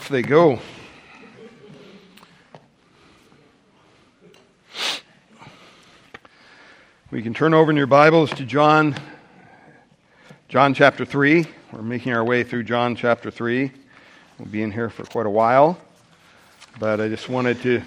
off 0.00 0.08
they 0.08 0.22
go. 0.22 0.58
We 7.10 7.20
can 7.20 7.34
turn 7.34 7.52
over 7.52 7.70
in 7.70 7.76
your 7.76 7.86
Bibles 7.86 8.30
to 8.30 8.46
John, 8.46 8.96
John 10.48 10.72
chapter 10.72 11.04
3. 11.04 11.44
We're 11.72 11.82
making 11.82 12.14
our 12.14 12.24
way 12.24 12.44
through 12.44 12.62
John 12.62 12.96
chapter 12.96 13.30
3. 13.30 13.70
We'll 14.38 14.48
be 14.48 14.62
in 14.62 14.72
here 14.72 14.88
for 14.88 15.04
quite 15.04 15.26
a 15.26 15.30
while, 15.30 15.78
but 16.78 16.98
I 16.98 17.08
just 17.08 17.28
wanted 17.28 17.60
to 17.60 17.82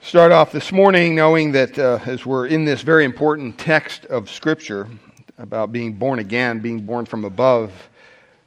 start 0.00 0.32
off 0.32 0.50
this 0.50 0.72
morning 0.72 1.14
knowing 1.14 1.52
that 1.52 1.78
uh, 1.78 1.98
as 2.06 2.24
we're 2.24 2.46
in 2.46 2.64
this 2.64 2.80
very 2.80 3.04
important 3.04 3.58
text 3.58 4.06
of 4.06 4.30
Scripture 4.30 4.88
about 5.36 5.72
being 5.72 5.92
born 5.92 6.20
again, 6.20 6.60
being 6.60 6.86
born 6.86 7.04
from 7.04 7.26
above, 7.26 7.70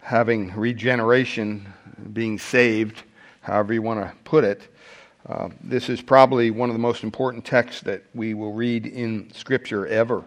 having 0.10 0.52
regeneration, 0.55 1.71
being 2.14 2.39
saved, 2.39 3.04
however 3.42 3.75
you 3.75 3.82
want 3.83 4.02
to 4.02 4.11
put 4.24 4.43
it. 4.43 4.74
Uh, 5.28 5.50
this 5.64 5.88
is 5.88 6.02
probably 6.02 6.50
one 6.50 6.68
of 6.68 6.74
the 6.74 6.79
most 6.79 7.04
important 7.04 7.46
texts 7.46 7.82
that 7.82 8.02
we 8.16 8.33
will 8.33 8.52
read 8.52 8.88
in 8.88 9.32
Scripture 9.36 9.86
ever. 9.86 10.24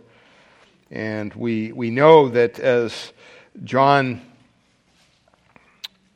And 0.93 1.35
we, 1.35 1.73
we 1.73 1.91
know 1.91 2.29
that 2.29 2.61
as 2.61 3.13
John, 3.65 4.23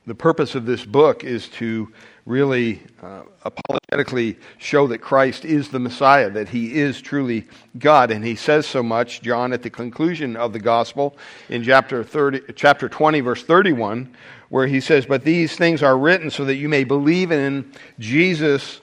the 0.06 0.14
purpose 0.14 0.54
of 0.54 0.64
this 0.64 0.84
book 0.84 1.24
is 1.24 1.48
to 1.48 1.92
really 2.26 2.82
uh, 3.00 3.22
apologetically 3.44 4.36
show 4.58 4.88
that 4.88 4.98
Christ 4.98 5.44
is 5.44 5.68
the 5.68 5.78
Messiah, 5.78 6.28
that 6.30 6.48
he 6.48 6.74
is 6.74 7.00
truly 7.00 7.46
God. 7.78 8.10
And 8.10 8.24
he 8.24 8.34
says 8.34 8.66
so 8.66 8.82
much, 8.82 9.22
John, 9.22 9.52
at 9.52 9.62
the 9.62 9.70
conclusion 9.70 10.36
of 10.36 10.52
the 10.52 10.58
gospel 10.58 11.16
in 11.48 11.62
chapter, 11.62 12.02
30, 12.02 12.52
chapter 12.56 12.88
20, 12.88 13.20
verse 13.20 13.44
31, 13.44 14.12
where 14.48 14.66
he 14.66 14.80
says, 14.80 15.06
But 15.06 15.24
these 15.24 15.56
things 15.56 15.82
are 15.82 15.96
written 15.96 16.30
so 16.30 16.44
that 16.44 16.56
you 16.56 16.68
may 16.68 16.82
believe 16.82 17.30
in 17.30 17.72
Jesus 18.00 18.80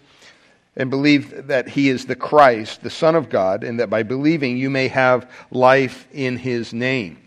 and 0.76 0.90
believe 0.90 1.48
that 1.48 1.68
he 1.68 1.90
is 1.90 2.06
the 2.06 2.16
Christ, 2.16 2.82
the 2.82 2.90
Son 2.90 3.14
of 3.14 3.30
God, 3.30 3.64
and 3.64 3.80
that 3.80 3.90
by 3.90 4.04
believing 4.04 4.58
you 4.58 4.70
may 4.70 4.88
have 4.88 5.30
life 5.52 6.08
in 6.14 6.38
his 6.38 6.74
name. 6.74 7.23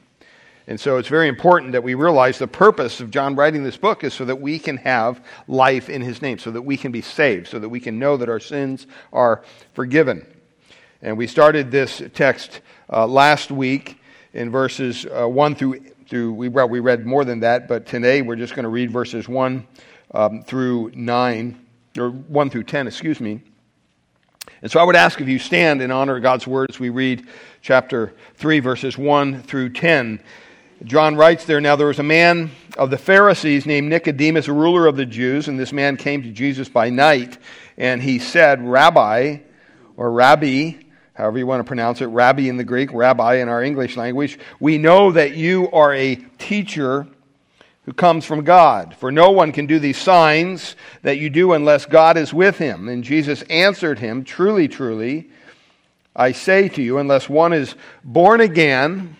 And 0.69 0.81
so 0.81 0.97
it's 0.97 1.09
very 1.09 1.29
important 1.29 1.73
that 1.73 1.83
we 1.85 1.95
realize 1.95 2.39
the 2.39 2.49
purpose 2.49 3.01
of 3.01 3.11
John 3.11 3.37
writing 3.37 3.63
this 3.63 3.77
book 3.77 4.03
is 4.03 4.13
so 4.13 4.25
that 4.25 4.41
we 4.41 4.59
can 4.59 4.79
have 4.79 5.25
life 5.47 5.89
in 5.89 6.03
his 6.03 6.21
name, 6.21 6.39
so 6.39 6.51
that 6.51 6.63
we 6.63 6.77
can 6.77 6.91
be 6.91 7.03
saved, 7.03 7.47
so 7.47 7.61
that 7.61 7.69
we 7.69 7.79
can 7.79 8.01
know 8.01 8.17
that 8.17 8.29
our 8.29 8.41
sins 8.41 8.89
are 9.13 9.45
forgiven. 9.75 10.27
And 11.03 11.17
we 11.17 11.29
started 11.29 11.71
this 11.71 12.03
text 12.15 12.63
uh, 12.93 13.07
last 13.07 13.53
week 13.53 14.01
in 14.33 14.51
verses 14.51 15.07
uh, 15.07 15.29
1 15.29 15.55
through, 15.55 15.81
through 16.09 16.33
we, 16.33 16.49
well, 16.49 16.69
we 16.69 16.81
read 16.81 17.07
more 17.07 17.25
than 17.25 17.41
that, 17.41 17.69
but 17.69 17.87
today 17.87 18.23
we're 18.23 18.35
just 18.35 18.55
going 18.55 18.65
to 18.65 18.69
read 18.69 18.91
verses 18.91 19.29
1 19.29 19.67
um, 20.15 20.43
through 20.43 20.91
9, 20.95 21.67
or 21.97 22.11
1 22.11 22.51
through 22.51 22.65
10, 22.65 22.89
excuse 22.89 23.21
me. 23.21 23.41
And 24.63 24.71
so 24.71 24.81
I 24.81 24.85
would 24.85 24.97
ask 24.97 25.21
if 25.21 25.29
you 25.29 25.39
stand 25.39 25.81
in 25.81 25.93
honor 25.93 26.17
of 26.17 26.23
God's 26.23 26.47
words. 26.47 26.81
We 26.81 26.89
read 26.89 27.29
chapter 27.63 28.15
3, 28.35 28.59
verses 28.61 28.99
1 28.99 29.43
through 29.43 29.71
10. 29.71 30.21
John 30.85 31.17
writes 31.17 31.47
there 31.47 31.61
Now 31.61 31.77
there 31.77 31.87
was 31.87 31.99
a 31.99 32.05
man 32.05 32.51
of 32.77 32.91
the 32.91 32.99
Pharisees 32.99 33.65
named 33.65 33.89
Nicodemus, 33.89 34.47
ruler 34.47 34.87
of 34.87 34.97
the 34.97 35.07
Jews, 35.07 35.49
and 35.49 35.59
this 35.59 35.73
man 35.73 35.97
came 35.97 36.23
to 36.23 36.31
Jesus 36.31 36.69
by 36.69 36.91
night, 36.91 37.39
and 37.79 38.03
he 38.03 38.19
said, 38.19 38.63
Rabbi, 38.63 39.39
or 39.97 40.13
Rabbi, 40.13 40.73
however 41.15 41.39
you 41.39 41.47
want 41.47 41.61
to 41.61 41.65
pronounce 41.65 42.03
it, 42.03 42.07
Rabbi 42.07 42.43
in 42.43 42.59
the 42.59 42.65
Greek, 42.65 42.93
Rabbi 42.93 43.37
in 43.37 43.49
our 43.49 43.63
English 43.63 43.97
language, 43.97 44.39
we 44.61 44.77
know 44.77 45.13
that 45.13 45.35
you 45.35 45.71
are 45.71 45.95
a 45.95 46.17
teacher 46.17 47.07
who 47.87 47.95
comes 47.95 48.27
from 48.27 48.45
God. 48.45 48.95
For 48.97 49.11
no 49.11 49.31
one 49.31 49.53
can 49.53 49.65
do 49.65 49.79
these 49.79 49.97
signs 49.97 50.77
that 51.03 51.17
you 51.17 51.31
do 51.31 51.55
unless 51.55 51.87
God 51.87 52.19
is 52.19 52.35
with 52.35 52.59
him. 52.59 52.89
And 52.89 53.03
Jesus 53.03 53.43
answered 53.43 53.99
him, 53.99 54.25
Truly, 54.25 54.69
truly, 54.69 55.31
I 56.15 56.33
say 56.33 56.69
to 56.71 56.83
you, 56.83 56.99
unless 56.99 57.29
one 57.29 57.53
is 57.55 57.75
born 58.05 58.41
again, 58.41 59.17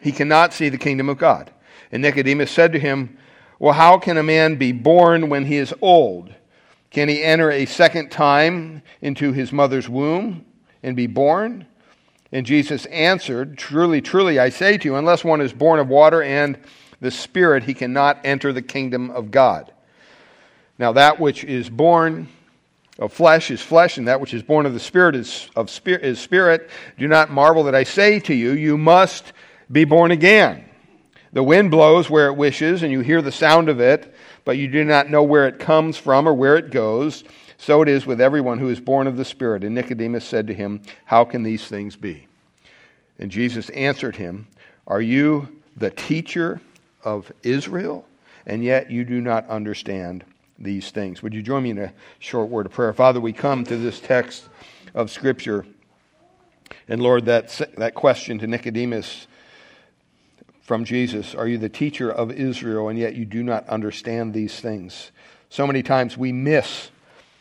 he 0.00 0.12
cannot 0.12 0.52
see 0.52 0.68
the 0.68 0.78
kingdom 0.78 1.08
of 1.08 1.18
God. 1.18 1.50
And 1.92 2.02
Nicodemus 2.02 2.50
said 2.50 2.72
to 2.72 2.78
him, 2.78 3.16
Well, 3.58 3.74
how 3.74 3.98
can 3.98 4.16
a 4.16 4.22
man 4.22 4.56
be 4.56 4.72
born 4.72 5.28
when 5.28 5.46
he 5.46 5.56
is 5.56 5.74
old? 5.80 6.34
Can 6.90 7.08
he 7.08 7.22
enter 7.22 7.50
a 7.50 7.66
second 7.66 8.10
time 8.10 8.82
into 9.00 9.32
his 9.32 9.52
mother's 9.52 9.88
womb 9.88 10.44
and 10.82 10.96
be 10.96 11.06
born? 11.06 11.66
And 12.32 12.46
Jesus 12.46 12.86
answered, 12.86 13.58
Truly, 13.58 14.00
truly, 14.00 14.38
I 14.38 14.50
say 14.50 14.78
to 14.78 14.84
you, 14.88 14.96
unless 14.96 15.24
one 15.24 15.40
is 15.40 15.52
born 15.52 15.80
of 15.80 15.88
water 15.88 16.22
and 16.22 16.58
the 17.00 17.10
Spirit, 17.10 17.64
he 17.64 17.74
cannot 17.74 18.20
enter 18.24 18.52
the 18.52 18.62
kingdom 18.62 19.10
of 19.10 19.30
God. 19.30 19.72
Now, 20.78 20.92
that 20.92 21.20
which 21.20 21.44
is 21.44 21.68
born 21.68 22.28
of 22.98 23.12
flesh 23.12 23.50
is 23.50 23.60
flesh, 23.60 23.98
and 23.98 24.06
that 24.08 24.20
which 24.20 24.34
is 24.34 24.42
born 24.42 24.66
of 24.66 24.74
the 24.74 24.80
Spirit 24.80 25.16
is, 25.16 25.50
of 25.56 25.70
spirit, 25.70 26.04
is 26.04 26.20
spirit. 26.20 26.70
Do 26.98 27.08
not 27.08 27.30
marvel 27.30 27.64
that 27.64 27.74
I 27.74 27.84
say 27.84 28.20
to 28.20 28.34
you, 28.34 28.52
you 28.52 28.76
must 28.76 29.32
be 29.70 29.84
born 29.84 30.10
again. 30.10 30.64
The 31.32 31.42
wind 31.42 31.70
blows 31.70 32.10
where 32.10 32.26
it 32.26 32.36
wishes, 32.36 32.82
and 32.82 32.90
you 32.90 33.00
hear 33.00 33.22
the 33.22 33.30
sound 33.30 33.68
of 33.68 33.80
it, 33.80 34.14
but 34.44 34.58
you 34.58 34.66
do 34.66 34.84
not 34.84 35.10
know 35.10 35.22
where 35.22 35.46
it 35.46 35.60
comes 35.60 35.96
from 35.96 36.28
or 36.28 36.34
where 36.34 36.56
it 36.56 36.70
goes. 36.70 37.22
So 37.56 37.82
it 37.82 37.88
is 37.88 38.06
with 38.06 38.20
everyone 38.20 38.58
who 38.58 38.68
is 38.68 38.80
born 38.80 39.06
of 39.06 39.16
the 39.16 39.24
Spirit. 39.24 39.62
And 39.62 39.74
Nicodemus 39.74 40.24
said 40.24 40.46
to 40.48 40.54
him, 40.54 40.82
How 41.04 41.24
can 41.24 41.42
these 41.42 41.66
things 41.66 41.94
be? 41.94 42.26
And 43.18 43.30
Jesus 43.30 43.68
answered 43.70 44.16
him, 44.16 44.48
Are 44.86 45.00
you 45.00 45.60
the 45.76 45.90
teacher 45.90 46.60
of 47.04 47.30
Israel? 47.42 48.06
And 48.46 48.64
yet 48.64 48.90
you 48.90 49.04
do 49.04 49.20
not 49.20 49.48
understand 49.48 50.24
these 50.58 50.90
things. 50.90 51.22
Would 51.22 51.34
you 51.34 51.42
join 51.42 51.62
me 51.62 51.70
in 51.70 51.78
a 51.78 51.92
short 52.18 52.48
word 52.48 52.66
of 52.66 52.72
prayer? 52.72 52.92
Father, 52.92 53.20
we 53.20 53.32
come 53.32 53.64
to 53.64 53.76
this 53.76 54.00
text 54.00 54.48
of 54.94 55.10
Scripture. 55.10 55.64
And 56.88 57.02
Lord, 57.02 57.26
that, 57.26 57.60
that 57.76 57.94
question 57.94 58.38
to 58.38 58.46
Nicodemus 58.46 59.26
from 60.70 60.84
Jesus 60.84 61.34
Are 61.34 61.48
you 61.48 61.58
the 61.58 61.68
teacher 61.68 62.08
of 62.08 62.30
Israel, 62.30 62.88
and 62.88 62.96
yet 62.96 63.16
you 63.16 63.24
do 63.24 63.42
not 63.42 63.68
understand 63.68 64.32
these 64.32 64.60
things? 64.60 65.10
So 65.48 65.66
many 65.66 65.82
times 65.82 66.16
we 66.16 66.30
miss 66.30 66.90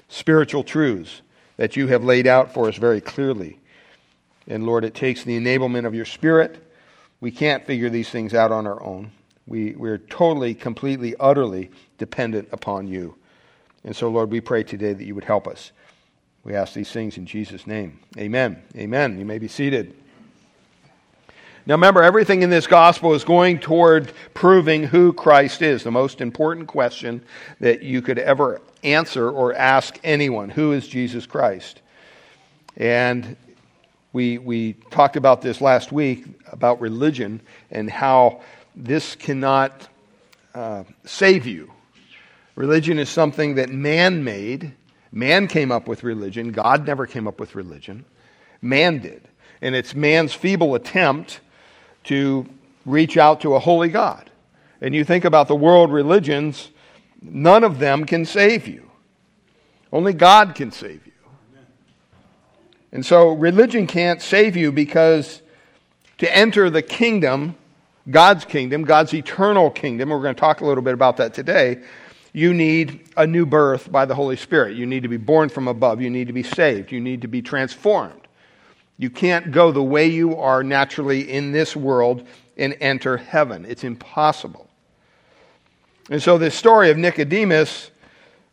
spiritual 0.07 0.63
truths 0.63 1.22
that 1.56 1.75
you 1.75 1.85
have 1.89 2.03
laid 2.03 2.25
out 2.25 2.56
for 2.56 2.68
us 2.68 2.78
very 2.78 3.00
clearly. 3.00 3.59
And 4.47 4.66
Lord, 4.66 4.84
it 4.84 4.95
takes 4.95 5.23
the 5.23 5.39
enablement 5.39 5.85
of 5.85 5.94
your 5.94 6.06
Spirit. 6.06 6.57
We 7.22 7.29
can't 7.29 7.68
figure 7.68 7.91
these 7.91 8.09
things 8.09 8.34
out 8.34 8.51
on 8.51 8.66
our 8.66 8.81
own. 8.81 9.12
We, 9.45 9.75
we're 9.75 10.00
totally, 10.00 10.56
completely, 10.56 11.13
utterly 11.19 11.69
dependent 12.00 12.50
upon 12.51 12.88
you. 12.88 13.13
And 13.84 13.95
so, 13.95 14.09
Lord, 14.09 14.31
we 14.31 14.41
pray 14.41 14.63
today 14.63 14.94
that 14.94 15.06
you 15.06 15.13
would 15.13 15.25
help 15.25 15.47
us. 15.47 15.72
We 16.44 16.56
ask 16.56 16.73
these 16.73 16.91
things 16.91 17.16
in 17.16 17.28
Jesus' 17.28 17.68
name. 17.68 18.00
Amen. 18.18 18.63
Amen. 18.75 19.19
You 19.19 19.25
may 19.25 19.38
be 19.38 19.47
seated. 19.47 19.94
Now 21.69 21.75
remember, 21.75 22.02
everything 22.02 22.41
in 22.41 22.50
this 22.50 22.66
gospel 22.66 23.13
is 23.13 23.24
going 23.24 23.59
toward 23.59 24.12
proving 24.34 24.81
who 24.81 25.13
Christ 25.13 25.62
is, 25.62 25.84
the 25.84 25.91
most 25.91 26.19
important 26.19 26.68
question 26.68 27.22
that 27.59 27.84
you 27.84 28.02
could 28.02 28.18
ever 28.18 28.59
answer 28.84 29.30
or 29.30 29.53
ask 29.53 30.00
anyone. 30.03 30.50
Who 30.50 30.72
is 30.72 30.88
Jesus 30.88 31.28
Christ? 31.28 31.84
And 32.75 33.38
we, 34.13 34.40
we 34.40 34.74
talked 34.90 35.16
about 35.16 35.44
this 35.44 35.62
last 35.62 35.91
week 35.91 36.25
about 36.52 36.81
religion 36.81 37.40
and 37.69 37.88
how 37.88 38.41
this 38.75 39.13
cannot 39.13 39.88
uh, 40.56 40.86
save 41.06 41.46
you. 41.46 41.72
Religion 42.56 42.97
is 42.97 43.09
something 43.09 43.53
that 43.56 43.69
man 43.69 44.24
made. 44.24 44.74
Man 45.12 45.47
came 45.47 45.72
up 45.72 45.88
with 45.88 46.03
religion. 46.03 46.51
God 46.51 46.88
never 46.88 47.06
came 47.06 47.28
up 47.28 47.40
with 47.40 47.53
religion. 47.53 48.06
Man 48.59 48.97
did. 48.97 49.22
And 49.62 49.75
it's 49.75 49.94
man's 49.94 50.34
feeble 50.34 50.74
attempt 50.74 51.41
to 52.06 52.48
reach 52.86 53.18
out 53.18 53.42
to 53.42 53.56
a 53.56 53.60
holy 53.60 53.90
God. 53.90 54.30
And 54.82 54.96
you 54.96 55.04
think 55.04 55.26
about 55.26 55.48
the 55.48 55.56
world 55.56 55.92
religions, 55.92 56.70
none 57.22 57.64
of 57.64 57.80
them 57.80 58.06
can 58.06 58.25
save 58.25 58.68
you. 58.68 58.90
Only 59.92 60.13
God 60.13 60.56
can 60.56 60.72
save 60.72 61.06
you. 61.06 61.13
And 62.92 63.06
so 63.06 63.34
religion 63.34 63.88
can't 63.88 64.22
save 64.22 64.56
you 64.56 64.72
because 64.72 65.42
to 66.18 66.36
enter 66.36 66.69
the 66.69 66.81
kingdom, 66.81 67.56
God's 68.10 68.45
kingdom, 68.45 68.84
God's 68.84 69.13
eternal 69.13 69.69
kingdom, 69.69 70.10
we're 70.10 70.22
going 70.22 70.36
to 70.36 70.40
talk 70.40 70.62
a 70.62 70.66
little 70.66 70.84
bit 70.84 70.94
about 70.94 71.18
that 71.18 71.34
today, 71.34 71.81
you 72.34 72.54
need 72.54 73.10
a 73.18 73.25
new 73.25 73.45
birth 73.45 73.92
by 73.92 74.06
the 74.06 74.16
Holy 74.16 74.36
Spirit. 74.36 74.75
You 74.75 74.86
need 74.86 75.04
to 75.04 75.10
be 75.10 75.18
born 75.18 75.50
from 75.50 75.68
above. 75.68 76.02
You 76.02 76.10
need 76.10 76.28
to 76.28 76.34
be 76.34 76.44
saved. 76.44 76.92
You 76.92 77.00
need 77.00 77.22
to 77.22 77.28
be 77.28 77.42
transformed. 77.42 78.19
You 79.00 79.10
can't 79.10 79.54
go 79.54 79.72
the 79.72 79.81
way 79.81 80.07
you 80.07 80.36
are 80.36 80.62
naturally 80.62 81.31
in 81.31 81.54
this 81.54 81.74
world 81.74 82.28
and 82.57 82.75
enter 82.81 83.16
heaven. 83.16 83.66
It's 83.66 83.86
impossible. 83.86 84.69
And 86.10 86.22
so, 86.22 86.38
this 86.38 86.54
story 86.54 86.90
of 86.90 86.98
Nicodemus 86.98 87.92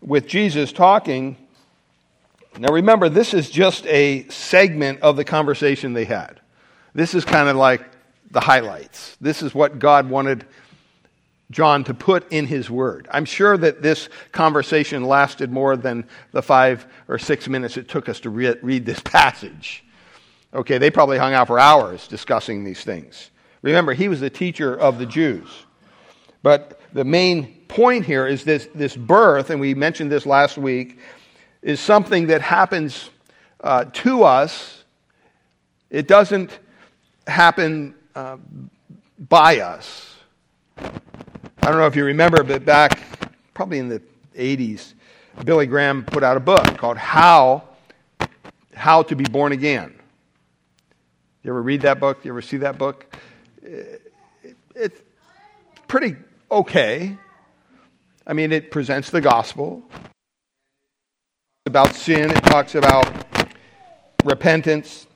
with 0.01 0.29
Jesus 0.29 0.71
talking, 0.71 1.37
now 2.57 2.73
remember, 2.73 3.09
this 3.09 3.35
is 3.35 3.51
just 3.51 3.87
a 3.87 4.29
segment 4.29 5.01
of 5.01 5.17
the 5.17 5.25
conversation 5.25 5.95
they 5.95 6.05
had. 6.05 6.41
This 6.95 7.13
is 7.13 7.25
kind 7.25 7.49
of 7.49 7.57
like 7.57 7.83
the 8.31 8.41
highlights. 8.41 9.17
This 9.21 9.43
is 9.43 9.53
what 9.53 9.81
God 9.81 10.09
wanted 10.09 10.47
John 11.51 11.83
to 11.85 11.95
put 11.95 12.31
in 12.33 12.47
his 12.47 12.71
word. 12.71 13.09
I'm 13.11 13.25
sure 13.25 13.57
that 13.57 13.83
this 13.83 14.09
conversation 14.31 15.05
lasted 15.05 15.51
more 15.51 15.77
than 15.77 16.07
the 16.31 16.43
five 16.43 16.87
or 17.09 17.19
six 17.19 17.49
minutes 17.49 17.77
it 17.77 17.89
took 17.89 18.09
us 18.09 18.21
to 18.21 18.31
re- 18.31 18.57
read 18.63 18.87
this 18.87 19.01
passage. 19.01 19.83
Okay, 20.57 20.79
they 20.79 20.91
probably 20.91 21.19
hung 21.19 21.35
out 21.35 21.49
for 21.49 21.59
hours 21.59 22.09
discussing 22.09 22.65
these 22.65 22.83
things. 22.83 23.31
Remember, 23.61 23.93
he 23.93 24.09
was 24.09 24.21
the 24.21 24.31
teacher 24.31 24.75
of 24.75 24.99
the 24.99 25.05
Jews. 25.05 25.49
But 26.43 26.81
the 26.95 27.05
main 27.05 27.61
point 27.69 28.07
here 28.07 28.27
is 28.27 28.43
this, 28.43 28.67
this 28.75 28.97
birth, 28.97 29.51
and 29.51 29.61
we 29.61 29.75
mentioned 29.75 30.11
this 30.11 30.25
last 30.25 30.57
week, 30.57 30.99
is 31.61 31.79
something 31.79 32.29
that 32.29 32.41
happens 32.41 33.11
uh, 33.61 33.85
to 33.93 34.25
us. 34.25 34.85
It 35.91 36.09
doesn't 36.09 36.59
happen 37.27 37.95
uh, 38.15 38.39
by 39.19 39.61
us. 39.61 40.15
I 40.79 40.91
don't 41.61 41.77
know 41.77 41.87
if 41.87 41.97
you 41.97 42.05
remember, 42.05 42.43
but 42.43 42.65
back 42.65 42.99
probably 43.53 43.79
in 43.79 43.91
the 43.91 44.01
80s, 44.35 44.95
Billy 45.45 45.67
Graham 45.67 46.03
put 46.03 46.23
out 46.23 46.39
a 46.39 46.41
book 46.41 46.65
called 46.79 46.97
How, 46.97 47.65
How 48.75 49.03
to 49.03 49.15
Be 49.15 49.25
Born 49.25 49.53
Again. 49.53 49.96
You 51.47 51.53
ever 51.53 51.63
read 51.63 51.83
that 51.83 52.01
book? 52.01 52.25
You 52.25 52.33
ever 52.33 52.43
see 52.43 52.57
that 52.57 52.77
book? 52.77 53.17
It's 54.75 55.01
pretty 55.87 56.17
okay. 56.51 57.17
I 58.27 58.33
mean, 58.33 58.51
it 58.51 58.73
presents 58.73 59.11
the 59.11 59.21
gospel 59.21 59.85
about 61.65 61.95
sin, 61.95 62.33
it 62.33 62.43
talks 62.47 62.75
about 62.75 63.07
repentance. 64.25 65.07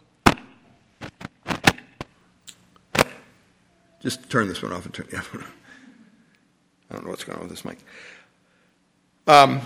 Just 3.98 4.30
turn 4.30 4.46
this 4.46 4.62
one 4.62 4.72
off 4.72 4.84
and 4.84 4.94
turn 4.94 5.08
the 5.10 5.18
other 5.18 5.28
one 5.32 5.42
on. 5.42 5.52
I 6.90 6.94
don't 6.94 7.04
know 7.06 7.10
what's 7.10 7.24
going 7.24 7.38
on 7.38 7.48
with 7.48 7.50
this 7.50 7.64
mic. 7.64 7.78
Um, 9.26 9.60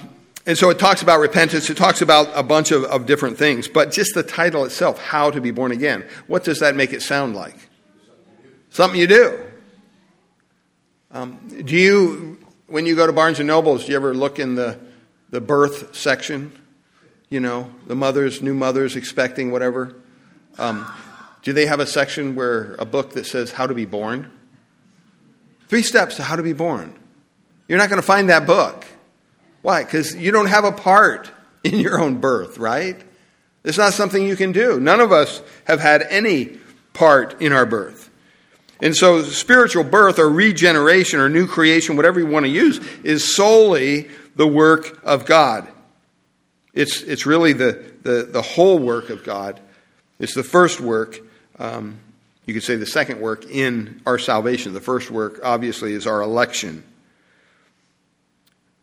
and 0.47 0.59
so 0.59 0.69
it 0.69 0.79
talks 0.79 1.01
about 1.01 1.21
repentance. 1.21 1.71
It 1.71 1.77
talks 1.77 2.03
about 2.03 2.29
a 2.35 2.43
bunch 2.43 2.71
of, 2.71 2.85
of 2.85 3.07
different 3.07 3.39
things. 3.39 3.67
But 3.67 3.93
just 3.93 4.15
the 4.15 4.23
title 4.23 4.65
itself, 4.65 4.99
How 4.99 5.31
to 5.31 5.41
Be 5.41 5.51
Born 5.51 5.73
Again, 5.73 6.05
what 6.27 6.45
does 6.45 6.61
that 6.61 6.77
make 6.77 6.93
it 6.93 7.03
sound 7.03 7.35
like? 7.35 7.57
Something 8.69 9.01
you 9.01 9.07
do. 9.07 9.41
Um, 11.11 11.39
do 11.65 11.77
you, 11.77 12.39
when 12.67 12.85
you 12.85 12.97
go 12.97 13.07
to 13.07 13.13
Barnes 13.13 13.39
and 13.39 13.47
Nobles, 13.47 13.87
do 13.87 13.93
you 13.93 13.97
ever 13.97 14.15
look 14.15 14.39
in 14.39 14.55
the, 14.55 14.79
the 15.31 15.41
birth 15.41 15.95
section? 15.97 16.53
You 17.31 17.41
know, 17.41 17.71
the 17.87 17.95
mothers, 17.95 18.43
new 18.43 18.55
mothers 18.55 18.97
expecting 18.97 19.51
whatever. 19.51 19.95
Um, 20.59 20.91
do 21.43 21.53
they 21.53 21.67
have 21.67 21.81
a 21.81 21.87
section 21.87 22.35
where 22.35 22.75
a 22.79 22.85
book 22.85 23.13
that 23.13 23.27
says 23.27 23.53
how 23.53 23.67
to 23.67 23.75
be 23.75 23.87
born? 23.87 24.31
Three 25.69 25.83
steps 25.83 26.17
to 26.17 26.23
how 26.23 26.37
to 26.37 26.43
be 26.43 26.53
born. 26.53 26.95
You're 27.69 27.79
not 27.79 27.89
going 27.89 28.01
to 28.01 28.07
find 28.07 28.29
that 28.29 28.47
book. 28.47 28.85
Why? 29.65 29.83
Because 29.83 30.15
you 30.15 30.31
don't 30.31 30.49
have 30.49 30.65
a 30.65 30.73
part 30.73 31.31
in 31.65 31.81
your 31.81 31.99
own 31.99 32.19
birth, 32.19 32.59
right? 32.59 33.03
It's 33.65 33.79
not 33.79 33.95
something 33.95 34.23
you 34.23 34.37
can 34.37 34.53
do. 34.53 34.79
None 34.79 35.01
of 35.01 35.11
us 35.11 35.41
have 35.65 35.81
had 35.81 36.03
any 36.03 36.59
part 36.93 37.41
in 37.41 37.55
our 37.55 37.65
birth. 37.65 38.11
And 38.83 38.95
so, 38.95 39.23
spiritual 39.23 39.83
birth 39.83 40.19
or 40.19 40.29
regeneration 40.29 41.19
or 41.19 41.31
new 41.31 41.47
creation, 41.47 41.97
whatever 41.97 42.21
you 42.21 42.27
want 42.27 42.45
to 42.45 42.51
use, 42.51 42.79
is 43.05 43.35
solely 43.35 44.11
the 44.37 44.47
work 44.47 45.01
of 45.03 45.25
God. 45.25 45.67
It's, 46.75 47.01
it's 47.01 47.25
really 47.25 47.55
the, 47.55 47.91
the, 48.03 48.29
the 48.31 48.43
whole 48.43 48.79
work 48.79 49.09
of 49.09 49.25
God. 49.25 49.61
It's 50.19 50.35
the 50.35 50.43
first 50.43 50.79
work. 50.79 51.21
Um, 51.59 52.01
you 52.45 52.53
could 52.53 52.65
say 52.65 52.77
the 52.77 52.85
second 52.85 53.19
work 53.19 53.47
in 53.47 54.03
our 54.05 54.19
salvation. 54.19 54.75
The 54.75 54.81
first 54.83 55.11
work, 55.11 55.41
obviously, 55.43 55.95
is 55.95 56.07
our 56.07 56.21
election. 56.21 56.85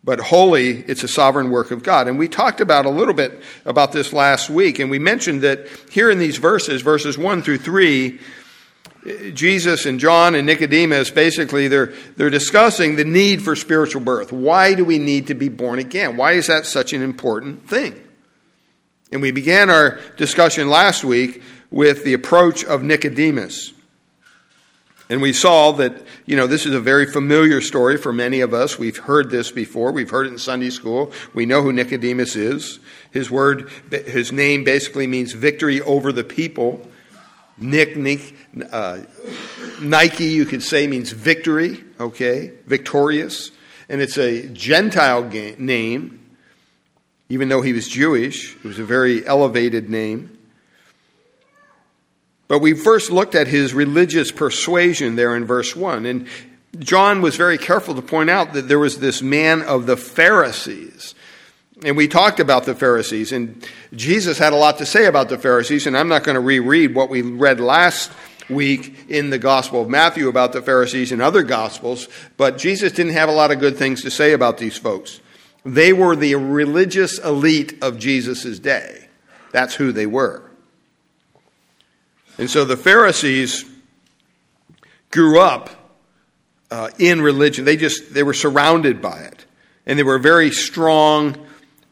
But 0.03 0.19
holy, 0.19 0.79
it's 0.79 1.03
a 1.03 1.07
sovereign 1.07 1.51
work 1.51 1.69
of 1.69 1.83
God. 1.83 2.07
And 2.07 2.17
we 2.17 2.27
talked 2.27 2.59
about 2.59 2.85
a 2.85 2.89
little 2.89 3.13
bit 3.13 3.43
about 3.65 3.91
this 3.91 4.11
last 4.11 4.49
week, 4.49 4.79
and 4.79 4.89
we 4.89 4.97
mentioned 4.97 5.41
that 5.41 5.67
here 5.91 6.09
in 6.09 6.17
these 6.17 6.37
verses, 6.37 6.81
verses 6.81 7.17
1 7.17 7.43
through 7.43 7.59
3, 7.59 8.19
Jesus 9.33 9.85
and 9.85 9.99
John 9.99 10.35
and 10.35 10.45
Nicodemus 10.45 11.09
basically 11.09 11.67
they're, 11.67 11.93
they're 12.17 12.29
discussing 12.29 12.95
the 12.95 13.05
need 13.05 13.41
for 13.41 13.55
spiritual 13.55 14.01
birth. 14.01 14.31
Why 14.31 14.75
do 14.75 14.85
we 14.85 14.99
need 14.99 15.27
to 15.27 15.33
be 15.33 15.49
born 15.49 15.79
again? 15.79 16.17
Why 16.17 16.33
is 16.33 16.47
that 16.47 16.65
such 16.65 16.93
an 16.93 17.01
important 17.01 17.67
thing? 17.67 17.99
And 19.11 19.21
we 19.21 19.31
began 19.31 19.69
our 19.69 19.99
discussion 20.17 20.69
last 20.69 21.03
week 21.03 21.41
with 21.71 22.03
the 22.03 22.13
approach 22.13 22.63
of 22.63 22.83
Nicodemus. 22.83 23.73
And 25.11 25.21
we 25.21 25.33
saw 25.33 25.73
that, 25.73 25.91
you 26.25 26.37
know, 26.37 26.47
this 26.47 26.65
is 26.65 26.73
a 26.73 26.79
very 26.79 27.05
familiar 27.05 27.59
story 27.59 27.97
for 27.97 28.13
many 28.13 28.39
of 28.39 28.53
us. 28.53 28.79
We've 28.79 28.95
heard 28.95 29.29
this 29.29 29.51
before. 29.51 29.91
We've 29.91 30.09
heard 30.09 30.25
it 30.25 30.31
in 30.31 30.37
Sunday 30.37 30.69
school. 30.69 31.11
We 31.33 31.45
know 31.45 31.61
who 31.61 31.73
Nicodemus 31.73 32.37
is. 32.37 32.79
His 33.11 33.29
word, 33.29 33.69
his 33.91 34.31
name 34.31 34.63
basically 34.63 35.07
means 35.07 35.33
victory 35.33 35.81
over 35.81 36.13
the 36.13 36.23
people. 36.23 36.87
Nick, 37.57 37.97
Nick 37.97 38.33
uh, 38.71 38.99
Nike, 39.81 40.27
you 40.27 40.45
could 40.45 40.63
say, 40.63 40.87
means 40.87 41.11
victory, 41.11 41.83
okay? 41.99 42.53
Victorious. 42.65 43.51
And 43.89 43.99
it's 43.99 44.17
a 44.17 44.47
Gentile 44.47 45.23
ga- 45.23 45.57
name, 45.57 46.25
even 47.27 47.49
though 47.49 47.61
he 47.61 47.73
was 47.73 47.89
Jewish. 47.89 48.55
It 48.55 48.63
was 48.63 48.79
a 48.79 48.85
very 48.85 49.27
elevated 49.27 49.89
name. 49.89 50.37
But 52.51 52.59
we 52.59 52.73
first 52.73 53.11
looked 53.11 53.33
at 53.33 53.47
his 53.47 53.73
religious 53.73 54.29
persuasion 54.29 55.15
there 55.15 55.37
in 55.37 55.45
verse 55.45 55.73
1. 55.73 56.05
And 56.05 56.27
John 56.79 57.21
was 57.21 57.37
very 57.37 57.57
careful 57.57 57.95
to 57.95 58.01
point 58.01 58.29
out 58.29 58.51
that 58.51 58.67
there 58.67 58.77
was 58.77 58.99
this 58.99 59.21
man 59.21 59.61
of 59.61 59.85
the 59.85 59.95
Pharisees. 59.95 61.15
And 61.85 61.95
we 61.95 62.09
talked 62.09 62.41
about 62.41 62.65
the 62.65 62.75
Pharisees, 62.75 63.31
and 63.31 63.65
Jesus 63.93 64.37
had 64.37 64.51
a 64.51 64.57
lot 64.57 64.79
to 64.79 64.85
say 64.85 65.05
about 65.05 65.29
the 65.29 65.37
Pharisees, 65.37 65.87
and 65.87 65.97
I'm 65.97 66.09
not 66.09 66.25
going 66.25 66.35
to 66.35 66.41
reread 66.41 66.93
what 66.93 67.09
we 67.09 67.21
read 67.21 67.61
last 67.61 68.11
week 68.49 69.05
in 69.07 69.29
the 69.29 69.39
Gospel 69.39 69.83
of 69.83 69.87
Matthew 69.87 70.27
about 70.27 70.51
the 70.51 70.61
Pharisees 70.61 71.13
and 71.13 71.21
other 71.21 71.43
Gospels, 71.43 72.09
but 72.35 72.57
Jesus 72.57 72.91
didn't 72.91 73.13
have 73.13 73.29
a 73.29 73.31
lot 73.31 73.51
of 73.51 73.61
good 73.61 73.77
things 73.77 74.01
to 74.01 74.11
say 74.11 74.33
about 74.33 74.57
these 74.57 74.75
folks. 74.75 75.21
They 75.63 75.93
were 75.93 76.17
the 76.17 76.35
religious 76.35 77.17
elite 77.17 77.81
of 77.81 77.97
Jesus' 77.97 78.59
day. 78.59 79.07
That's 79.53 79.75
who 79.75 79.93
they 79.93 80.05
were. 80.05 80.50
And 82.41 82.49
so 82.49 82.65
the 82.65 82.75
Pharisees 82.75 83.65
grew 85.11 85.39
up 85.39 85.69
uh, 86.71 86.89
in 86.97 87.21
religion. 87.21 87.65
They 87.65 87.77
just 87.77 88.15
they 88.15 88.23
were 88.23 88.33
surrounded 88.33 88.99
by 88.99 89.19
it, 89.19 89.45
and 89.85 89.99
they 89.99 90.01
were 90.01 90.15
a 90.15 90.19
very 90.19 90.49
strong 90.49 91.37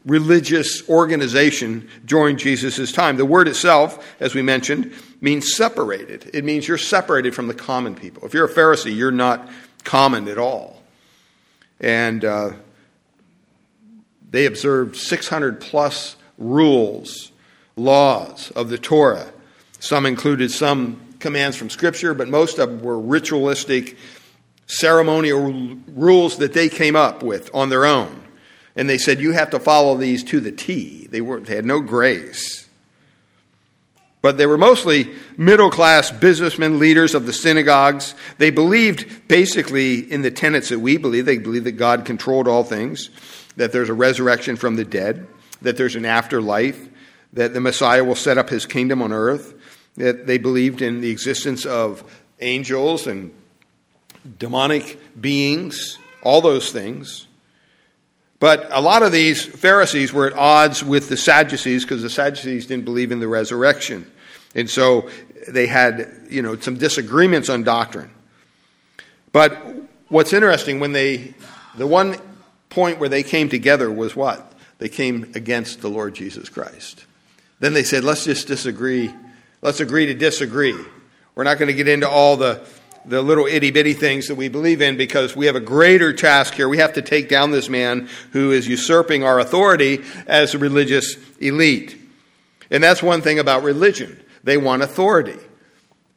religious 0.07 0.89
organization 0.89 1.87
during 2.03 2.35
Jesus' 2.35 2.91
time. 2.91 3.17
The 3.17 3.25
word 3.25 3.47
itself, 3.47 4.03
as 4.19 4.33
we 4.33 4.41
mentioned, 4.41 4.91
means 5.21 5.55
separated. 5.55 6.31
It 6.33 6.43
means 6.43 6.67
you're 6.67 6.79
separated 6.79 7.35
from 7.35 7.47
the 7.47 7.53
common 7.53 7.93
people. 7.93 8.25
If 8.25 8.33
you're 8.33 8.45
a 8.45 8.51
Pharisee, 8.51 8.95
you're 8.95 9.11
not 9.11 9.47
common 9.83 10.27
at 10.27 10.39
all. 10.39 10.81
And 11.79 12.25
uh, 12.25 12.53
they 14.31 14.47
observed 14.47 14.95
600 14.95 15.61
plus 15.61 16.15
rules, 16.39 17.31
laws 17.75 18.49
of 18.55 18.69
the 18.69 18.79
Torah 18.79 19.31
some 19.79 20.05
included 20.05 20.51
some 20.51 20.99
commands 21.19 21.57
from 21.57 21.69
Scripture, 21.69 22.13
but 22.13 22.27
most 22.27 22.59
of 22.59 22.69
them 22.69 22.81
were 22.81 22.99
ritualistic, 22.99 23.97
ceremonial 24.67 25.77
rules 25.87 26.37
that 26.37 26.53
they 26.53 26.69
came 26.69 26.95
up 26.95 27.23
with 27.23 27.49
on 27.53 27.69
their 27.69 27.85
own. 27.85 28.23
And 28.75 28.89
they 28.89 28.97
said, 28.97 29.19
You 29.19 29.31
have 29.31 29.49
to 29.51 29.59
follow 29.59 29.97
these 29.97 30.23
to 30.25 30.39
the 30.39 30.51
T. 30.51 31.07
They, 31.07 31.21
were, 31.21 31.39
they 31.39 31.55
had 31.55 31.65
no 31.65 31.81
grace. 31.81 32.69
But 34.21 34.37
they 34.37 34.45
were 34.45 34.57
mostly 34.57 35.09
middle 35.37 35.71
class 35.71 36.11
businessmen, 36.11 36.77
leaders 36.77 37.15
of 37.15 37.25
the 37.25 37.33
synagogues. 37.33 38.15
They 38.37 38.49
believed 38.49 39.27
basically 39.29 39.99
in 40.11 40.21
the 40.23 40.31
tenets 40.31 40.69
that 40.69 40.79
we 40.79 40.97
believe. 40.97 41.25
They 41.25 41.37
believed 41.37 41.65
that 41.65 41.73
God 41.73 42.03
controlled 42.05 42.47
all 42.47 42.65
things, 42.65 43.09
that 43.55 43.71
there's 43.71 43.89
a 43.89 43.93
resurrection 43.93 44.57
from 44.57 44.75
the 44.75 44.83
dead, 44.83 45.25
that 45.61 45.77
there's 45.77 45.95
an 45.95 46.05
afterlife, 46.05 46.89
that 47.33 47.53
the 47.53 47.61
Messiah 47.61 48.03
will 48.03 48.15
set 48.15 48.37
up 48.37 48.49
his 48.49 48.65
kingdom 48.65 49.01
on 49.01 49.13
earth, 49.13 49.53
that 49.95 50.27
they 50.27 50.37
believed 50.37 50.81
in 50.81 51.01
the 51.01 51.09
existence 51.09 51.65
of 51.65 52.03
angels 52.39 53.07
and 53.07 53.33
demonic 54.37 54.99
beings, 55.19 55.97
all 56.23 56.41
those 56.41 56.71
things. 56.71 57.27
But 58.39 58.67
a 58.71 58.81
lot 58.81 59.03
of 59.03 59.11
these 59.11 59.43
Pharisees 59.45 60.13
were 60.13 60.27
at 60.27 60.33
odds 60.33 60.83
with 60.83 61.09
the 61.09 61.17
Sadducees 61.17 61.83
because 61.83 62.01
the 62.01 62.09
Sadducees 62.09 62.65
didn't 62.67 62.85
believe 62.85 63.11
in 63.11 63.19
the 63.19 63.27
resurrection. 63.27 64.09
And 64.55 64.69
so 64.69 65.09
they 65.47 65.67
had, 65.67 66.27
you 66.29 66.41
know, 66.41 66.57
some 66.57 66.77
disagreements 66.77 67.49
on 67.49 67.63
doctrine. 67.63 68.09
But 69.31 69.57
what's 70.07 70.33
interesting 70.33 70.79
when 70.79 70.93
they 70.93 71.33
the 71.77 71.87
one 71.87 72.17
point 72.69 72.99
where 72.99 73.09
they 73.09 73.23
came 73.23 73.49
together 73.49 73.91
was 73.91 74.15
what? 74.15 74.53
They 74.79 74.89
came 74.89 75.31
against 75.35 75.81
the 75.81 75.89
Lord 75.89 76.15
Jesus 76.15 76.49
Christ. 76.49 77.05
Then 77.59 77.73
they 77.73 77.83
said, 77.83 78.03
let's 78.03 78.23
just 78.23 78.47
disagree 78.47 79.13
Let's 79.61 79.79
agree 79.79 80.05
to 80.05 80.13
disagree. 80.13 80.75
We're 81.35 81.43
not 81.43 81.57
going 81.57 81.67
to 81.67 81.73
get 81.73 81.87
into 81.87 82.09
all 82.09 82.37
the, 82.37 82.65
the 83.05 83.21
little 83.21 83.45
itty 83.45 83.71
bitty 83.71 83.93
things 83.93 84.27
that 84.27 84.35
we 84.35 84.47
believe 84.47 84.81
in 84.81 84.97
because 84.97 85.35
we 85.35 85.47
have 85.47 85.55
a 85.55 85.61
greater 85.61 86.13
task 86.13 86.53
here. 86.53 86.69
We 86.69 86.77
have 86.77 86.93
to 86.93 87.01
take 87.01 87.27
down 87.27 87.51
this 87.51 87.69
man 87.69 88.09
who 88.31 88.51
is 88.51 88.67
usurping 88.67 89.23
our 89.23 89.39
authority 89.39 90.03
as 90.27 90.53
a 90.53 90.57
religious 90.57 91.17
elite. 91.39 91.97
And 92.71 92.83
that's 92.83 93.03
one 93.03 93.21
thing 93.21 93.39
about 93.39 93.63
religion. 93.63 94.21
They 94.43 94.57
want 94.57 94.81
authority. 94.81 95.39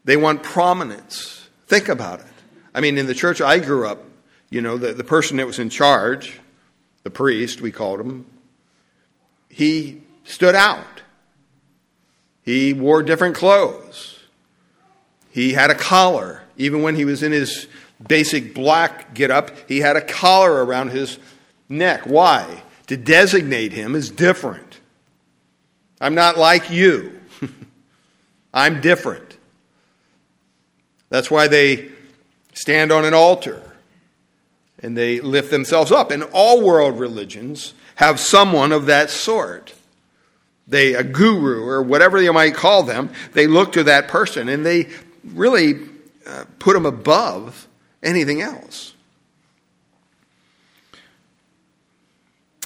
They 0.04 0.16
want 0.16 0.42
prominence. 0.42 1.48
Think 1.66 1.88
about 1.88 2.20
it. 2.20 2.26
I 2.74 2.80
mean, 2.80 2.98
in 2.98 3.06
the 3.06 3.14
church 3.14 3.40
I 3.40 3.58
grew 3.58 3.86
up, 3.86 4.04
you 4.50 4.60
know, 4.60 4.76
the, 4.76 4.92
the 4.92 5.04
person 5.04 5.38
that 5.38 5.46
was 5.46 5.58
in 5.58 5.70
charge, 5.70 6.38
the 7.02 7.10
priest, 7.10 7.60
we 7.60 7.72
called 7.72 8.00
him, 8.00 8.26
he 9.48 10.02
stood 10.24 10.54
out. 10.54 10.91
He 12.42 12.72
wore 12.72 13.02
different 13.02 13.36
clothes. 13.36 14.18
He 15.30 15.52
had 15.52 15.70
a 15.70 15.74
collar. 15.74 16.42
Even 16.56 16.82
when 16.82 16.94
he 16.94 17.04
was 17.04 17.22
in 17.22 17.32
his 17.32 17.66
basic 18.06 18.54
black 18.54 19.14
get 19.14 19.30
up, 19.30 19.50
he 19.68 19.78
had 19.78 19.96
a 19.96 20.00
collar 20.00 20.64
around 20.64 20.90
his 20.90 21.18
neck. 21.68 22.02
Why? 22.02 22.62
To 22.88 22.96
designate 22.96 23.72
him 23.72 23.94
as 23.94 24.10
different. 24.10 24.80
I'm 26.00 26.14
not 26.14 26.36
like 26.36 26.70
you. 26.70 27.20
I'm 28.54 28.80
different. 28.80 29.38
That's 31.08 31.30
why 31.30 31.46
they 31.46 31.90
stand 32.54 32.92
on 32.92 33.04
an 33.04 33.14
altar 33.14 33.62
and 34.80 34.96
they 34.96 35.20
lift 35.20 35.50
themselves 35.50 35.92
up. 35.92 36.10
And 36.10 36.24
all 36.32 36.62
world 36.62 36.98
religions 36.98 37.72
have 37.96 38.18
someone 38.18 38.72
of 38.72 38.86
that 38.86 39.10
sort. 39.10 39.74
They, 40.68 40.94
a 40.94 41.02
guru 41.02 41.64
or 41.64 41.82
whatever 41.82 42.20
you 42.22 42.32
might 42.32 42.54
call 42.54 42.82
them, 42.82 43.10
they 43.32 43.46
look 43.46 43.72
to 43.72 43.84
that 43.84 44.08
person 44.08 44.48
and 44.48 44.64
they 44.64 44.88
really 45.24 45.74
uh, 46.26 46.44
put 46.58 46.74
them 46.74 46.86
above 46.86 47.68
anything 48.02 48.40
else. 48.40 48.94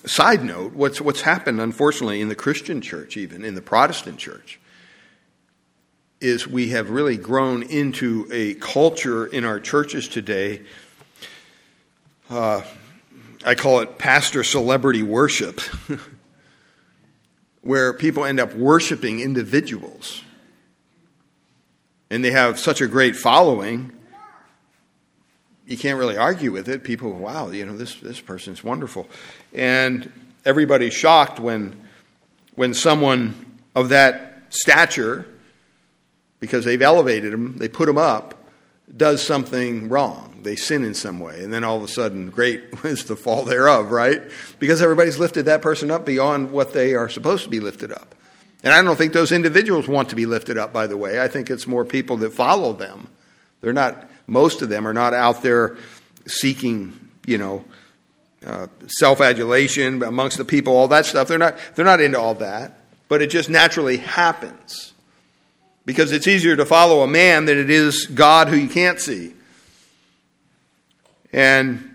Side 0.04 0.44
note, 0.44 0.72
what's, 0.72 1.00
what's 1.00 1.22
happened, 1.22 1.60
unfortunately, 1.60 2.20
in 2.20 2.28
the 2.28 2.36
Christian 2.36 2.80
church, 2.80 3.16
even 3.16 3.44
in 3.44 3.56
the 3.56 3.62
Protestant 3.62 4.18
church, 4.18 4.60
is 6.20 6.46
we 6.46 6.68
have 6.70 6.90
really 6.90 7.16
grown 7.16 7.64
into 7.64 8.28
a 8.30 8.54
culture 8.54 9.26
in 9.26 9.44
our 9.44 9.58
churches 9.58 10.06
today. 10.06 10.62
Uh, 12.30 12.62
I 13.44 13.54
call 13.56 13.80
it 13.80 13.98
pastor 13.98 14.44
celebrity 14.44 15.02
worship, 15.02 15.60
where 17.66 17.92
people 17.92 18.24
end 18.24 18.38
up 18.38 18.54
worshiping 18.54 19.20
individuals. 19.20 20.22
And 22.10 22.24
they 22.24 22.30
have 22.30 22.58
such 22.58 22.80
a 22.80 22.86
great 22.86 23.16
following, 23.16 23.92
you 25.66 25.76
can't 25.76 25.98
really 25.98 26.16
argue 26.16 26.52
with 26.52 26.68
it. 26.68 26.84
People, 26.84 27.12
wow, 27.12 27.50
you 27.50 27.66
know, 27.66 27.76
this, 27.76 27.96
this 27.96 28.20
person's 28.20 28.62
wonderful. 28.62 29.08
And 29.52 30.12
everybody's 30.44 30.94
shocked 30.94 31.40
when, 31.40 31.88
when 32.54 32.72
someone 32.72 33.58
of 33.74 33.88
that 33.88 34.44
stature 34.50 35.26
because 36.38 36.64
they've 36.64 36.82
elevated 36.82 37.32
him, 37.32 37.56
they 37.56 37.68
put 37.68 37.88
him 37.88 37.98
up, 37.98 38.48
does 38.96 39.20
something 39.20 39.88
wrong. 39.88 40.35
They 40.46 40.56
sin 40.56 40.84
in 40.84 40.94
some 40.94 41.18
way. 41.18 41.42
And 41.42 41.52
then 41.52 41.64
all 41.64 41.76
of 41.76 41.82
a 41.82 41.88
sudden, 41.88 42.30
great 42.30 42.62
is 42.84 43.04
the 43.04 43.16
fall 43.16 43.44
thereof, 43.44 43.90
right? 43.90 44.22
Because 44.60 44.80
everybody's 44.80 45.18
lifted 45.18 45.46
that 45.46 45.60
person 45.60 45.90
up 45.90 46.06
beyond 46.06 46.52
what 46.52 46.72
they 46.72 46.94
are 46.94 47.08
supposed 47.08 47.42
to 47.44 47.50
be 47.50 47.58
lifted 47.58 47.90
up. 47.90 48.14
And 48.62 48.72
I 48.72 48.80
don't 48.82 48.96
think 48.96 49.12
those 49.12 49.32
individuals 49.32 49.88
want 49.88 50.08
to 50.10 50.16
be 50.16 50.24
lifted 50.24 50.56
up, 50.56 50.72
by 50.72 50.86
the 50.86 50.96
way. 50.96 51.20
I 51.20 51.28
think 51.28 51.50
it's 51.50 51.66
more 51.66 51.84
people 51.84 52.16
that 52.18 52.32
follow 52.32 52.72
them. 52.72 53.08
They're 53.60 53.72
not, 53.72 54.08
most 54.28 54.62
of 54.62 54.68
them 54.68 54.86
are 54.86 54.94
not 54.94 55.14
out 55.14 55.42
there 55.42 55.76
seeking, 56.26 56.98
you 57.26 57.38
know, 57.38 57.64
uh, 58.46 58.68
self 58.86 59.20
adulation 59.20 60.02
amongst 60.04 60.38
the 60.38 60.44
people, 60.44 60.76
all 60.76 60.88
that 60.88 61.06
stuff. 61.06 61.26
They're 61.26 61.38
not, 61.38 61.58
they're 61.74 61.84
not 61.84 62.00
into 62.00 62.20
all 62.20 62.34
that. 62.36 62.78
But 63.08 63.20
it 63.20 63.30
just 63.30 63.50
naturally 63.50 63.98
happens 63.98 64.94
because 65.84 66.12
it's 66.12 66.26
easier 66.26 66.56
to 66.56 66.64
follow 66.64 67.02
a 67.02 67.06
man 67.08 67.44
than 67.46 67.58
it 67.58 67.70
is 67.70 68.06
God 68.06 68.48
who 68.48 68.56
you 68.56 68.68
can't 68.68 69.00
see. 69.00 69.32
And 71.32 71.94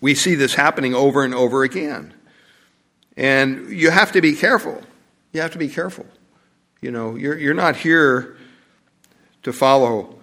we 0.00 0.14
see 0.14 0.34
this 0.34 0.54
happening 0.54 0.94
over 0.94 1.24
and 1.24 1.34
over 1.34 1.62
again. 1.62 2.14
And 3.16 3.70
you 3.70 3.90
have 3.90 4.12
to 4.12 4.20
be 4.20 4.34
careful. 4.34 4.82
You 5.32 5.40
have 5.40 5.52
to 5.52 5.58
be 5.58 5.68
careful. 5.68 6.06
You 6.80 6.90
know, 6.90 7.14
you're, 7.14 7.38
you're 7.38 7.54
not 7.54 7.76
here 7.76 8.36
to 9.42 9.52
follow 9.52 10.18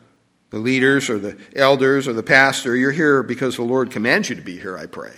the 0.49 0.57
leaders 0.57 1.09
or 1.09 1.19
the 1.19 1.37
elders 1.55 2.07
or 2.07 2.13
the 2.13 2.23
pastor. 2.23 2.75
You're 2.75 2.91
here 2.91 3.23
because 3.23 3.55
the 3.55 3.63
Lord 3.63 3.91
commands 3.91 4.29
you 4.29 4.35
to 4.35 4.41
be 4.41 4.59
here, 4.59 4.77
I 4.77 4.85
pray 4.85 5.13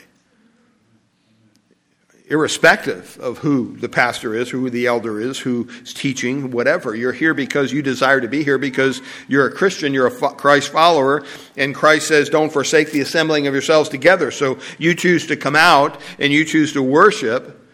irrespective 2.32 3.18
of 3.20 3.40
who 3.40 3.76
the 3.76 3.90
pastor 3.90 4.34
is, 4.34 4.50
who 4.50 4.70
the 4.70 4.88
elder 4.88 5.20
is, 5.20 5.38
who's 5.38 5.94
teaching, 5.94 6.50
whatever. 6.52 6.96
You're 6.96 7.12
here 7.12 7.34
because 7.34 7.74
you 7.74 7.82
desire 7.82 8.22
to 8.22 8.30
be 8.30 8.42
here 8.42 8.58
because 8.58 9.02
you're 9.28 9.46
a 9.46 9.52
Christian, 9.52 9.94
you're 9.94 10.08
a 10.08 10.12
Christ 10.12 10.70
follower, 10.70 11.26
and 11.58 11.76
Christ 11.76 12.08
says, 12.08 12.30
don't 12.30 12.52
forsake 12.52 12.92
the 12.92 13.02
assembling 13.02 13.48
of 13.48 13.54
yourselves 13.54 13.90
together. 13.90 14.32
So 14.32 14.60
you 14.78 14.96
choose 14.96 15.28
to 15.28 15.36
come 15.36 15.58
out 15.58 16.00
and 16.20 16.32
you 16.32 16.46
choose 16.46 16.72
to 16.74 16.82
worship 16.82 17.70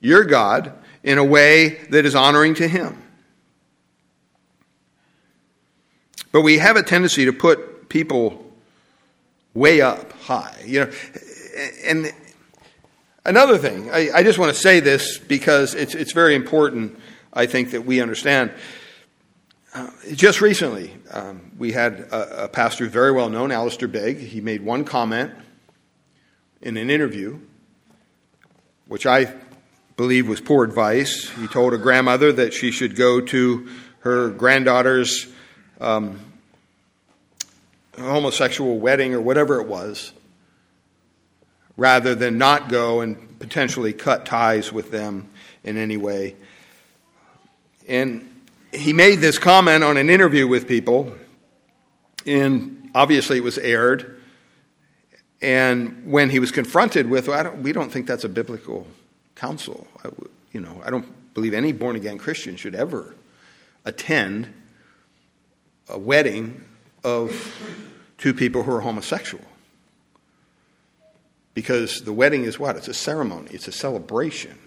your 0.00 0.24
God 0.24 0.74
in 1.02 1.16
a 1.16 1.24
way 1.24 1.86
that 1.88 2.04
is 2.04 2.14
honoring 2.14 2.54
to 2.56 2.68
Him. 2.68 3.02
But 6.32 6.42
we 6.42 6.58
have 6.58 6.76
a 6.76 6.82
tendency 6.82 7.24
to 7.24 7.32
put 7.32 7.88
people 7.88 8.52
way 9.54 9.80
up 9.80 10.12
high. 10.12 10.54
You 10.66 10.84
know, 10.84 10.92
and 11.86 12.12
Another 13.26 13.58
thing, 13.58 13.90
I, 13.90 14.10
I 14.14 14.22
just 14.22 14.38
want 14.38 14.54
to 14.54 14.58
say 14.60 14.78
this 14.78 15.18
because 15.18 15.74
it's, 15.74 15.96
it's 15.96 16.12
very 16.12 16.36
important, 16.36 16.96
I 17.32 17.46
think, 17.46 17.72
that 17.72 17.84
we 17.84 18.00
understand. 18.00 18.52
Uh, 19.74 19.90
just 20.14 20.40
recently, 20.40 20.94
um, 21.10 21.50
we 21.58 21.72
had 21.72 21.94
a, 22.12 22.44
a, 22.44 22.48
pastor 22.48 22.86
very 22.86 23.10
well 23.10 23.28
known, 23.28 23.50
Alistair 23.50 23.88
Begg. 23.88 24.18
He 24.18 24.40
made 24.40 24.64
one 24.64 24.84
comment 24.84 25.32
in 26.62 26.76
an 26.76 26.88
interview, 26.88 27.40
which 28.86 29.06
I 29.06 29.34
believe 29.96 30.28
was 30.28 30.40
poor 30.40 30.62
advice. 30.62 31.28
He 31.30 31.48
told 31.48 31.74
a 31.74 31.78
grandmother 31.78 32.30
that 32.30 32.54
she 32.54 32.70
should 32.70 32.94
go 32.94 33.20
to 33.20 33.68
her 34.00 34.30
granddaughter's 34.30 35.26
um, 35.80 36.20
homosexual 37.98 38.78
wedding 38.78 39.14
or 39.14 39.20
whatever 39.20 39.60
it 39.60 39.66
was 39.66 40.12
rather 41.76 42.14
than 42.14 42.38
not 42.38 42.68
go 42.68 43.00
and 43.00 43.38
potentially 43.38 43.92
cut 43.92 44.24
ties 44.26 44.72
with 44.72 44.90
them 44.90 45.28
in 45.62 45.76
any 45.76 45.96
way. 45.96 46.36
And 47.88 48.42
he 48.72 48.92
made 48.92 49.16
this 49.16 49.38
comment 49.38 49.84
on 49.84 49.96
an 49.96 50.10
interview 50.10 50.46
with 50.46 50.66
people, 50.66 51.12
and 52.24 52.90
obviously 52.94 53.38
it 53.38 53.44
was 53.44 53.58
aired. 53.58 54.20
And 55.42 56.10
when 56.10 56.30
he 56.30 56.38
was 56.38 56.50
confronted 56.50 57.08
with, 57.08 57.28
well, 57.28 57.44
don't, 57.44 57.62
we 57.62 57.72
don't 57.72 57.90
think 57.90 58.06
that's 58.06 58.24
a 58.24 58.28
biblical 58.28 58.86
counsel. 59.34 59.86
I, 60.02 60.08
you 60.52 60.60
know, 60.60 60.80
I 60.84 60.90
don't 60.90 61.06
believe 61.34 61.52
any 61.52 61.72
born 61.72 61.96
again 61.96 62.16
Christian 62.16 62.56
should 62.56 62.74
ever 62.74 63.14
attend 63.84 64.52
a 65.88 65.98
wedding 65.98 66.64
of 67.04 67.54
two 68.18 68.34
people 68.34 68.62
who 68.62 68.72
are 68.72 68.80
homosexual. 68.80 69.44
Because 71.56 72.02
the 72.02 72.12
wedding 72.12 72.44
is 72.44 72.58
what? 72.58 72.76
It's 72.76 72.86
a 72.86 72.92
ceremony, 72.92 73.48
it's 73.50 73.66
a 73.66 73.72
celebration. 73.72 74.58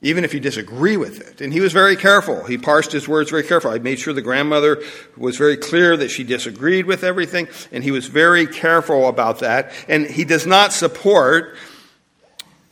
Even 0.00 0.24
if 0.24 0.32
you 0.32 0.40
disagree 0.40 0.96
with 0.96 1.20
it. 1.20 1.42
And 1.42 1.52
he 1.52 1.60
was 1.60 1.74
very 1.74 1.94
careful. 1.94 2.44
He 2.44 2.56
parsed 2.56 2.90
his 2.90 3.06
words 3.06 3.28
very 3.28 3.42
carefully. 3.42 3.74
I 3.74 3.78
made 3.78 3.98
sure 3.98 4.14
the 4.14 4.22
grandmother 4.22 4.82
was 5.18 5.36
very 5.36 5.58
clear 5.58 5.98
that 5.98 6.08
she 6.08 6.24
disagreed 6.24 6.86
with 6.86 7.04
everything, 7.04 7.46
and 7.70 7.84
he 7.84 7.90
was 7.90 8.06
very 8.06 8.46
careful 8.46 9.06
about 9.06 9.40
that. 9.40 9.72
And 9.86 10.06
he 10.06 10.24
does 10.24 10.46
not 10.46 10.72
support 10.72 11.54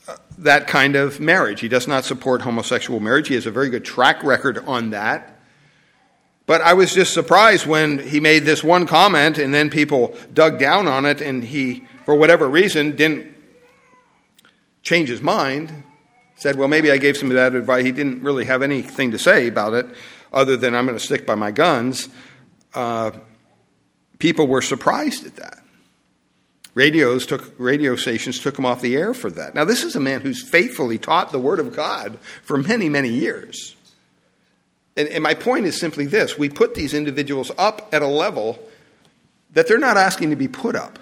uh, 0.08 0.16
that 0.38 0.66
kind 0.66 0.96
of 0.96 1.20
marriage. 1.20 1.60
He 1.60 1.68
does 1.68 1.86
not 1.86 2.06
support 2.06 2.40
homosexual 2.40 3.00
marriage. 3.00 3.28
He 3.28 3.34
has 3.34 3.44
a 3.44 3.50
very 3.50 3.68
good 3.68 3.84
track 3.84 4.24
record 4.24 4.64
on 4.66 4.90
that. 4.90 5.38
But 6.46 6.62
I 6.62 6.72
was 6.72 6.94
just 6.94 7.12
surprised 7.12 7.66
when 7.66 7.98
he 7.98 8.20
made 8.20 8.44
this 8.44 8.64
one 8.64 8.86
comment 8.86 9.36
and 9.36 9.52
then 9.52 9.68
people 9.68 10.16
dug 10.32 10.58
down 10.58 10.88
on 10.88 11.04
it 11.04 11.20
and 11.20 11.44
he 11.44 11.84
for 12.08 12.14
whatever 12.14 12.48
reason, 12.48 12.96
didn't 12.96 13.36
change 14.80 15.10
his 15.10 15.20
mind, 15.20 15.82
said, 16.36 16.56
Well, 16.56 16.66
maybe 16.66 16.90
I 16.90 16.96
gave 16.96 17.18
some 17.18 17.28
of 17.28 17.34
that 17.34 17.54
advice. 17.54 17.84
He 17.84 17.92
didn't 17.92 18.22
really 18.22 18.46
have 18.46 18.62
anything 18.62 19.10
to 19.10 19.18
say 19.18 19.46
about 19.46 19.74
it 19.74 19.84
other 20.32 20.56
than 20.56 20.74
I'm 20.74 20.86
going 20.86 20.96
to 20.96 21.04
stick 21.04 21.26
by 21.26 21.34
my 21.34 21.50
guns. 21.50 22.08
Uh, 22.72 23.10
people 24.18 24.46
were 24.46 24.62
surprised 24.62 25.26
at 25.26 25.36
that. 25.36 25.58
Radios 26.72 27.26
took, 27.26 27.52
radio 27.58 27.94
stations 27.94 28.40
took 28.40 28.58
him 28.58 28.64
off 28.64 28.80
the 28.80 28.96
air 28.96 29.12
for 29.12 29.30
that. 29.32 29.54
Now, 29.54 29.66
this 29.66 29.84
is 29.84 29.94
a 29.94 30.00
man 30.00 30.22
who's 30.22 30.42
faithfully 30.42 30.96
taught 30.96 31.30
the 31.30 31.38
Word 31.38 31.60
of 31.60 31.76
God 31.76 32.18
for 32.42 32.56
many, 32.56 32.88
many 32.88 33.10
years. 33.10 33.76
and, 34.96 35.08
and 35.08 35.22
my 35.22 35.34
point 35.34 35.66
is 35.66 35.78
simply 35.78 36.06
this 36.06 36.38
we 36.38 36.48
put 36.48 36.74
these 36.74 36.94
individuals 36.94 37.52
up 37.58 37.90
at 37.92 38.00
a 38.00 38.06
level 38.06 38.58
that 39.52 39.68
they're 39.68 39.76
not 39.76 39.98
asking 39.98 40.30
to 40.30 40.36
be 40.36 40.48
put 40.48 40.74
up, 40.74 40.98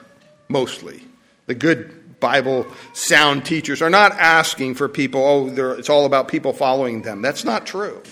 mostly. 0.48 1.02
The 1.46 1.54
good 1.54 2.20
Bible 2.20 2.66
sound 2.92 3.44
teachers 3.44 3.82
are 3.82 3.90
not 3.90 4.12
asking 4.12 4.74
for 4.74 4.88
people, 4.88 5.24
oh, 5.24 5.74
it's 5.78 5.90
all 5.90 6.06
about 6.06 6.28
people 6.28 6.52
following 6.52 7.02
them. 7.02 7.22
That's 7.22 7.44
not 7.44 7.66
true. 7.66 8.02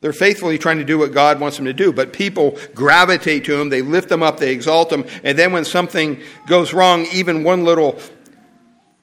They're 0.00 0.12
faithfully 0.12 0.58
trying 0.58 0.78
to 0.78 0.84
do 0.84 0.98
what 0.98 1.12
God 1.12 1.38
wants 1.38 1.56
them 1.56 1.66
to 1.66 1.72
do, 1.72 1.92
but 1.92 2.12
people 2.12 2.58
gravitate 2.74 3.44
to 3.44 3.56
them, 3.56 3.68
they 3.68 3.82
lift 3.82 4.08
them 4.08 4.22
up, 4.22 4.38
they 4.38 4.52
exalt 4.52 4.90
them, 4.90 5.04
and 5.22 5.38
then 5.38 5.52
when 5.52 5.64
something 5.64 6.20
goes 6.48 6.72
wrong, 6.72 7.06
even 7.12 7.44
one 7.44 7.64
little 7.64 8.00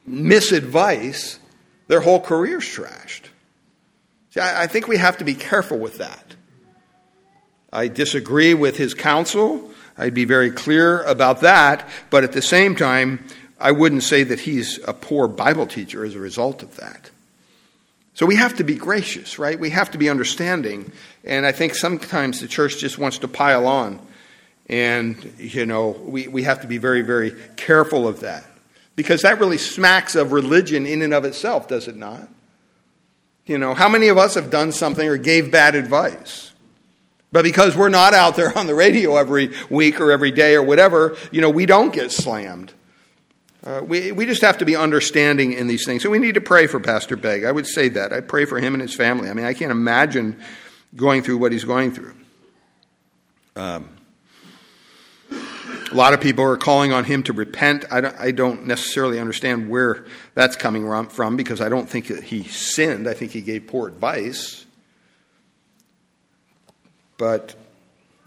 misadvice, 0.07 1.39
their 1.87 2.01
whole 2.01 2.19
career's 2.19 2.65
trashed. 2.65 3.29
See, 4.31 4.41
I, 4.41 4.63
I 4.63 4.67
think 4.67 4.89
we 4.89 4.97
have 4.97 5.17
to 5.19 5.23
be 5.23 5.35
careful 5.35 5.79
with 5.79 5.99
that. 5.99 6.35
I 7.71 7.87
disagree 7.87 8.53
with 8.53 8.75
his 8.75 8.93
counsel. 8.93 9.71
I'd 9.99 10.13
be 10.13 10.25
very 10.25 10.49
clear 10.49 11.03
about 11.03 11.41
that, 11.41 11.87
but 12.09 12.23
at 12.23 12.31
the 12.31 12.41
same 12.41 12.75
time, 12.75 13.23
I 13.59 13.71
wouldn't 13.71 14.03
say 14.03 14.23
that 14.23 14.39
he's 14.39 14.79
a 14.87 14.93
poor 14.93 15.27
Bible 15.27 15.67
teacher 15.67 16.05
as 16.05 16.15
a 16.15 16.19
result 16.19 16.63
of 16.63 16.77
that. 16.77 17.11
So 18.13 18.25
we 18.25 18.35
have 18.35 18.55
to 18.57 18.63
be 18.63 18.75
gracious, 18.75 19.37
right? 19.37 19.59
We 19.59 19.69
have 19.71 19.91
to 19.91 19.97
be 19.97 20.09
understanding. 20.09 20.91
And 21.23 21.45
I 21.45 21.51
think 21.51 21.75
sometimes 21.75 22.39
the 22.39 22.47
church 22.47 22.77
just 22.77 22.97
wants 22.97 23.19
to 23.19 23.27
pile 23.27 23.67
on. 23.67 23.99
And, 24.67 25.33
you 25.37 25.65
know, 25.65 25.89
we, 25.89 26.27
we 26.27 26.43
have 26.43 26.61
to 26.61 26.67
be 26.67 26.77
very, 26.77 27.01
very 27.01 27.33
careful 27.57 28.07
of 28.07 28.21
that. 28.21 28.45
Because 28.95 29.21
that 29.23 29.39
really 29.39 29.57
smacks 29.57 30.15
of 30.15 30.31
religion 30.31 30.85
in 30.85 31.01
and 31.01 31.13
of 31.13 31.25
itself, 31.25 31.67
does 31.67 31.87
it 31.87 31.95
not? 31.95 32.27
You 33.45 33.57
know, 33.57 33.73
how 33.73 33.89
many 33.89 34.09
of 34.09 34.17
us 34.17 34.35
have 34.35 34.49
done 34.49 34.71
something 34.71 35.07
or 35.07 35.17
gave 35.17 35.51
bad 35.51 35.75
advice? 35.75 36.48
But 37.31 37.43
because 37.43 37.75
we're 37.75 37.89
not 37.89 38.13
out 38.13 38.35
there 38.35 38.57
on 38.57 38.67
the 38.67 38.75
radio 38.75 39.15
every 39.17 39.51
week 39.69 40.01
or 40.01 40.11
every 40.11 40.31
day 40.31 40.55
or 40.55 40.63
whatever, 40.63 41.15
you 41.31 41.41
know, 41.41 41.49
we 41.49 41.65
don't 41.65 41.93
get 41.93 42.11
slammed. 42.11 42.73
Uh, 43.63 43.81
we, 43.83 44.11
we 44.13 44.25
just 44.25 44.41
have 44.41 44.57
to 44.59 44.65
be 44.65 44.75
understanding 44.75 45.51
in 45.53 45.67
these 45.67 45.85
things. 45.85 46.01
So 46.01 46.09
we 46.09 46.19
need 46.19 46.35
to 46.35 46.41
pray 46.41 46.65
for 46.65 46.79
Pastor 46.79 47.17
Begg. 47.17 47.43
I 47.43 47.51
would 47.51 47.67
say 47.67 47.89
that. 47.89 48.13
I 48.13 48.21
pray 48.21 48.45
for 48.45 48.59
him 48.59 48.73
and 48.73 48.81
his 48.81 48.95
family. 48.95 49.29
I 49.29 49.33
mean, 49.33 49.45
I 49.45 49.53
can't 49.53 49.71
imagine 49.71 50.39
going 50.95 51.23
through 51.23 51.37
what 51.37 51.51
he's 51.51 51.65
going 51.65 51.91
through. 51.91 52.15
Um, 53.55 53.89
a 55.31 55.95
lot 55.95 56.13
of 56.13 56.21
people 56.21 56.45
are 56.45 56.57
calling 56.57 56.93
on 56.93 57.03
him 57.03 57.23
to 57.23 57.33
repent. 57.33 57.85
I 57.91 58.01
don't, 58.01 58.15
I 58.17 58.31
don't, 58.31 58.67
necessarily 58.67 59.19
understand 59.19 59.69
where 59.69 60.05
that's 60.35 60.55
coming 60.55 60.87
from 61.09 61.35
because 61.35 61.61
I 61.61 61.67
don't 61.67 61.89
think 61.89 62.07
that 62.07 62.23
he 62.23 62.43
sinned. 62.43 63.07
I 63.07 63.13
think 63.13 63.31
he 63.31 63.41
gave 63.41 63.67
poor 63.67 63.87
advice. 63.87 64.65
But 67.19 67.53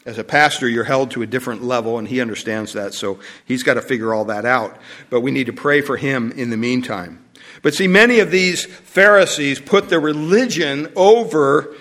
as 0.07 0.19
a 0.19 0.25
pastor, 0.25 0.69
you're 0.69 0.85
held 0.85 1.11
to 1.13 1.23
a 1.23 1.27
different 1.27 1.65
level, 1.65 1.99
and 1.99 2.07
he 2.07 2.21
understands 2.21 2.75
that, 2.75 2.95
so 2.95 3.19
he's 3.45 3.65
got 3.65 3.75
to 3.75 3.83
figure 3.83 4.15
all 4.15 4.27
that 4.27 4.45
out. 4.45 4.79
But 5.11 5.23
we 5.23 5.33
need 5.33 5.47
to 5.47 5.53
pray 5.53 5.81
for 5.81 5.97
him 5.97 6.31
in 6.33 6.51
the 6.51 6.57
meantime. 6.57 7.25
But 7.63 7.75
see, 7.75 7.89
many 7.89 8.21
of 8.21 8.31
these 8.31 8.65
Pharisees 8.67 9.61
put 9.61 9.89
their 9.89 10.01
religion 10.01 10.93
over 10.95 11.75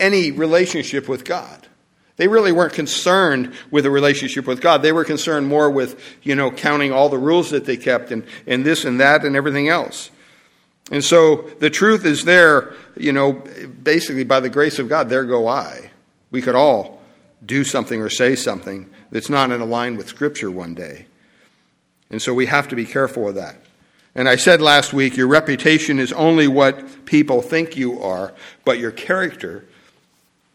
any 0.00 0.30
relationship 0.30 1.08
with 1.08 1.24
God. 1.24 1.68
They 2.16 2.28
really 2.28 2.52
weren't 2.52 2.72
concerned 2.72 3.52
with 3.70 3.84
a 3.84 3.90
relationship 3.90 4.46
with 4.46 4.60
God. 4.60 4.82
They 4.82 4.92
were 4.92 5.04
concerned 5.04 5.48
more 5.48 5.70
with, 5.70 6.00
you 6.22 6.34
know, 6.34 6.50
counting 6.50 6.92
all 6.92 7.08
the 7.08 7.18
rules 7.18 7.50
that 7.50 7.64
they 7.64 7.76
kept 7.76 8.10
and, 8.10 8.24
and 8.46 8.64
this 8.64 8.84
and 8.84 9.00
that 9.00 9.24
and 9.24 9.36
everything 9.36 9.68
else. 9.68 10.10
And 10.90 11.02
so 11.02 11.50
the 11.58 11.70
truth 11.70 12.04
is 12.04 12.24
there, 12.24 12.74
you 12.96 13.12
know, 13.12 13.32
basically 13.32 14.24
by 14.24 14.40
the 14.40 14.50
grace 14.50 14.78
of 14.78 14.88
God, 14.88 15.08
there 15.08 15.24
go 15.24 15.48
I. 15.48 15.91
We 16.32 16.42
could 16.42 16.56
all 16.56 17.00
do 17.44 17.62
something 17.62 18.00
or 18.00 18.10
say 18.10 18.34
something 18.34 18.90
that's 19.12 19.30
not 19.30 19.52
in 19.52 19.70
line 19.70 19.96
with 19.96 20.08
Scripture 20.08 20.50
one 20.50 20.74
day. 20.74 21.06
And 22.10 22.20
so 22.20 22.34
we 22.34 22.46
have 22.46 22.68
to 22.68 22.76
be 22.76 22.84
careful 22.84 23.28
of 23.28 23.36
that. 23.36 23.56
And 24.14 24.28
I 24.28 24.36
said 24.36 24.60
last 24.60 24.92
week, 24.92 25.16
your 25.16 25.28
reputation 25.28 25.98
is 25.98 26.12
only 26.12 26.46
what 26.46 27.06
people 27.06 27.40
think 27.40 27.76
you 27.76 28.02
are, 28.02 28.34
but 28.64 28.78
your 28.78 28.90
character 28.90 29.64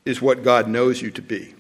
is 0.05 0.21
what 0.21 0.43
God 0.43 0.67
knows 0.67 1.01
you 1.01 1.09
to 1.11 1.21
be. 1.21 1.55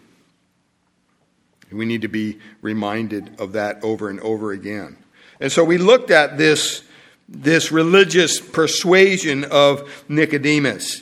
We 1.71 1.85
need 1.85 2.03
to 2.03 2.07
be 2.07 2.39
reminded 2.61 3.39
of 3.39 3.53
that 3.53 3.83
over 3.83 4.09
and 4.09 4.19
over 4.21 4.51
again. 4.51 4.97
And 5.39 5.51
so 5.51 5.63
we 5.63 5.77
looked 5.77 6.11
at 6.11 6.37
this, 6.37 6.83
this 7.27 7.71
religious 7.71 8.39
persuasion 8.39 9.43
of 9.45 10.05
Nicodemus, 10.07 11.01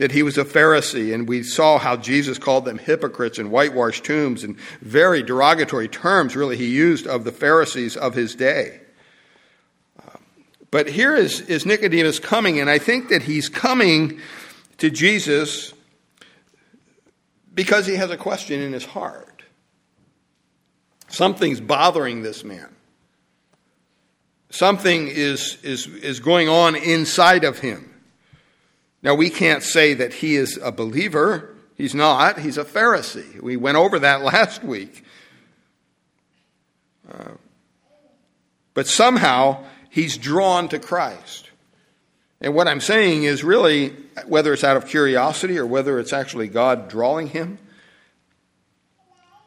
that 0.00 0.12
he 0.12 0.22
was 0.22 0.38
a 0.38 0.46
Pharisee, 0.46 1.12
and 1.12 1.28
we 1.28 1.42
saw 1.42 1.78
how 1.78 1.94
Jesus 1.94 2.38
called 2.38 2.64
them 2.64 2.78
hypocrites 2.78 3.38
and 3.38 3.50
whitewashed 3.50 4.02
tombs, 4.02 4.42
and 4.42 4.58
very 4.80 5.22
derogatory 5.22 5.88
terms, 5.88 6.34
really, 6.34 6.56
he 6.56 6.68
used 6.68 7.06
of 7.06 7.24
the 7.24 7.30
Pharisees 7.30 7.98
of 7.98 8.14
his 8.14 8.34
day. 8.34 8.80
But 10.70 10.88
here 10.88 11.14
is, 11.14 11.42
is 11.42 11.66
Nicodemus 11.66 12.18
coming, 12.18 12.60
and 12.60 12.70
I 12.70 12.78
think 12.78 13.10
that 13.10 13.20
he's 13.20 13.50
coming 13.50 14.20
to 14.78 14.88
Jesus 14.88 15.74
because 17.52 17.86
he 17.86 17.96
has 17.96 18.10
a 18.10 18.16
question 18.16 18.62
in 18.62 18.72
his 18.72 18.86
heart. 18.86 19.42
Something's 21.08 21.60
bothering 21.60 22.22
this 22.22 22.42
man. 22.42 22.74
Something 24.48 25.08
is, 25.08 25.58
is, 25.62 25.86
is 25.86 26.20
going 26.20 26.48
on 26.48 26.74
inside 26.74 27.44
of 27.44 27.58
him. 27.58 27.89
Now, 29.02 29.14
we 29.14 29.30
can't 29.30 29.62
say 29.62 29.94
that 29.94 30.14
he 30.14 30.36
is 30.36 30.58
a 30.62 30.70
believer. 30.70 31.54
He's 31.74 31.94
not. 31.94 32.38
He's 32.38 32.58
a 32.58 32.64
Pharisee. 32.64 33.40
We 33.40 33.56
went 33.56 33.76
over 33.76 33.98
that 34.00 34.22
last 34.22 34.62
week. 34.62 35.04
Uh, 37.10 37.32
but 38.74 38.86
somehow, 38.86 39.64
he's 39.88 40.16
drawn 40.16 40.68
to 40.68 40.78
Christ. 40.78 41.50
And 42.40 42.54
what 42.54 42.68
I'm 42.68 42.80
saying 42.80 43.24
is 43.24 43.44
really, 43.44 43.90
whether 44.26 44.52
it's 44.52 44.64
out 44.64 44.76
of 44.76 44.86
curiosity 44.86 45.58
or 45.58 45.66
whether 45.66 45.98
it's 45.98 46.12
actually 46.12 46.48
God 46.48 46.88
drawing 46.88 47.28
him, 47.28 47.58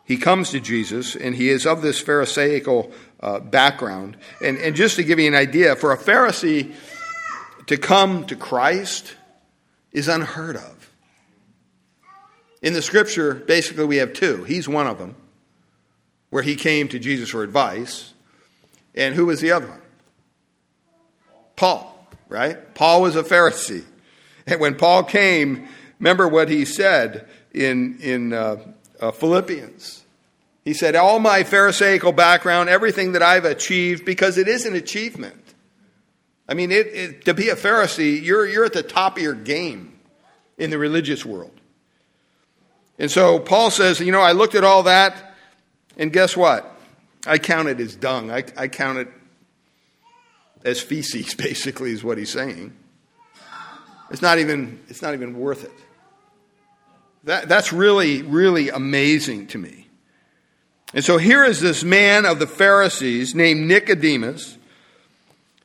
he 0.06 0.18
comes 0.18 0.52
to 0.52 0.60
Jesus 0.60 1.16
and 1.16 1.34
he 1.34 1.50
is 1.50 1.66
of 1.66 1.82
this 1.82 2.00
Pharisaical 2.00 2.92
uh, 3.20 3.40
background. 3.40 4.18
And, 4.44 4.58
and 4.58 4.76
just 4.76 4.98
to 4.98 5.04
give 5.04 5.18
you 5.18 5.28
an 5.28 5.36
idea, 5.36 5.76
for 5.76 5.92
a 5.92 5.98
Pharisee 5.98 6.74
to 7.68 7.78
come 7.78 8.26
to 8.26 8.36
Christ 8.36 9.16
is 9.94 10.08
unheard 10.08 10.58
of. 10.58 10.92
In 12.62 12.74
the 12.74 12.82
scripture, 12.82 13.34
basically, 13.34 13.86
we 13.86 13.98
have 13.98 14.14
two. 14.14 14.44
He's 14.44 14.68
one 14.68 14.88
of 14.88 14.98
them, 14.98 15.16
where 16.30 16.44
he 16.44 16.56
came 16.56 16.88
to 16.90 17.00
Jesus 17.00 17.30
for 17.30 17.44
advice. 17.44 18.14
And 18.96 19.16
who 19.16 19.28
was 19.28 19.42
the 19.42 19.52
other 19.52 19.68
one? 19.68 19.82
Paul 21.56 21.94
right? 22.34 22.74
Paul 22.74 23.04
was 23.04 23.16
a 23.16 23.24
Pharisee. 23.24 23.86
And 24.48 24.60
when 24.60 24.76
Paul 24.76 25.04
came, 25.04 25.68
remember 26.00 26.28
what 26.28 26.50
he 26.50 26.66
said 26.66 27.30
in, 27.54 28.00
in 28.00 28.34
uh, 28.34 28.58
uh, 29.00 29.12
Philippians. 29.12 30.04
He 30.66 30.74
said, 30.74 30.96
All 30.96 31.20
my 31.20 31.44
Pharisaical 31.44 32.12
background, 32.12 32.70
everything 32.70 33.12
that 33.12 33.22
I've 33.22 33.46
achieved, 33.46 34.04
because 34.04 34.38
it 34.38 34.48
is 34.48 34.66
an 34.66 34.76
achievement. 34.76 35.43
I 36.48 36.54
mean, 36.54 36.72
it, 36.72 36.88
it, 36.88 37.26
to 37.26 37.34
be 37.34 37.50
a 37.50 37.56
Pharisee, 37.56 38.22
you're, 38.22 38.46
you're 38.46 38.66
at 38.66 38.74
the 38.74 38.84
top 38.84 39.18
of 39.18 39.24
your 39.24 39.34
game 39.34 39.98
in 40.58 40.70
the 40.70 40.78
religious 40.78 41.26
world. 41.26 41.52
And 43.00 43.10
so 43.10 43.40
Paul 43.40 43.72
says, 43.72 44.00
You 44.00 44.12
know, 44.12 44.22
I 44.22 44.34
looked 44.34 44.56
at 44.56 44.64
all 44.64 44.84
that, 44.84 45.36
and 45.98 46.12
guess 46.12 46.38
what? 46.38 46.70
I 47.26 47.38
count 47.38 47.70
it 47.70 47.80
as 47.80 47.96
dung. 47.96 48.32
I, 48.32 48.44
I 48.58 48.68
count 48.68 49.00
it 49.00 49.08
as 50.64 50.82
feces, 50.82 51.34
basically, 51.36 51.92
is 51.92 52.04
what 52.04 52.18
he's 52.18 52.32
saying. 52.32 52.74
It's 54.12 54.22
not 54.22 54.38
even, 54.40 54.80
it's 54.90 55.02
not 55.02 55.14
even 55.14 55.40
worth 55.40 55.64
it. 55.64 55.72
That, 57.24 57.48
that's 57.48 57.72
really, 57.72 58.22
really 58.22 58.70
amazing 58.70 59.48
to 59.48 59.58
me. 59.58 59.88
And 60.94 61.04
so 61.04 61.18
here 61.18 61.44
is 61.44 61.62
this 61.62 61.84
man 61.84 62.26
of 62.26 62.38
the 62.38 62.46
Pharisees 62.46 63.34
named 63.34 63.62
Nicodemus, 63.68 64.58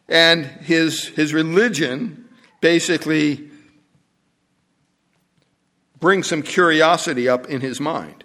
and 0.09 0.45
his, 0.45 1.09
his 1.09 1.35
religion 1.35 2.29
basically 2.61 3.51
brings 6.01 6.27
some 6.27 6.43
curiosity 6.43 7.29
up 7.29 7.49
in 7.49 7.61
his 7.61 7.81
mind. 7.81 8.25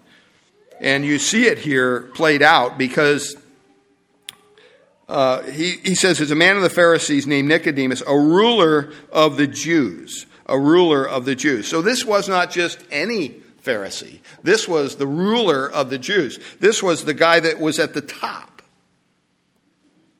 And 0.80 1.04
you 1.04 1.18
see 1.18 1.46
it 1.46 1.58
here 1.58 2.02
played 2.14 2.42
out 2.42 2.78
because 2.78 3.36
uh, 5.08 5.42
he, 5.42 5.72
he 5.84 5.94
says, 5.94 6.18
there's 6.18 6.30
a 6.30 6.36
man 6.36 6.56
of 6.56 6.62
the 6.62 6.70
Pharisees 6.70 7.26
named 7.26 7.48
Nicodemus, 7.48 8.02
a 8.06 8.18
ruler 8.18 8.92
of 9.12 9.36
the 9.36 9.46
Jews. 9.46 10.26
A 10.46 10.58
ruler 10.58 11.08
of 11.08 11.24
the 11.24 11.34
Jews. 11.34 11.66
So 11.68 11.80
this 11.80 12.04
was 12.04 12.28
not 12.28 12.50
just 12.50 12.78
any 12.90 13.30
Pharisee. 13.62 14.20
This 14.42 14.68
was 14.68 14.96
the 14.96 15.06
ruler 15.06 15.70
of 15.70 15.88
the 15.88 15.96
Jews. 15.96 16.38
This 16.60 16.82
was 16.82 17.06
the 17.06 17.14
guy 17.14 17.40
that 17.40 17.58
was 17.58 17.78
at 17.78 17.94
the 17.94 18.02
top 18.02 18.60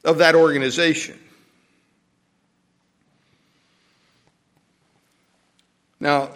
of 0.03 0.17
that 0.19 0.35
organization. 0.35 1.19
Now, 6.01 6.31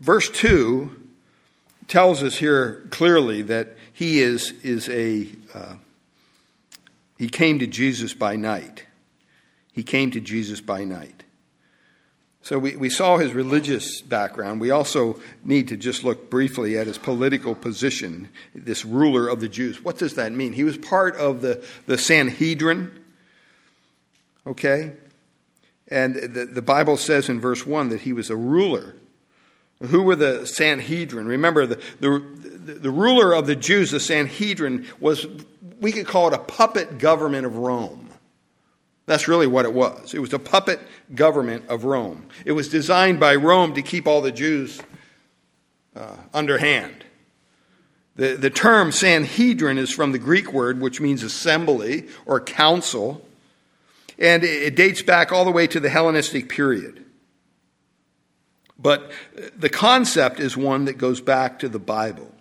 verse 0.00 0.30
2 0.30 0.94
tells 1.88 2.22
us 2.22 2.36
here 2.36 2.86
clearly 2.90 3.42
that 3.42 3.76
he 3.92 4.20
is, 4.20 4.52
is 4.62 4.88
a, 4.88 5.28
uh, 5.54 5.76
he 7.18 7.28
came 7.28 7.58
to 7.60 7.66
Jesus 7.66 8.12
by 8.14 8.36
night. 8.36 8.84
He 9.72 9.82
came 9.82 10.10
to 10.12 10.20
Jesus 10.20 10.60
by 10.60 10.84
night. 10.84 11.22
So 12.42 12.60
we, 12.60 12.76
we 12.76 12.90
saw 12.90 13.16
his 13.16 13.32
religious 13.32 14.00
background. 14.02 14.60
We 14.60 14.70
also 14.70 15.18
need 15.42 15.66
to 15.68 15.76
just 15.76 16.04
look 16.04 16.30
briefly 16.30 16.78
at 16.78 16.86
his 16.86 16.96
political 16.96 17.56
position, 17.56 18.28
this 18.54 18.84
ruler 18.84 19.26
of 19.26 19.40
the 19.40 19.48
Jews. 19.48 19.82
What 19.82 19.98
does 19.98 20.14
that 20.14 20.30
mean? 20.30 20.52
He 20.52 20.62
was 20.62 20.78
part 20.78 21.16
of 21.16 21.40
the, 21.40 21.64
the 21.86 21.98
Sanhedrin, 21.98 22.92
okay? 24.46 24.92
And 25.88 26.14
the, 26.16 26.46
the 26.46 26.62
Bible 26.62 26.96
says 26.96 27.28
in 27.28 27.40
verse 27.40 27.66
1 27.66 27.90
that 27.90 28.00
he 28.00 28.12
was 28.12 28.30
a 28.30 28.36
ruler. 28.36 28.96
Who 29.82 30.02
were 30.02 30.16
the 30.16 30.46
Sanhedrin? 30.46 31.26
Remember, 31.26 31.66
the, 31.66 31.80
the, 32.00 32.18
the 32.74 32.90
ruler 32.90 33.34
of 33.34 33.46
the 33.46 33.56
Jews, 33.56 33.90
the 33.90 34.00
Sanhedrin, 34.00 34.86
was, 34.98 35.26
we 35.80 35.92
could 35.92 36.06
call 36.06 36.28
it 36.28 36.34
a 36.34 36.38
puppet 36.38 36.98
government 36.98 37.46
of 37.46 37.56
Rome. 37.56 38.08
That's 39.04 39.28
really 39.28 39.46
what 39.46 39.64
it 39.64 39.72
was. 39.72 40.14
It 40.14 40.18
was 40.18 40.32
a 40.32 40.38
puppet 40.38 40.80
government 41.14 41.68
of 41.68 41.84
Rome. 41.84 42.26
It 42.44 42.52
was 42.52 42.68
designed 42.68 43.20
by 43.20 43.36
Rome 43.36 43.74
to 43.74 43.82
keep 43.82 44.06
all 44.06 44.20
the 44.20 44.32
Jews 44.32 44.80
uh, 45.94 46.16
underhand. 46.34 47.04
The, 48.16 48.34
the 48.34 48.50
term 48.50 48.92
Sanhedrin 48.92 49.78
is 49.78 49.90
from 49.90 50.12
the 50.12 50.18
Greek 50.18 50.52
word, 50.52 50.80
which 50.80 51.00
means 51.00 51.22
assembly 51.22 52.08
or 52.24 52.40
council, 52.40 53.25
and 54.18 54.44
it, 54.44 54.76
dates 54.76 55.02
back 55.02 55.32
all 55.32 55.44
the 55.44 55.50
way 55.50 55.66
to 55.66 55.80
the 55.80 55.88
Hellenistic 55.88 56.48
period. 56.48 57.04
But 58.78 59.10
the 59.56 59.70
concept 59.70 60.40
is 60.40 60.56
one 60.56 60.84
that 60.84 60.98
goes 60.98 61.20
back 61.20 61.58
to 61.60 61.68
the 61.68 61.78
Bible. 61.78 62.32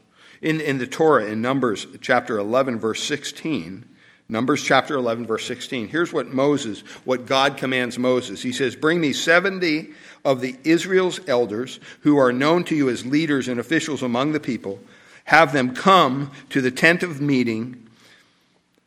In, 0.41 0.59
in 0.61 0.77
the 0.77 0.87
Torah, 0.87 1.25
in 1.25 1.41
Numbers 1.41 1.87
chapter 2.01 2.37
11, 2.37 2.79
verse 2.79 3.01
16, 3.03 3.85
Numbers 4.27 4.63
chapter 4.63 4.95
11, 4.95 5.27
verse 5.27 5.45
16. 5.45 5.87
Here's 5.87 6.11
what 6.11 6.33
Moses, 6.33 6.81
what 7.03 7.27
God 7.27 7.57
commands 7.57 7.99
Moses. 7.99 8.41
He 8.41 8.51
says, 8.51 8.75
Bring 8.75 8.99
me 8.99 9.13
70 9.13 9.89
of 10.23 10.41
the 10.41 10.55
Israel's 10.63 11.19
elders 11.27 11.79
who 12.01 12.17
are 12.17 12.33
known 12.33 12.63
to 12.65 12.75
you 12.75 12.89
as 12.89 13.05
leaders 13.05 13.47
and 13.47 13.59
officials 13.59 14.01
among 14.01 14.31
the 14.31 14.39
people. 14.39 14.79
Have 15.25 15.53
them 15.53 15.75
come 15.75 16.31
to 16.49 16.61
the 16.61 16.71
tent 16.71 17.03
of 17.03 17.21
meeting 17.21 17.87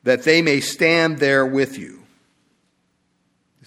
that 0.03 0.25
they 0.25 0.43
may 0.43 0.59
stand 0.59 1.19
there 1.19 1.47
with 1.47 1.79
you. 1.79 2.03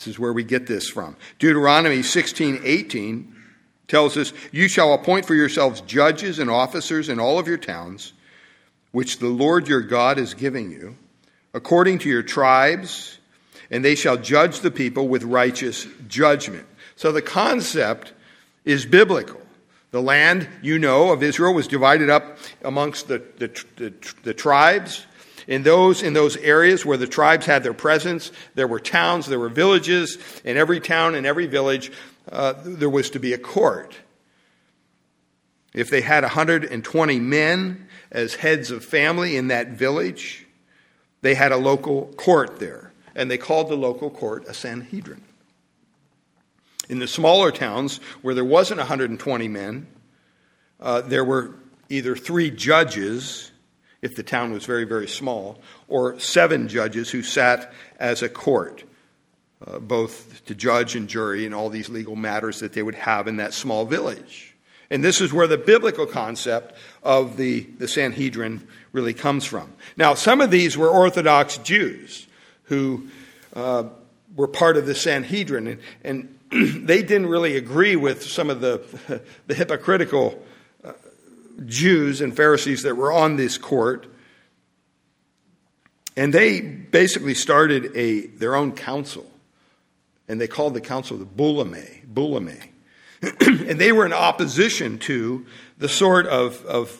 This 0.01 0.15
is 0.15 0.19
where 0.19 0.33
we 0.33 0.43
get 0.43 0.65
this 0.65 0.89
from. 0.89 1.15
Deuteronomy 1.37 2.01
16, 2.01 2.61
18 2.63 3.35
tells 3.87 4.17
us, 4.17 4.33
You 4.51 4.67
shall 4.67 4.95
appoint 4.95 5.27
for 5.27 5.35
yourselves 5.35 5.81
judges 5.81 6.39
and 6.39 6.49
officers 6.49 7.07
in 7.07 7.19
all 7.19 7.37
of 7.37 7.47
your 7.47 7.59
towns, 7.59 8.13
which 8.91 9.19
the 9.19 9.27
Lord 9.27 9.67
your 9.67 9.81
God 9.81 10.17
is 10.17 10.33
giving 10.33 10.71
you 10.71 10.97
according 11.53 11.99
to 11.99 12.09
your 12.09 12.23
tribes, 12.23 13.19
and 13.69 13.85
they 13.85 13.93
shall 13.93 14.17
judge 14.17 14.61
the 14.61 14.71
people 14.71 15.07
with 15.07 15.21
righteous 15.21 15.85
judgment. 16.07 16.65
So 16.95 17.11
the 17.11 17.21
concept 17.21 18.11
is 18.65 18.87
biblical. 18.87 19.39
The 19.91 20.01
land, 20.01 20.49
you 20.63 20.79
know, 20.79 21.11
of 21.11 21.21
Israel 21.21 21.53
was 21.53 21.67
divided 21.67 22.09
up 22.09 22.39
amongst 22.63 23.07
the, 23.07 23.21
the, 23.37 23.65
the, 23.75 23.93
the 24.23 24.33
tribes. 24.33 25.05
In 25.47 25.63
those, 25.63 26.03
in 26.03 26.13
those 26.13 26.37
areas 26.37 26.85
where 26.85 26.97
the 26.97 27.07
tribes 27.07 27.45
had 27.45 27.63
their 27.63 27.73
presence, 27.73 28.31
there 28.55 28.67
were 28.67 28.79
towns, 28.79 29.27
there 29.27 29.39
were 29.39 29.49
villages. 29.49 30.17
In 30.43 30.57
every 30.57 30.79
town 30.79 31.15
and 31.15 31.25
every 31.25 31.47
village, 31.47 31.91
uh, 32.31 32.53
there 32.63 32.89
was 32.89 33.09
to 33.11 33.19
be 33.19 33.33
a 33.33 33.37
court. 33.37 33.95
If 35.73 35.89
they 35.89 36.01
had 36.01 36.23
120 36.23 37.19
men 37.19 37.87
as 38.11 38.35
heads 38.35 38.71
of 38.71 38.83
family 38.83 39.37
in 39.37 39.47
that 39.47 39.69
village, 39.69 40.45
they 41.21 41.35
had 41.35 41.51
a 41.51 41.57
local 41.57 42.07
court 42.17 42.59
there, 42.59 42.91
and 43.15 43.31
they 43.31 43.37
called 43.37 43.69
the 43.69 43.77
local 43.77 44.09
court 44.09 44.45
a 44.47 44.53
Sanhedrin. 44.53 45.21
In 46.89 46.99
the 46.99 47.07
smaller 47.07 47.51
towns 47.51 47.99
where 48.21 48.35
there 48.35 48.43
wasn't 48.43 48.79
120 48.79 49.47
men, 49.47 49.87
uh, 50.79 51.01
there 51.01 51.23
were 51.23 51.55
either 51.89 52.15
three 52.15 52.51
judges, 52.51 53.50
if 54.01 54.15
the 54.15 54.23
town 54.23 54.51
was 54.51 54.65
very, 54.65 54.83
very 54.83 55.07
small, 55.07 55.61
or 55.87 56.19
seven 56.19 56.67
judges 56.67 57.09
who 57.09 57.21
sat 57.21 57.71
as 57.99 58.23
a 58.23 58.29
court, 58.29 58.83
uh, 59.65 59.79
both 59.79 60.43
to 60.45 60.55
judge 60.55 60.95
and 60.95 61.07
jury 61.07 61.45
in 61.45 61.53
all 61.53 61.69
these 61.69 61.89
legal 61.89 62.15
matters 62.15 62.59
that 62.59 62.73
they 62.73 62.81
would 62.81 62.95
have 62.95 63.27
in 63.27 63.37
that 63.37 63.53
small 63.53 63.85
village. 63.85 64.55
And 64.89 65.03
this 65.03 65.21
is 65.21 65.31
where 65.31 65.47
the 65.47 65.57
biblical 65.57 66.05
concept 66.05 66.75
of 67.03 67.37
the, 67.37 67.61
the 67.77 67.87
Sanhedrin 67.87 68.67
really 68.91 69.13
comes 69.13 69.45
from. 69.45 69.71
Now, 69.95 70.15
some 70.15 70.41
of 70.41 70.51
these 70.51 70.77
were 70.77 70.89
Orthodox 70.89 71.57
Jews 71.59 72.27
who 72.63 73.07
uh, 73.55 73.85
were 74.35 74.47
part 74.47 74.77
of 74.77 74.85
the 74.85 74.95
Sanhedrin, 74.95 75.67
and, 75.67 75.79
and 76.03 76.39
they 76.87 77.01
didn't 77.03 77.27
really 77.27 77.55
agree 77.55 77.95
with 77.95 78.23
some 78.23 78.49
of 78.49 78.61
the, 78.61 78.81
the 79.47 79.53
hypocritical 79.53 80.43
Jews 81.65 82.21
and 82.21 82.35
Pharisees 82.35 82.83
that 82.83 82.95
were 82.95 83.11
on 83.11 83.35
this 83.35 83.57
court. 83.57 84.07
And 86.17 86.33
they 86.33 86.61
basically 86.61 87.33
started 87.33 87.95
a, 87.95 88.27
their 88.27 88.55
own 88.55 88.73
council, 88.73 89.25
and 90.27 90.41
they 90.41 90.47
called 90.47 90.73
the 90.73 90.81
council 90.81 91.17
the 91.17 91.25
Boulomai. 91.25 92.05
Boulomai. 92.05 92.67
and 93.21 93.79
they 93.79 93.91
were 93.91 94.05
in 94.05 94.13
opposition 94.13 94.97
to 94.99 95.45
the 95.77 95.87
sort 95.87 96.25
of, 96.27 96.65
of 96.65 96.99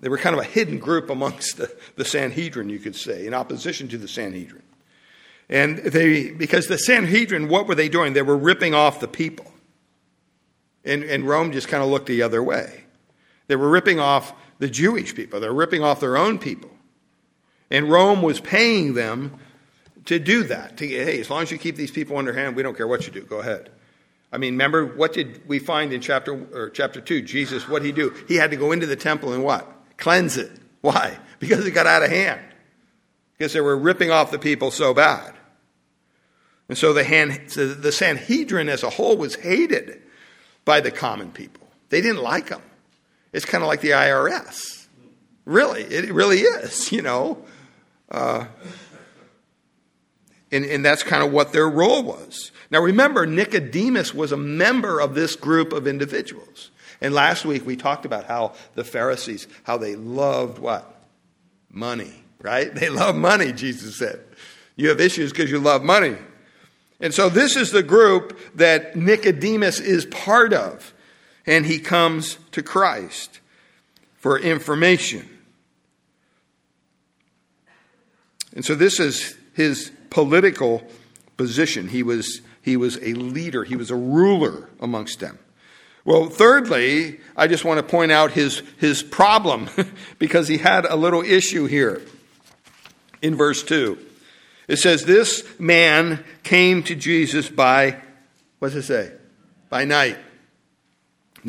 they 0.00 0.08
were 0.08 0.18
kind 0.18 0.34
of 0.34 0.40
a 0.40 0.46
hidden 0.46 0.78
group 0.78 1.10
amongst 1.10 1.56
the, 1.56 1.74
the 1.96 2.04
Sanhedrin, 2.04 2.68
you 2.68 2.78
could 2.78 2.94
say, 2.94 3.26
in 3.26 3.34
opposition 3.34 3.88
to 3.88 3.98
the 3.98 4.08
Sanhedrin. 4.08 4.62
And 5.48 5.78
they, 5.78 6.30
because 6.30 6.66
the 6.66 6.78
Sanhedrin, 6.78 7.48
what 7.48 7.66
were 7.66 7.74
they 7.74 7.88
doing? 7.88 8.12
They 8.12 8.22
were 8.22 8.36
ripping 8.36 8.74
off 8.74 9.00
the 9.00 9.08
people. 9.08 9.50
And, 10.84 11.02
and 11.02 11.24
Rome 11.24 11.52
just 11.52 11.68
kind 11.68 11.82
of 11.82 11.88
looked 11.88 12.06
the 12.06 12.22
other 12.22 12.42
way. 12.42 12.84
They 13.48 13.56
were 13.56 13.68
ripping 13.68 13.98
off 13.98 14.32
the 14.58 14.68
Jewish 14.68 15.14
people, 15.14 15.40
they 15.40 15.48
were 15.48 15.54
ripping 15.54 15.82
off 15.82 16.00
their 16.00 16.16
own 16.16 16.38
people. 16.38 16.70
And 17.70 17.90
Rome 17.90 18.22
was 18.22 18.40
paying 18.40 18.94
them 18.94 19.38
to 20.06 20.18
do 20.18 20.44
that. 20.44 20.78
To, 20.78 20.86
hey, 20.86 21.20
as 21.20 21.28
long 21.28 21.42
as 21.42 21.50
you 21.50 21.58
keep 21.58 21.76
these 21.76 21.90
people 21.90 22.16
under 22.16 22.32
hand, 22.32 22.56
we 22.56 22.62
don't 22.62 22.76
care 22.76 22.88
what 22.88 23.06
you 23.06 23.12
do. 23.12 23.22
Go 23.22 23.40
ahead. 23.40 23.70
I 24.32 24.38
mean, 24.38 24.54
remember 24.54 24.86
what 24.86 25.12
did 25.12 25.46
we 25.46 25.58
find 25.58 25.92
in 25.92 26.00
chapter 26.00 26.32
or 26.54 26.70
chapter 26.70 27.00
two? 27.00 27.20
Jesus, 27.22 27.68
what 27.68 27.82
did 27.82 27.86
he 27.86 27.92
do? 27.92 28.14
He 28.26 28.36
had 28.36 28.50
to 28.50 28.56
go 28.56 28.72
into 28.72 28.86
the 28.86 28.96
temple 28.96 29.32
and 29.32 29.44
what? 29.44 29.70
Cleanse 29.96 30.36
it. 30.36 30.50
Why? 30.80 31.18
Because 31.38 31.64
it 31.64 31.70
got 31.70 31.86
out 31.86 32.02
of 32.02 32.10
hand. 32.10 32.40
Because 33.36 33.52
they 33.52 33.60
were 33.60 33.76
ripping 33.76 34.10
off 34.10 34.32
the 34.32 34.40
people 34.40 34.72
so 34.72 34.92
bad. 34.92 35.34
And 36.68 36.76
so 36.76 36.92
the, 36.92 37.04
hand 37.04 37.48
the 37.50 37.92
Sanhedrin 37.92 38.68
as 38.68 38.82
a 38.82 38.90
whole 38.90 39.16
was 39.16 39.36
hated 39.36 40.02
by 40.64 40.80
the 40.80 40.90
common 40.90 41.30
people. 41.30 41.68
They 41.90 42.00
didn't 42.00 42.24
like 42.24 42.48
them. 42.48 42.60
It's 43.32 43.44
kind 43.44 43.62
of 43.62 43.68
like 43.68 43.80
the 43.80 43.90
IRS. 43.90 44.86
Really, 45.44 45.82
it 45.82 46.12
really 46.12 46.40
is, 46.40 46.92
you 46.92 47.02
know. 47.02 47.38
Uh, 48.10 48.46
and, 50.50 50.64
and 50.64 50.84
that's 50.84 51.02
kind 51.02 51.22
of 51.22 51.32
what 51.32 51.52
their 51.52 51.68
role 51.68 52.02
was. 52.02 52.52
Now 52.70 52.80
remember, 52.80 53.26
Nicodemus 53.26 54.14
was 54.14 54.32
a 54.32 54.36
member 54.36 55.00
of 55.00 55.14
this 55.14 55.36
group 55.36 55.72
of 55.72 55.86
individuals. 55.86 56.70
And 57.00 57.14
last 57.14 57.44
week 57.44 57.66
we 57.66 57.76
talked 57.76 58.04
about 58.04 58.24
how 58.24 58.54
the 58.74 58.84
Pharisees, 58.84 59.46
how 59.64 59.76
they 59.76 59.96
loved 59.96 60.58
what? 60.58 60.94
Money, 61.70 62.14
right? 62.40 62.74
They 62.78 62.88
love 62.88 63.14
money, 63.14 63.52
Jesus 63.52 63.96
said. 63.98 64.20
You 64.76 64.88
have 64.90 65.00
issues 65.00 65.32
because 65.32 65.50
you 65.50 65.58
love 65.58 65.82
money. 65.82 66.16
And 67.00 67.14
so 67.14 67.28
this 67.28 67.56
is 67.56 67.70
the 67.70 67.82
group 67.82 68.38
that 68.56 68.96
Nicodemus 68.96 69.80
is 69.80 70.06
part 70.06 70.52
of. 70.52 70.92
And 71.48 71.64
he 71.64 71.78
comes 71.78 72.38
to 72.52 72.62
Christ 72.62 73.40
for 74.18 74.38
information. 74.38 75.26
And 78.54 78.64
so 78.64 78.74
this 78.74 79.00
is 79.00 79.36
his 79.54 79.90
political 80.10 80.82
position. 81.38 81.88
He 81.88 82.02
was, 82.02 82.42
he 82.60 82.76
was 82.76 82.98
a 82.98 83.14
leader, 83.14 83.64
he 83.64 83.76
was 83.76 83.90
a 83.90 83.96
ruler 83.96 84.68
amongst 84.78 85.20
them. 85.20 85.38
Well, 86.04 86.28
thirdly, 86.28 87.20
I 87.36 87.46
just 87.46 87.64
want 87.64 87.78
to 87.78 87.82
point 87.82 88.12
out 88.12 88.32
his, 88.32 88.62
his 88.78 89.02
problem 89.02 89.70
because 90.18 90.48
he 90.48 90.58
had 90.58 90.84
a 90.84 90.96
little 90.96 91.22
issue 91.22 91.64
here 91.66 92.02
in 93.22 93.34
verse 93.34 93.62
2. 93.62 93.98
It 94.68 94.76
says, 94.76 95.04
This 95.04 95.44
man 95.58 96.24
came 96.42 96.82
to 96.84 96.94
Jesus 96.94 97.48
by, 97.48 97.96
what 98.58 98.72
does 98.72 98.84
it 98.84 98.86
say? 98.86 99.12
By 99.70 99.84
night. 99.84 100.18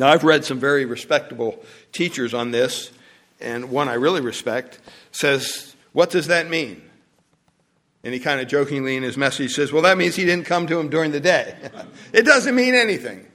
Now, 0.00 0.08
I've 0.08 0.24
read 0.24 0.46
some 0.46 0.58
very 0.58 0.86
respectable 0.86 1.62
teachers 1.92 2.32
on 2.32 2.52
this, 2.52 2.90
and 3.38 3.70
one 3.70 3.86
I 3.86 3.94
really 3.94 4.22
respect 4.22 4.78
says, 5.12 5.76
What 5.92 6.08
does 6.08 6.28
that 6.28 6.48
mean? 6.48 6.80
And 8.02 8.14
he 8.14 8.18
kind 8.18 8.40
of 8.40 8.48
jokingly 8.48 8.96
in 8.96 9.02
his 9.02 9.18
message 9.18 9.52
says, 9.52 9.74
Well, 9.74 9.82
that 9.82 9.98
means 9.98 10.16
he 10.16 10.24
didn't 10.24 10.46
come 10.46 10.66
to 10.68 10.80
him 10.80 10.88
during 10.88 11.12
the 11.12 11.20
day. 11.20 11.54
it 12.14 12.22
doesn't 12.22 12.54
mean 12.54 12.74
anything. 12.74 13.26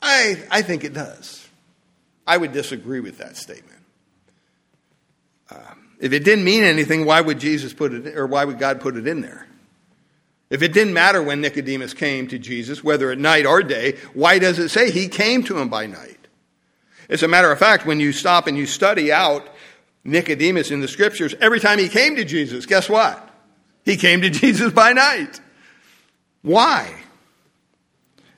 I, 0.00 0.42
I 0.50 0.62
think 0.62 0.82
it 0.82 0.94
does. 0.94 1.46
I 2.26 2.38
would 2.38 2.52
disagree 2.52 3.00
with 3.00 3.18
that 3.18 3.36
statement. 3.36 3.82
Uh, 5.50 5.74
if 6.00 6.14
it 6.14 6.24
didn't 6.24 6.46
mean 6.46 6.64
anything, 6.64 7.04
why 7.04 7.20
would 7.20 7.38
Jesus 7.38 7.74
put 7.74 7.92
it, 7.92 8.16
or 8.16 8.26
why 8.26 8.46
would 8.46 8.58
God 8.58 8.80
put 8.80 8.96
it 8.96 9.06
in 9.06 9.20
there? 9.20 9.45
If 10.48 10.62
it 10.62 10.72
didn't 10.72 10.94
matter 10.94 11.22
when 11.22 11.40
Nicodemus 11.40 11.92
came 11.92 12.28
to 12.28 12.38
Jesus, 12.38 12.84
whether 12.84 13.10
at 13.10 13.18
night 13.18 13.46
or 13.46 13.62
day, 13.62 13.96
why 14.14 14.38
does 14.38 14.58
it 14.58 14.68
say 14.68 14.90
he 14.90 15.08
came 15.08 15.42
to 15.44 15.58
him 15.58 15.68
by 15.68 15.86
night? 15.86 16.28
As 17.08 17.22
a 17.22 17.28
matter 17.28 17.50
of 17.50 17.58
fact, 17.58 17.86
when 17.86 18.00
you 18.00 18.12
stop 18.12 18.46
and 18.46 18.56
you 18.56 18.66
study 18.66 19.12
out 19.12 19.48
Nicodemus 20.04 20.70
in 20.70 20.80
the 20.80 20.88
scriptures, 20.88 21.34
every 21.40 21.60
time 21.60 21.78
he 21.78 21.88
came 21.88 22.16
to 22.16 22.24
Jesus, 22.24 22.66
guess 22.66 22.88
what? 22.88 23.28
He 23.84 23.96
came 23.96 24.22
to 24.22 24.30
Jesus 24.30 24.72
by 24.72 24.92
night. 24.92 25.40
Why? 26.42 26.92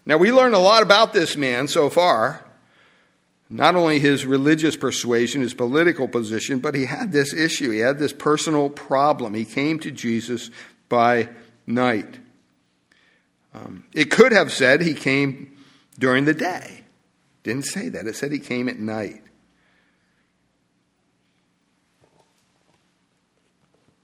Now, 0.07 0.17
we 0.17 0.33
learn 0.33 0.55
a 0.55 0.59
lot 0.59 0.83
about 0.83 1.13
this 1.13 1.37
man 1.37 1.69
so 1.69 1.91
far. 1.91 2.43
Not 3.51 3.77
only 3.77 3.99
his 3.99 4.25
religious 4.25 4.77
persuasion, 4.77 5.43
his 5.43 5.55
political 5.55 6.09
position, 6.09 6.59
but 6.59 6.75
he 6.75 6.87
had 6.87 7.13
this 7.13 7.35
issue. 7.35 7.71
He 7.71 7.81
had 7.81 7.99
this 7.99 8.13
personal 8.13 8.71
problem. 8.71 9.35
He 9.35 9.45
came 9.45 9.79
to 9.81 9.91
Jesus 9.91 10.51
by 10.89 11.29
night. 11.69 12.19
Um, 13.55 13.85
it 13.93 14.11
could 14.11 14.33
have 14.33 14.53
said 14.53 14.81
he 14.81 14.95
came 14.95 15.57
during 15.99 16.25
the 16.25 16.35
day. 16.35 16.83
Didn't 17.43 17.67
say 17.67 17.89
that. 17.91 18.07
It 18.07 18.17
said 18.17 18.33
he 18.33 18.39
came 18.39 18.69
at 18.69 18.79
night. 18.79 19.23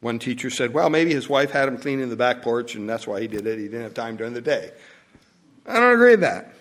One 0.01 0.19
teacher 0.19 0.51
said, 0.51 0.75
well, 0.75 0.91
maybe 0.91 1.15
his 1.15 1.31
wife 1.31 1.51
had 1.51 1.67
him 1.67 1.79
cleaning 1.79 2.11
the 2.11 2.17
back 2.17 2.43
porch 2.43 2.75
and 2.75 2.89
that's 2.89 3.07
why 3.07 3.21
he 3.21 3.27
did 3.27 3.47
it. 3.47 3.59
He 3.59 3.65
didn't 3.65 3.83
have 3.83 3.95
time 3.95 4.17
during 4.17 4.35
the 4.35 4.43
day. 4.43 4.71
I 5.67 5.81
don't 5.81 5.95
agree 5.95 6.11
with 6.11 6.21
that. 6.21 6.53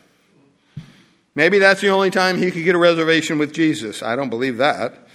Maybe 1.36 1.60
that's 1.60 1.82
the 1.82 1.90
only 1.90 2.10
time 2.10 2.38
he 2.38 2.52
could 2.52 2.64
get 2.64 2.76
a 2.76 2.78
reservation 2.78 3.40
with 3.40 3.54
Jesus. 3.54 4.02
I 4.02 4.16
don't 4.16 4.30
believe 4.30 4.58
that. 4.58 5.08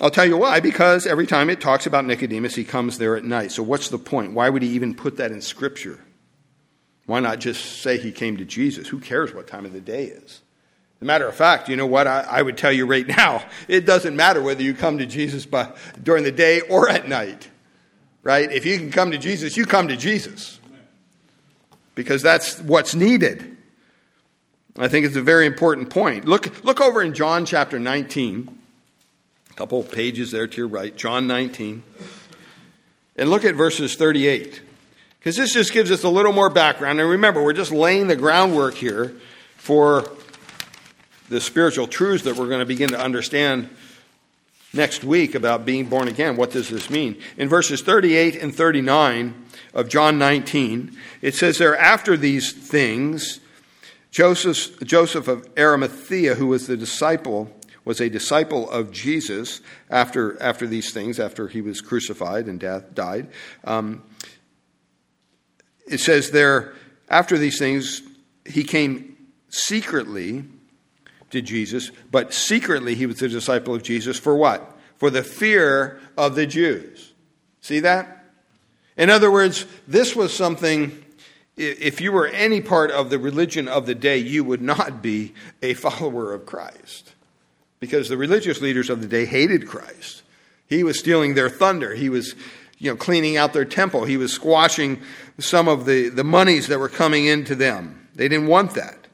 I'll 0.00 0.10
tell 0.10 0.24
you 0.24 0.36
why, 0.36 0.60
because 0.60 1.06
every 1.06 1.26
time 1.26 1.50
it 1.50 1.60
talks 1.60 1.86
about 1.86 2.06
Nicodemus, 2.06 2.54
he 2.54 2.64
comes 2.64 2.98
there 2.98 3.16
at 3.16 3.24
night. 3.24 3.52
So 3.52 3.62
what's 3.62 3.88
the 3.88 3.98
point? 3.98 4.32
Why 4.32 4.48
would 4.48 4.62
he 4.62 4.70
even 4.70 4.94
put 4.94 5.18
that 5.18 5.30
in 5.30 5.42
Scripture? 5.42 6.00
Why 7.06 7.20
not 7.20 7.40
just 7.40 7.82
say 7.82 7.98
he 7.98 8.12
came 8.12 8.36
to 8.36 8.44
Jesus? 8.44 8.88
Who 8.88 9.00
cares 9.00 9.34
what 9.34 9.46
time 9.46 9.66
of 9.66 9.72
the 9.72 9.80
day 9.80 10.04
is? 10.04 10.42
As 11.00 11.02
a 11.02 11.04
matter 11.04 11.28
of 11.28 11.34
fact, 11.34 11.68
you 11.68 11.76
know 11.76 11.86
what? 11.86 12.06
I, 12.06 12.20
I 12.20 12.42
would 12.42 12.56
tell 12.56 12.72
you 12.72 12.86
right 12.86 13.06
now, 13.16 13.44
it 13.68 13.84
doesn't 13.84 14.16
matter 14.16 14.40
whether 14.42 14.62
you 14.62 14.74
come 14.74 14.98
to 14.98 15.06
Jesus 15.06 15.44
by, 15.44 15.72
during 16.02 16.24
the 16.24 16.32
day 16.32 16.60
or 16.62 16.88
at 16.88 17.08
night, 17.08 17.48
right? 18.22 18.50
If 18.50 18.64
you 18.64 18.78
can 18.78 18.90
come 18.90 19.10
to 19.10 19.18
Jesus, 19.18 19.56
you 19.56 19.66
come 19.66 19.88
to 19.88 19.96
Jesus. 19.96 20.60
Because 21.94 22.22
that's 22.22 22.60
what's 22.60 22.94
needed. 22.94 23.56
I 24.78 24.88
think 24.88 25.04
it's 25.04 25.16
a 25.16 25.22
very 25.22 25.46
important 25.46 25.90
point. 25.90 26.24
Look, 26.24 26.64
look 26.64 26.80
over 26.80 27.02
in 27.02 27.12
John 27.12 27.44
chapter 27.44 27.78
19 27.78 28.59
couple 29.60 29.82
pages 29.82 30.30
there 30.30 30.46
to 30.46 30.56
your 30.56 30.68
right, 30.68 30.96
John 30.96 31.26
19. 31.26 31.82
And 33.16 33.28
look 33.28 33.44
at 33.44 33.56
verses 33.56 33.94
38. 33.94 34.62
Because 35.18 35.36
this 35.36 35.52
just 35.52 35.74
gives 35.74 35.90
us 35.90 36.02
a 36.02 36.08
little 36.08 36.32
more 36.32 36.48
background. 36.48 36.98
And 36.98 37.10
remember, 37.10 37.44
we're 37.44 37.52
just 37.52 37.70
laying 37.70 38.06
the 38.06 38.16
groundwork 38.16 38.72
here 38.72 39.14
for 39.58 40.10
the 41.28 41.42
spiritual 41.42 41.86
truths 41.86 42.24
that 42.24 42.36
we're 42.36 42.48
going 42.48 42.60
to 42.60 42.64
begin 42.64 42.88
to 42.92 42.98
understand 42.98 43.68
next 44.72 45.04
week 45.04 45.34
about 45.34 45.66
being 45.66 45.90
born 45.90 46.08
again. 46.08 46.38
What 46.38 46.52
does 46.52 46.70
this 46.70 46.88
mean? 46.88 47.20
In 47.36 47.46
verses 47.50 47.82
38 47.82 48.36
and 48.36 48.54
39 48.54 49.44
of 49.74 49.90
John 49.90 50.18
19, 50.18 50.96
it 51.20 51.34
says 51.34 51.58
there, 51.58 51.76
after 51.76 52.16
these 52.16 52.50
things, 52.50 53.40
Joseph, 54.10 54.80
Joseph 54.80 55.28
of 55.28 55.46
Arimathea, 55.58 56.36
who 56.36 56.46
was 56.46 56.66
the 56.66 56.78
disciple, 56.78 57.54
was 57.84 58.00
a 58.00 58.08
disciple 58.08 58.70
of 58.70 58.90
Jesus 58.92 59.60
after, 59.88 60.40
after 60.42 60.66
these 60.66 60.92
things, 60.92 61.18
after 61.18 61.48
he 61.48 61.60
was 61.60 61.80
crucified 61.80 62.46
and 62.46 62.60
death, 62.60 62.94
died. 62.94 63.28
Um, 63.64 64.02
it 65.86 65.98
says 65.98 66.30
there, 66.30 66.74
after 67.08 67.38
these 67.38 67.58
things, 67.58 68.02
he 68.44 68.64
came 68.64 69.16
secretly 69.48 70.44
to 71.30 71.42
Jesus, 71.42 71.90
but 72.10 72.32
secretly 72.32 72.94
he 72.94 73.06
was 73.06 73.22
a 73.22 73.28
disciple 73.28 73.74
of 73.74 73.82
Jesus 73.82 74.18
for 74.18 74.36
what? 74.36 74.78
For 74.96 75.10
the 75.10 75.22
fear 75.22 76.00
of 76.16 76.34
the 76.34 76.46
Jews. 76.46 77.12
See 77.60 77.80
that? 77.80 78.24
In 78.96 79.08
other 79.08 79.30
words, 79.30 79.66
this 79.88 80.14
was 80.14 80.34
something, 80.34 81.04
if 81.56 82.00
you 82.00 82.12
were 82.12 82.26
any 82.26 82.60
part 82.60 82.90
of 82.90 83.08
the 83.08 83.18
religion 83.18 83.66
of 83.66 83.86
the 83.86 83.94
day, 83.94 84.18
you 84.18 84.44
would 84.44 84.60
not 84.60 85.02
be 85.02 85.34
a 85.62 85.74
follower 85.74 86.34
of 86.34 86.46
Christ 86.46 87.09
because 87.80 88.08
the 88.08 88.16
religious 88.16 88.60
leaders 88.60 88.90
of 88.90 89.00
the 89.00 89.08
day 89.08 89.24
hated 89.24 89.66
Christ. 89.66 90.22
He 90.66 90.84
was 90.84 90.98
stealing 90.98 91.34
their 91.34 91.48
thunder. 91.48 91.94
He 91.94 92.08
was 92.08 92.34
you 92.78 92.90
know, 92.90 92.96
cleaning 92.96 93.36
out 93.36 93.52
their 93.52 93.64
temple. 93.64 94.04
He 94.04 94.16
was 94.16 94.32
squashing 94.32 95.02
some 95.38 95.68
of 95.68 95.86
the, 95.86 96.08
the 96.08 96.24
monies 96.24 96.68
that 96.68 96.78
were 96.78 96.88
coming 96.88 97.26
into 97.26 97.54
them. 97.54 98.08
They 98.14 98.28
didn't 98.28 98.46
want 98.46 98.74
that. 98.74 99.06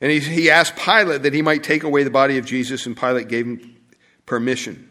And 0.00 0.10
he, 0.10 0.20
he 0.20 0.50
asked 0.50 0.76
Pilate 0.76 1.22
that 1.22 1.32
he 1.32 1.42
might 1.42 1.62
take 1.62 1.82
away 1.82 2.02
the 2.02 2.10
body 2.10 2.38
of 2.38 2.44
Jesus, 2.44 2.86
and 2.86 2.96
Pilate 2.96 3.28
gave 3.28 3.46
him 3.46 3.76
permission. 4.26 4.90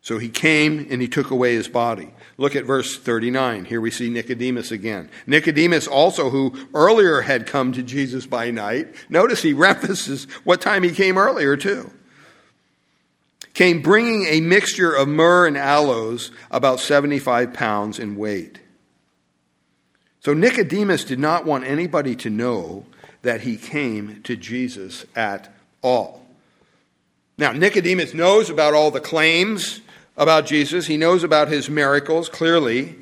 So 0.00 0.18
he 0.18 0.28
came 0.28 0.86
and 0.90 1.02
he 1.02 1.08
took 1.08 1.30
away 1.30 1.54
his 1.54 1.68
body. 1.68 2.10
Look 2.40 2.56
at 2.56 2.64
verse 2.64 2.96
39. 2.96 3.66
Here 3.66 3.82
we 3.82 3.90
see 3.90 4.08
Nicodemus 4.08 4.70
again. 4.70 5.10
Nicodemus 5.26 5.86
also, 5.86 6.30
who 6.30 6.54
earlier 6.72 7.20
had 7.20 7.46
come 7.46 7.70
to 7.72 7.82
Jesus 7.82 8.24
by 8.24 8.50
night. 8.50 8.94
Notice 9.10 9.42
he 9.42 9.52
references 9.52 10.24
what 10.42 10.62
time 10.62 10.82
he 10.82 10.92
came 10.92 11.18
earlier, 11.18 11.58
too. 11.58 11.92
Came 13.52 13.82
bringing 13.82 14.24
a 14.24 14.40
mixture 14.40 14.90
of 14.90 15.06
myrrh 15.06 15.48
and 15.48 15.58
aloes, 15.58 16.30
about 16.50 16.80
75 16.80 17.52
pounds 17.52 17.98
in 17.98 18.16
weight. 18.16 18.58
So 20.20 20.32
Nicodemus 20.32 21.04
did 21.04 21.18
not 21.18 21.44
want 21.44 21.64
anybody 21.64 22.16
to 22.16 22.30
know 22.30 22.86
that 23.20 23.42
he 23.42 23.58
came 23.58 24.22
to 24.22 24.34
Jesus 24.34 25.04
at 25.14 25.54
all. 25.82 26.24
Now, 27.36 27.52
Nicodemus 27.52 28.14
knows 28.14 28.48
about 28.48 28.72
all 28.72 28.90
the 28.90 28.98
claims 28.98 29.82
about 30.20 30.44
Jesus. 30.44 30.86
He 30.86 30.98
knows 30.98 31.24
about 31.24 31.48
his 31.48 31.70
miracles 31.70 32.28
clearly. 32.28 32.94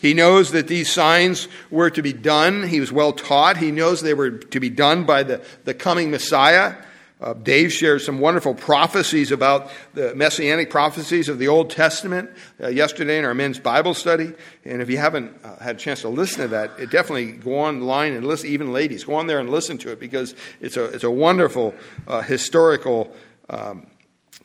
He 0.00 0.14
knows 0.14 0.52
that 0.52 0.68
these 0.68 0.90
signs 0.90 1.48
were 1.70 1.90
to 1.90 2.02
be 2.02 2.12
done. 2.12 2.68
He 2.68 2.78
was 2.78 2.92
well 2.92 3.12
taught. 3.12 3.56
He 3.56 3.72
knows 3.72 4.00
they 4.00 4.14
were 4.14 4.30
to 4.30 4.60
be 4.60 4.70
done 4.70 5.04
by 5.04 5.24
the, 5.24 5.44
the 5.64 5.74
coming 5.74 6.10
Messiah. 6.10 6.76
Uh, 7.20 7.34
Dave 7.34 7.72
shared 7.72 8.00
some 8.00 8.20
wonderful 8.20 8.54
prophecies 8.54 9.30
about 9.30 9.70
the 9.94 10.14
messianic 10.14 10.70
prophecies 10.70 11.28
of 11.28 11.38
the 11.38 11.48
Old 11.48 11.70
Testament 11.70 12.30
uh, 12.60 12.68
yesterday 12.68 13.18
in 13.18 13.24
our 13.24 13.34
men's 13.34 13.58
Bible 13.60 13.94
study. 13.94 14.32
And 14.64 14.82
if 14.82 14.88
you 14.88 14.98
haven't 14.98 15.36
uh, 15.44 15.56
had 15.58 15.76
a 15.76 15.78
chance 15.78 16.00
to 16.02 16.08
listen 16.08 16.42
to 16.42 16.48
that, 16.48 16.78
it 16.78 16.90
definitely 16.90 17.32
go 17.32 17.58
online 17.60 18.12
and 18.12 18.26
listen, 18.26 18.50
even 18.50 18.72
ladies, 18.72 19.04
go 19.04 19.14
on 19.14 19.26
there 19.26 19.38
and 19.38 19.50
listen 19.50 19.78
to 19.78 19.92
it 19.92 20.00
because 20.00 20.34
it's 20.60 20.76
a, 20.76 20.84
it's 20.84 21.04
a 21.04 21.10
wonderful 21.10 21.74
uh, 22.08 22.22
historical 22.22 23.12
um, 23.50 23.86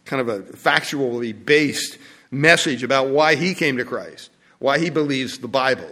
kind 0.07 0.21
of 0.21 0.29
a 0.29 0.39
factually 0.53 1.33
based 1.45 1.97
message 2.31 2.83
about 2.83 3.09
why 3.09 3.35
he 3.35 3.53
came 3.53 3.77
to 3.77 3.85
Christ, 3.85 4.31
why 4.59 4.79
he 4.79 4.89
believes 4.89 5.37
the 5.37 5.47
Bible. 5.47 5.89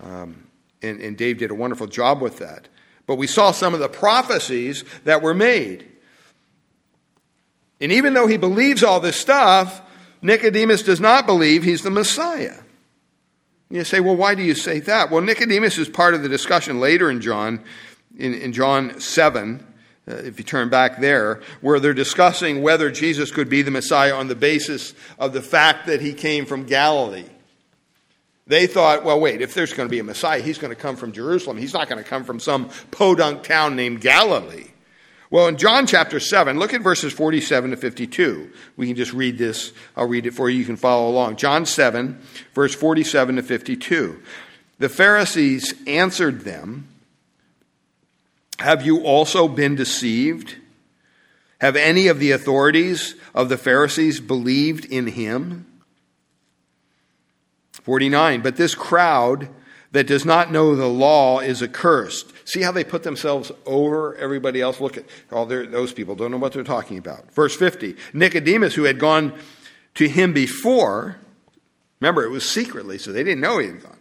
Um, 0.00 0.46
and, 0.82 1.00
and 1.00 1.16
Dave 1.16 1.38
did 1.38 1.50
a 1.50 1.54
wonderful 1.54 1.86
job 1.86 2.20
with 2.20 2.38
that. 2.38 2.68
But 3.06 3.16
we 3.16 3.26
saw 3.26 3.50
some 3.50 3.74
of 3.74 3.80
the 3.80 3.88
prophecies 3.88 4.84
that 5.04 5.22
were 5.22 5.34
made. 5.34 5.88
And 7.80 7.90
even 7.90 8.14
though 8.14 8.26
he 8.26 8.36
believes 8.36 8.84
all 8.84 9.00
this 9.00 9.16
stuff, 9.16 9.82
Nicodemus 10.22 10.82
does 10.82 11.00
not 11.00 11.26
believe 11.26 11.64
he's 11.64 11.82
the 11.82 11.90
Messiah. 11.90 12.58
You 13.70 13.84
say, 13.84 14.00
well, 14.00 14.16
why 14.16 14.34
do 14.34 14.42
you 14.42 14.54
say 14.54 14.80
that? 14.80 15.10
Well, 15.10 15.22
Nicodemus 15.22 15.78
is 15.78 15.88
part 15.88 16.14
of 16.14 16.22
the 16.22 16.28
discussion 16.28 16.78
later 16.78 17.10
in 17.10 17.20
John, 17.20 17.60
in, 18.16 18.34
in 18.34 18.52
John 18.52 19.00
7. 19.00 19.66
Uh, 20.08 20.14
if 20.14 20.36
you 20.36 20.44
turn 20.44 20.68
back 20.68 21.00
there, 21.00 21.40
where 21.60 21.78
they're 21.78 21.94
discussing 21.94 22.60
whether 22.60 22.90
Jesus 22.90 23.30
could 23.30 23.48
be 23.48 23.62
the 23.62 23.70
Messiah 23.70 24.14
on 24.14 24.26
the 24.26 24.34
basis 24.34 24.94
of 25.16 25.32
the 25.32 25.42
fact 25.42 25.86
that 25.86 26.00
he 26.00 26.12
came 26.12 26.44
from 26.44 26.64
Galilee. 26.64 27.24
They 28.48 28.66
thought, 28.66 29.04
well, 29.04 29.20
wait, 29.20 29.40
if 29.40 29.54
there's 29.54 29.72
going 29.72 29.88
to 29.88 29.90
be 29.90 30.00
a 30.00 30.04
Messiah, 30.04 30.42
he's 30.42 30.58
going 30.58 30.74
to 30.74 30.80
come 30.80 30.96
from 30.96 31.12
Jerusalem. 31.12 31.56
He's 31.56 31.72
not 31.72 31.88
going 31.88 32.02
to 32.02 32.08
come 32.08 32.24
from 32.24 32.40
some 32.40 32.68
podunk 32.90 33.44
town 33.44 33.76
named 33.76 34.00
Galilee. 34.00 34.66
Well, 35.30 35.46
in 35.46 35.56
John 35.56 35.86
chapter 35.86 36.20
7, 36.20 36.58
look 36.58 36.74
at 36.74 36.82
verses 36.82 37.12
47 37.12 37.70
to 37.70 37.76
52. 37.76 38.50
We 38.76 38.88
can 38.88 38.96
just 38.96 39.14
read 39.14 39.38
this. 39.38 39.72
I'll 39.96 40.08
read 40.08 40.26
it 40.26 40.34
for 40.34 40.50
you. 40.50 40.58
You 40.58 40.64
can 40.64 40.76
follow 40.76 41.08
along. 41.08 41.36
John 41.36 41.64
7, 41.64 42.20
verse 42.54 42.74
47 42.74 43.36
to 43.36 43.42
52. 43.42 44.20
The 44.78 44.88
Pharisees 44.88 45.74
answered 45.86 46.40
them, 46.40 46.88
have 48.62 48.84
you 48.84 49.02
also 49.02 49.48
been 49.48 49.74
deceived? 49.74 50.56
Have 51.60 51.76
any 51.76 52.08
of 52.08 52.18
the 52.18 52.32
authorities 52.32 53.14
of 53.34 53.48
the 53.48 53.58
Pharisees 53.58 54.20
believed 54.20 54.84
in 54.84 55.06
him? 55.06 55.66
49. 57.72 58.40
But 58.40 58.56
this 58.56 58.74
crowd 58.74 59.48
that 59.92 60.06
does 60.06 60.24
not 60.24 60.50
know 60.50 60.74
the 60.74 60.88
law 60.88 61.40
is 61.40 61.62
accursed. 61.62 62.32
See 62.48 62.62
how 62.62 62.72
they 62.72 62.84
put 62.84 63.02
themselves 63.02 63.52
over 63.66 64.16
everybody 64.16 64.60
else? 64.60 64.80
Look 64.80 64.96
at 64.96 65.04
all 65.30 65.46
those 65.46 65.92
people 65.92 66.14
don't 66.14 66.30
know 66.30 66.38
what 66.38 66.52
they're 66.52 66.64
talking 66.64 66.98
about. 66.98 67.32
Verse 67.32 67.54
50 67.54 67.96
Nicodemus, 68.12 68.74
who 68.74 68.84
had 68.84 68.98
gone 68.98 69.32
to 69.94 70.08
him 70.08 70.32
before, 70.32 71.16
remember 72.00 72.24
it 72.24 72.30
was 72.30 72.48
secretly, 72.48 72.98
so 72.98 73.12
they 73.12 73.22
didn't 73.22 73.40
know 73.40 73.58
he 73.58 73.66
had 73.66 73.82
gone, 73.82 73.98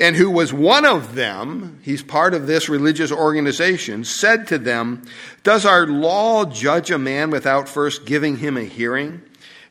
and 0.00 0.14
who 0.14 0.30
was 0.30 0.52
one 0.52 0.84
of 0.84 1.14
them, 1.14 1.80
he's 1.82 2.02
part 2.02 2.34
of 2.34 2.46
this 2.46 2.68
religious 2.68 3.10
organization, 3.10 4.04
said 4.04 4.46
to 4.48 4.58
them, 4.58 5.04
Does 5.42 5.66
our 5.66 5.86
law 5.86 6.44
judge 6.44 6.90
a 6.90 6.98
man 6.98 7.30
without 7.30 7.68
first 7.68 8.06
giving 8.06 8.36
him 8.36 8.56
a 8.56 8.62
hearing 8.62 9.22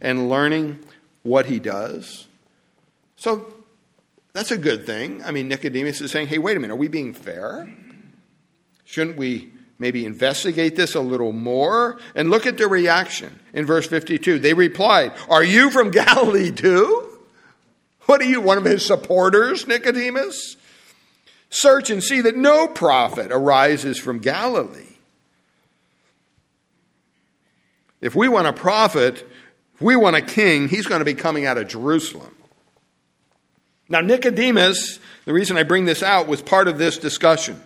and 0.02 0.30
learning 0.30 0.80
what 1.24 1.46
he 1.46 1.60
does? 1.60 2.28
So 3.16 3.54
that's 4.38 4.52
a 4.52 4.58
good 4.58 4.86
thing. 4.86 5.24
I 5.24 5.32
mean, 5.32 5.48
Nicodemus 5.48 6.00
is 6.00 6.12
saying, 6.12 6.28
hey, 6.28 6.38
wait 6.38 6.56
a 6.56 6.60
minute, 6.60 6.74
are 6.74 6.78
we 6.78 6.88
being 6.88 7.14
fair? 7.14 7.68
Shouldn't 8.86 9.18
we 9.18 9.52
maybe 9.80 10.06
investigate 10.06 10.76
this 10.76 10.94
a 10.94 11.02
little 11.02 11.32
more? 11.32 12.00
And 12.14 12.30
look 12.30 12.46
at 12.46 12.58
the 12.58 12.68
reaction 12.68 13.40
in 13.54 13.66
verse 13.66 13.88
52. 13.88 14.38
They 14.38 14.54
replied, 14.54 15.14
Are 15.28 15.44
you 15.44 15.72
from 15.72 15.90
Galilee 15.92 16.52
too? 16.52 17.07
What 18.08 18.22
are 18.22 18.26
you, 18.26 18.42
one 18.42 18.58
of 18.58 18.64
his 18.66 18.86
supporters, 18.86 19.68
Nicodemus? 19.68 20.56
Search 21.50 21.90
and 21.90 22.04
see 22.04 22.22
that 22.22 22.36
no 22.36 22.68
prophet 22.68 23.32
arises 23.32 24.00
from 24.00 24.20
Galilee. 24.20 24.96
If 28.02 28.16
we 28.16 28.28
want 28.28 28.48
a 28.48 28.54
prophet, 28.54 29.28
if 29.76 29.82
we 29.82 29.96
want 29.96 30.16
a 30.16 30.22
king, 30.22 30.70
he's 30.70 30.88
going 30.88 31.00
to 31.00 31.06
be 31.06 31.14
coming 31.14 31.46
out 31.46 31.58
of 31.58 31.68
Jerusalem. 31.68 32.34
Now, 33.90 34.02
Nicodemus, 34.02 35.00
the 35.26 35.34
reason 35.34 35.58
I 35.58 35.64
bring 35.64 35.86
this 35.86 36.02
out, 36.02 36.28
was 36.28 36.42
part 36.42 36.68
of 36.68 36.78
this 36.78 36.98
discussion. 36.98 37.62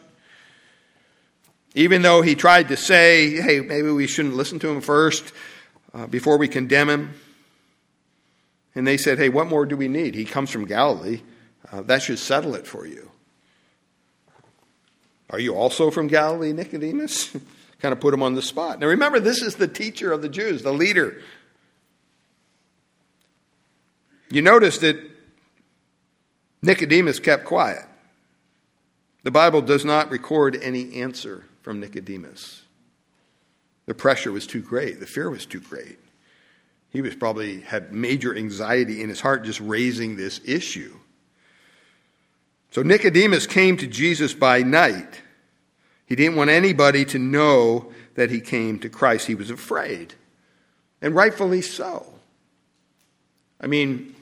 Even 1.75 2.01
though 2.01 2.21
he 2.21 2.35
tried 2.35 2.69
to 2.69 2.77
say, 2.77 3.41
hey, 3.41 3.61
maybe 3.61 3.91
we 3.91 4.07
shouldn't 4.07 4.35
listen 4.35 4.59
to 4.59 4.69
him 4.69 4.81
first 4.81 5.33
uh, 5.93 6.07
before 6.07 6.37
we 6.37 6.47
condemn 6.47 6.89
him. 6.89 7.13
And 8.75 8.87
they 8.87 8.97
said, 8.97 9.17
hey, 9.17 9.29
what 9.29 9.47
more 9.47 9.65
do 9.65 9.75
we 9.75 9.87
need? 9.87 10.15
He 10.15 10.25
comes 10.25 10.49
from 10.49 10.65
Galilee. 10.65 11.21
Uh, 11.71 11.81
that 11.81 12.01
should 12.01 12.19
settle 12.19 12.55
it 12.55 12.65
for 12.65 12.85
you. 12.85 13.11
Are 15.29 15.39
you 15.39 15.55
also 15.55 15.91
from 15.91 16.07
Galilee, 16.07 16.53
Nicodemus? 16.53 17.35
kind 17.81 17.93
of 17.93 17.99
put 17.99 18.13
him 18.13 18.21
on 18.21 18.35
the 18.35 18.41
spot. 18.41 18.79
Now 18.79 18.87
remember, 18.87 19.19
this 19.19 19.41
is 19.41 19.55
the 19.55 19.67
teacher 19.67 20.11
of 20.11 20.21
the 20.21 20.29
Jews, 20.29 20.61
the 20.61 20.71
leader. 20.71 21.21
You 24.29 24.41
notice 24.41 24.77
that 24.79 24.97
Nicodemus 26.61 27.19
kept 27.19 27.45
quiet. 27.45 27.85
The 29.23 29.31
Bible 29.31 29.61
does 29.61 29.83
not 29.83 30.11
record 30.11 30.57
any 30.61 31.01
answer 31.01 31.45
from 31.61 31.79
Nicodemus. 31.79 32.63
The 33.87 33.93
pressure 33.93 34.31
was 34.31 34.47
too 34.47 34.61
great, 34.61 34.99
the 34.99 35.07
fear 35.07 35.29
was 35.29 35.45
too 35.45 35.59
great. 35.59 35.97
He 36.91 37.01
was 37.01 37.15
probably 37.15 37.61
had 37.61 37.93
major 37.93 38.35
anxiety 38.35 39.01
in 39.01 39.09
his 39.09 39.21
heart 39.21 39.43
just 39.43 39.61
raising 39.61 40.17
this 40.17 40.41
issue. 40.43 40.93
So 42.71 42.83
Nicodemus 42.83 43.47
came 43.47 43.77
to 43.77 43.87
Jesus 43.87 44.33
by 44.33 44.61
night. 44.61 45.21
He 46.05 46.15
didn't 46.15 46.35
want 46.35 46.49
anybody 46.49 47.05
to 47.05 47.19
know 47.19 47.91
that 48.15 48.29
he 48.29 48.41
came 48.41 48.79
to 48.79 48.89
Christ. 48.89 49.27
He 49.27 49.35
was 49.35 49.49
afraid, 49.49 50.13
and 51.01 51.15
rightfully 51.15 51.61
so. 51.61 52.05
I 53.61 53.67
mean, 53.67 54.13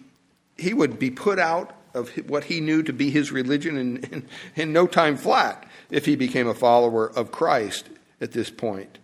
he 0.57 0.73
would 0.73 0.99
be 0.99 1.09
put 1.09 1.39
out 1.39 1.75
of 1.95 2.09
what 2.29 2.43
he 2.43 2.61
knew 2.61 2.83
to 2.83 2.93
be 2.93 3.09
his 3.09 3.31
religion 3.31 3.77
in, 3.77 3.97
in, 3.97 4.27
in 4.55 4.73
no 4.73 4.85
time 4.85 5.17
flat 5.17 5.67
if 5.89 6.05
he 6.05 6.15
became 6.15 6.47
a 6.47 6.53
follower 6.53 7.09
of 7.09 7.31
Christ 7.31 7.89
at 8.21 8.31
this 8.31 8.51
point. 8.51 8.98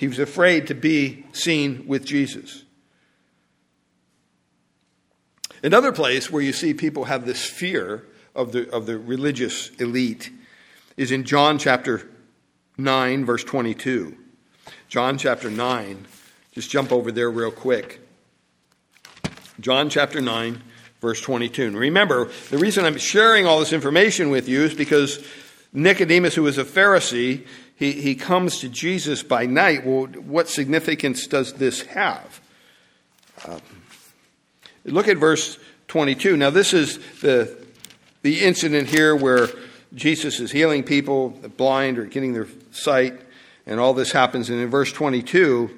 He 0.00 0.08
was 0.08 0.18
afraid 0.18 0.66
to 0.68 0.74
be 0.74 1.26
seen 1.32 1.86
with 1.86 2.06
Jesus. 2.06 2.64
Another 5.62 5.92
place 5.92 6.30
where 6.30 6.40
you 6.40 6.54
see 6.54 6.72
people 6.72 7.04
have 7.04 7.26
this 7.26 7.44
fear 7.44 8.06
of 8.34 8.52
the, 8.52 8.70
of 8.70 8.86
the 8.86 8.96
religious 8.96 9.68
elite 9.76 10.30
is 10.96 11.12
in 11.12 11.24
John 11.24 11.58
chapter 11.58 12.08
9, 12.78 13.26
verse 13.26 13.44
22. 13.44 14.16
John 14.88 15.18
chapter 15.18 15.50
9, 15.50 16.06
just 16.52 16.70
jump 16.70 16.92
over 16.92 17.12
there 17.12 17.30
real 17.30 17.50
quick. 17.50 18.00
John 19.60 19.90
chapter 19.90 20.22
9, 20.22 20.62
verse 21.02 21.20
22. 21.20 21.66
And 21.66 21.76
remember, 21.76 22.30
the 22.48 22.56
reason 22.56 22.86
I'm 22.86 22.96
sharing 22.96 23.44
all 23.44 23.60
this 23.60 23.74
information 23.74 24.30
with 24.30 24.48
you 24.48 24.62
is 24.62 24.72
because 24.72 25.22
Nicodemus, 25.74 26.34
who 26.34 26.44
was 26.44 26.56
a 26.56 26.64
Pharisee, 26.64 27.46
he, 27.80 27.92
he 27.92 28.14
comes 28.14 28.60
to 28.60 28.68
Jesus 28.68 29.22
by 29.22 29.46
night. 29.46 29.86
Well, 29.86 30.04
what 30.04 30.50
significance 30.50 31.26
does 31.26 31.54
this 31.54 31.80
have? 31.86 32.40
Uh, 33.42 33.58
look 34.84 35.08
at 35.08 35.16
verse 35.16 35.58
22. 35.88 36.36
Now, 36.36 36.50
this 36.50 36.74
is 36.74 36.98
the, 37.20 37.56
the 38.20 38.42
incident 38.44 38.88
here 38.88 39.16
where 39.16 39.48
Jesus 39.94 40.40
is 40.40 40.52
healing 40.52 40.82
people, 40.82 41.30
blind 41.56 41.98
or 41.98 42.04
getting 42.04 42.34
their 42.34 42.48
sight, 42.70 43.18
and 43.64 43.80
all 43.80 43.94
this 43.94 44.12
happens. 44.12 44.50
And 44.50 44.60
in 44.60 44.68
verse 44.68 44.92
22, 44.92 45.70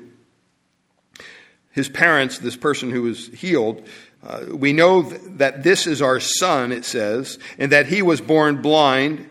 his 1.70 1.88
parents, 1.88 2.38
this 2.38 2.56
person 2.56 2.90
who 2.90 3.02
was 3.02 3.28
healed, 3.28 3.86
uh, 4.26 4.46
we 4.50 4.72
know 4.72 5.02
that 5.02 5.62
this 5.62 5.86
is 5.86 6.02
our 6.02 6.18
son, 6.18 6.72
it 6.72 6.84
says, 6.84 7.38
and 7.58 7.70
that 7.70 7.86
he 7.86 8.02
was 8.02 8.20
born 8.20 8.60
blind, 8.60 9.30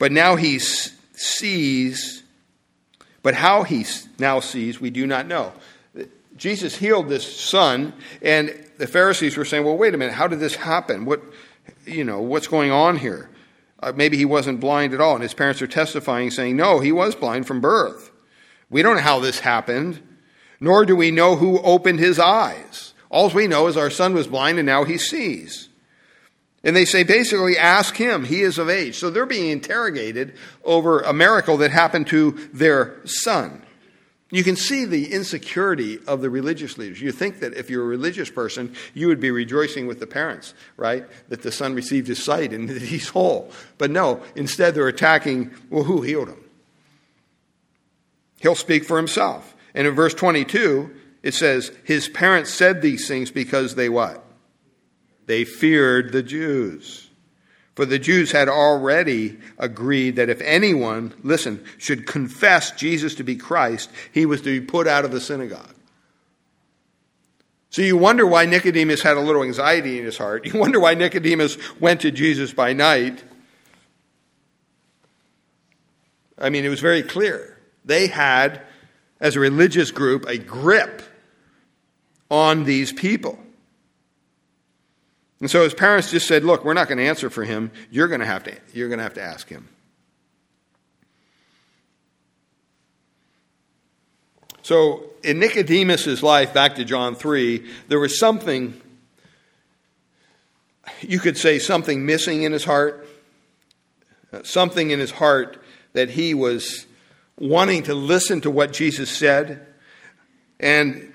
but 0.00 0.10
now 0.10 0.34
he 0.34 0.58
sees. 1.22 2.22
But 3.22 3.34
how 3.34 3.62
he 3.62 3.86
now 4.18 4.40
sees, 4.40 4.80
we 4.80 4.90
do 4.90 5.06
not 5.06 5.26
know. 5.26 5.52
Jesus 6.36 6.76
healed 6.76 7.08
this 7.08 7.40
son, 7.40 7.92
and 8.20 8.52
the 8.78 8.86
Pharisees 8.86 9.36
were 9.36 9.44
saying, 9.44 9.64
"Well, 9.64 9.76
wait 9.76 9.94
a 9.94 9.96
minute. 9.98 10.14
How 10.14 10.26
did 10.26 10.40
this 10.40 10.56
happen? 10.56 11.04
What, 11.04 11.22
you 11.86 12.04
know, 12.04 12.20
what's 12.20 12.48
going 12.48 12.72
on 12.72 12.96
here? 12.96 13.30
Uh, 13.80 13.92
maybe 13.94 14.16
he 14.16 14.24
wasn't 14.24 14.58
blind 14.58 14.94
at 14.94 15.00
all." 15.00 15.14
And 15.14 15.22
his 15.22 15.34
parents 15.34 15.62
are 15.62 15.66
testifying, 15.66 16.30
saying, 16.30 16.56
"No, 16.56 16.80
he 16.80 16.90
was 16.90 17.14
blind 17.14 17.46
from 17.46 17.60
birth. 17.60 18.10
We 18.70 18.82
don't 18.82 18.96
know 18.96 19.02
how 19.02 19.20
this 19.20 19.40
happened, 19.40 20.00
nor 20.58 20.84
do 20.84 20.96
we 20.96 21.10
know 21.10 21.36
who 21.36 21.60
opened 21.60 22.00
his 22.00 22.18
eyes." 22.18 22.94
All 23.10 23.28
we 23.28 23.46
know 23.46 23.66
is 23.66 23.76
our 23.76 23.90
son 23.90 24.14
was 24.14 24.26
blind 24.26 24.58
and 24.58 24.66
now 24.66 24.84
he 24.84 24.96
sees. 24.96 25.68
And 26.64 26.76
they 26.76 26.84
say 26.84 27.02
basically, 27.02 27.58
ask 27.58 27.96
him. 27.96 28.24
He 28.24 28.42
is 28.42 28.58
of 28.58 28.70
age. 28.70 28.96
So 28.96 29.10
they're 29.10 29.26
being 29.26 29.50
interrogated 29.50 30.34
over 30.64 31.00
a 31.00 31.12
miracle 31.12 31.56
that 31.58 31.72
happened 31.72 32.06
to 32.08 32.32
their 32.52 33.00
son. 33.04 33.62
You 34.30 34.42
can 34.42 34.56
see 34.56 34.86
the 34.86 35.12
insecurity 35.12 35.98
of 36.06 36.22
the 36.22 36.30
religious 36.30 36.78
leaders. 36.78 37.02
You 37.02 37.12
think 37.12 37.40
that 37.40 37.52
if 37.52 37.68
you're 37.68 37.82
a 37.82 37.86
religious 37.86 38.30
person, 38.30 38.74
you 38.94 39.08
would 39.08 39.20
be 39.20 39.30
rejoicing 39.30 39.86
with 39.86 40.00
the 40.00 40.06
parents, 40.06 40.54
right? 40.78 41.04
That 41.28 41.42
the 41.42 41.52
son 41.52 41.74
received 41.74 42.08
his 42.08 42.24
sight 42.24 42.52
and 42.54 42.68
that 42.70 42.80
he's 42.80 43.08
whole. 43.08 43.50
But 43.76 43.90
no, 43.90 44.22
instead 44.34 44.74
they're 44.74 44.88
attacking, 44.88 45.52
well, 45.68 45.84
who 45.84 46.00
healed 46.00 46.28
him? 46.28 46.42
He'll 48.40 48.54
speak 48.54 48.84
for 48.84 48.96
himself. 48.96 49.54
And 49.74 49.86
in 49.86 49.94
verse 49.94 50.14
22, 50.14 50.90
it 51.22 51.34
says, 51.34 51.70
his 51.84 52.08
parents 52.08 52.50
said 52.50 52.80
these 52.80 53.06
things 53.06 53.30
because 53.30 53.74
they 53.74 53.88
what? 53.88 54.21
They 55.26 55.44
feared 55.44 56.12
the 56.12 56.22
Jews. 56.22 57.08
For 57.74 57.86
the 57.86 57.98
Jews 57.98 58.32
had 58.32 58.48
already 58.48 59.38
agreed 59.58 60.16
that 60.16 60.28
if 60.28 60.40
anyone, 60.42 61.14
listen, 61.22 61.64
should 61.78 62.06
confess 62.06 62.70
Jesus 62.72 63.14
to 63.14 63.24
be 63.24 63.36
Christ, 63.36 63.90
he 64.12 64.26
was 64.26 64.42
to 64.42 64.60
be 64.60 64.64
put 64.64 64.86
out 64.86 65.04
of 65.04 65.10
the 65.10 65.20
synagogue. 65.20 65.74
So 67.70 67.80
you 67.80 67.96
wonder 67.96 68.26
why 68.26 68.44
Nicodemus 68.44 69.00
had 69.00 69.16
a 69.16 69.20
little 69.20 69.42
anxiety 69.42 69.98
in 69.98 70.04
his 70.04 70.18
heart. 70.18 70.44
You 70.52 70.60
wonder 70.60 70.78
why 70.78 70.92
Nicodemus 70.92 71.56
went 71.80 72.02
to 72.02 72.10
Jesus 72.10 72.52
by 72.52 72.74
night. 72.74 73.24
I 76.38 76.50
mean, 76.50 76.66
it 76.66 76.68
was 76.68 76.80
very 76.80 77.02
clear. 77.02 77.58
They 77.86 78.08
had, 78.08 78.60
as 79.20 79.36
a 79.36 79.40
religious 79.40 79.90
group, 79.90 80.26
a 80.28 80.36
grip 80.36 81.00
on 82.30 82.64
these 82.64 82.92
people. 82.92 83.38
And 85.42 85.50
so 85.50 85.64
his 85.64 85.74
parents 85.74 86.08
just 86.08 86.28
said, 86.28 86.44
Look, 86.44 86.64
we're 86.64 86.72
not 86.72 86.86
going 86.86 86.98
to 86.98 87.04
answer 87.04 87.28
for 87.28 87.42
him. 87.42 87.72
You're 87.90 88.06
going 88.06 88.20
to 88.20 88.26
have 88.26 88.44
to, 88.44 88.56
you're 88.72 88.88
going 88.88 88.98
to, 88.98 89.02
have 89.02 89.14
to 89.14 89.22
ask 89.22 89.48
him. 89.48 89.68
So 94.62 95.10
in 95.24 95.40
Nicodemus' 95.40 96.22
life, 96.22 96.54
back 96.54 96.76
to 96.76 96.84
John 96.84 97.16
3, 97.16 97.68
there 97.88 97.98
was 97.98 98.20
something, 98.20 98.80
you 101.00 101.18
could 101.18 101.36
say 101.36 101.58
something 101.58 102.06
missing 102.06 102.44
in 102.44 102.52
his 102.52 102.62
heart, 102.62 103.04
uh, 104.32 104.44
something 104.44 104.92
in 104.92 105.00
his 105.00 105.10
heart 105.10 105.60
that 105.92 106.10
he 106.10 106.34
was 106.34 106.86
wanting 107.36 107.82
to 107.82 107.94
listen 107.94 108.42
to 108.42 108.50
what 108.50 108.72
Jesus 108.72 109.10
said. 109.10 109.66
And 110.60 111.12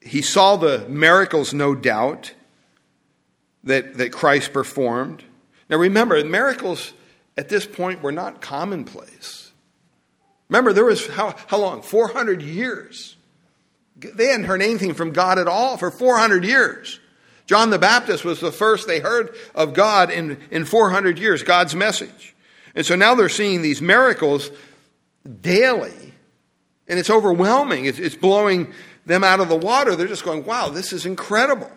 he 0.00 0.22
saw 0.22 0.56
the 0.56 0.88
miracles, 0.88 1.52
no 1.52 1.74
doubt. 1.74 2.32
That, 3.66 3.98
that 3.98 4.12
Christ 4.12 4.52
performed. 4.52 5.22
Now 5.68 5.76
remember, 5.76 6.24
miracles 6.24 6.92
at 7.36 7.48
this 7.48 7.66
point 7.66 8.02
were 8.02 8.12
not 8.12 8.40
commonplace. 8.40 9.52
Remember, 10.48 10.72
there 10.72 10.84
was 10.84 11.06
how, 11.08 11.34
how 11.48 11.58
long? 11.58 11.82
400 11.82 12.40
years. 12.40 13.16
They 13.96 14.26
hadn't 14.26 14.46
heard 14.46 14.62
anything 14.62 14.94
from 14.94 15.12
God 15.12 15.38
at 15.38 15.48
all 15.48 15.76
for 15.76 15.90
400 15.90 16.44
years. 16.44 17.00
John 17.46 17.70
the 17.70 17.78
Baptist 17.78 18.24
was 18.24 18.40
the 18.40 18.52
first 18.52 18.86
they 18.86 19.00
heard 19.00 19.34
of 19.54 19.74
God 19.74 20.10
in, 20.10 20.38
in 20.50 20.64
400 20.64 21.18
years, 21.18 21.42
God's 21.42 21.74
message. 21.74 22.34
And 22.74 22.84
so 22.84 22.94
now 22.94 23.14
they're 23.14 23.28
seeing 23.28 23.62
these 23.62 23.80
miracles 23.80 24.50
daily, 25.40 26.14
and 26.88 26.98
it's 26.98 27.10
overwhelming. 27.10 27.86
It's, 27.86 27.98
it's 27.98 28.14
blowing 28.14 28.72
them 29.06 29.24
out 29.24 29.40
of 29.40 29.48
the 29.48 29.56
water. 29.56 29.96
They're 29.96 30.08
just 30.08 30.24
going, 30.24 30.44
wow, 30.44 30.68
this 30.68 30.92
is 30.92 31.06
incredible. 31.06 31.70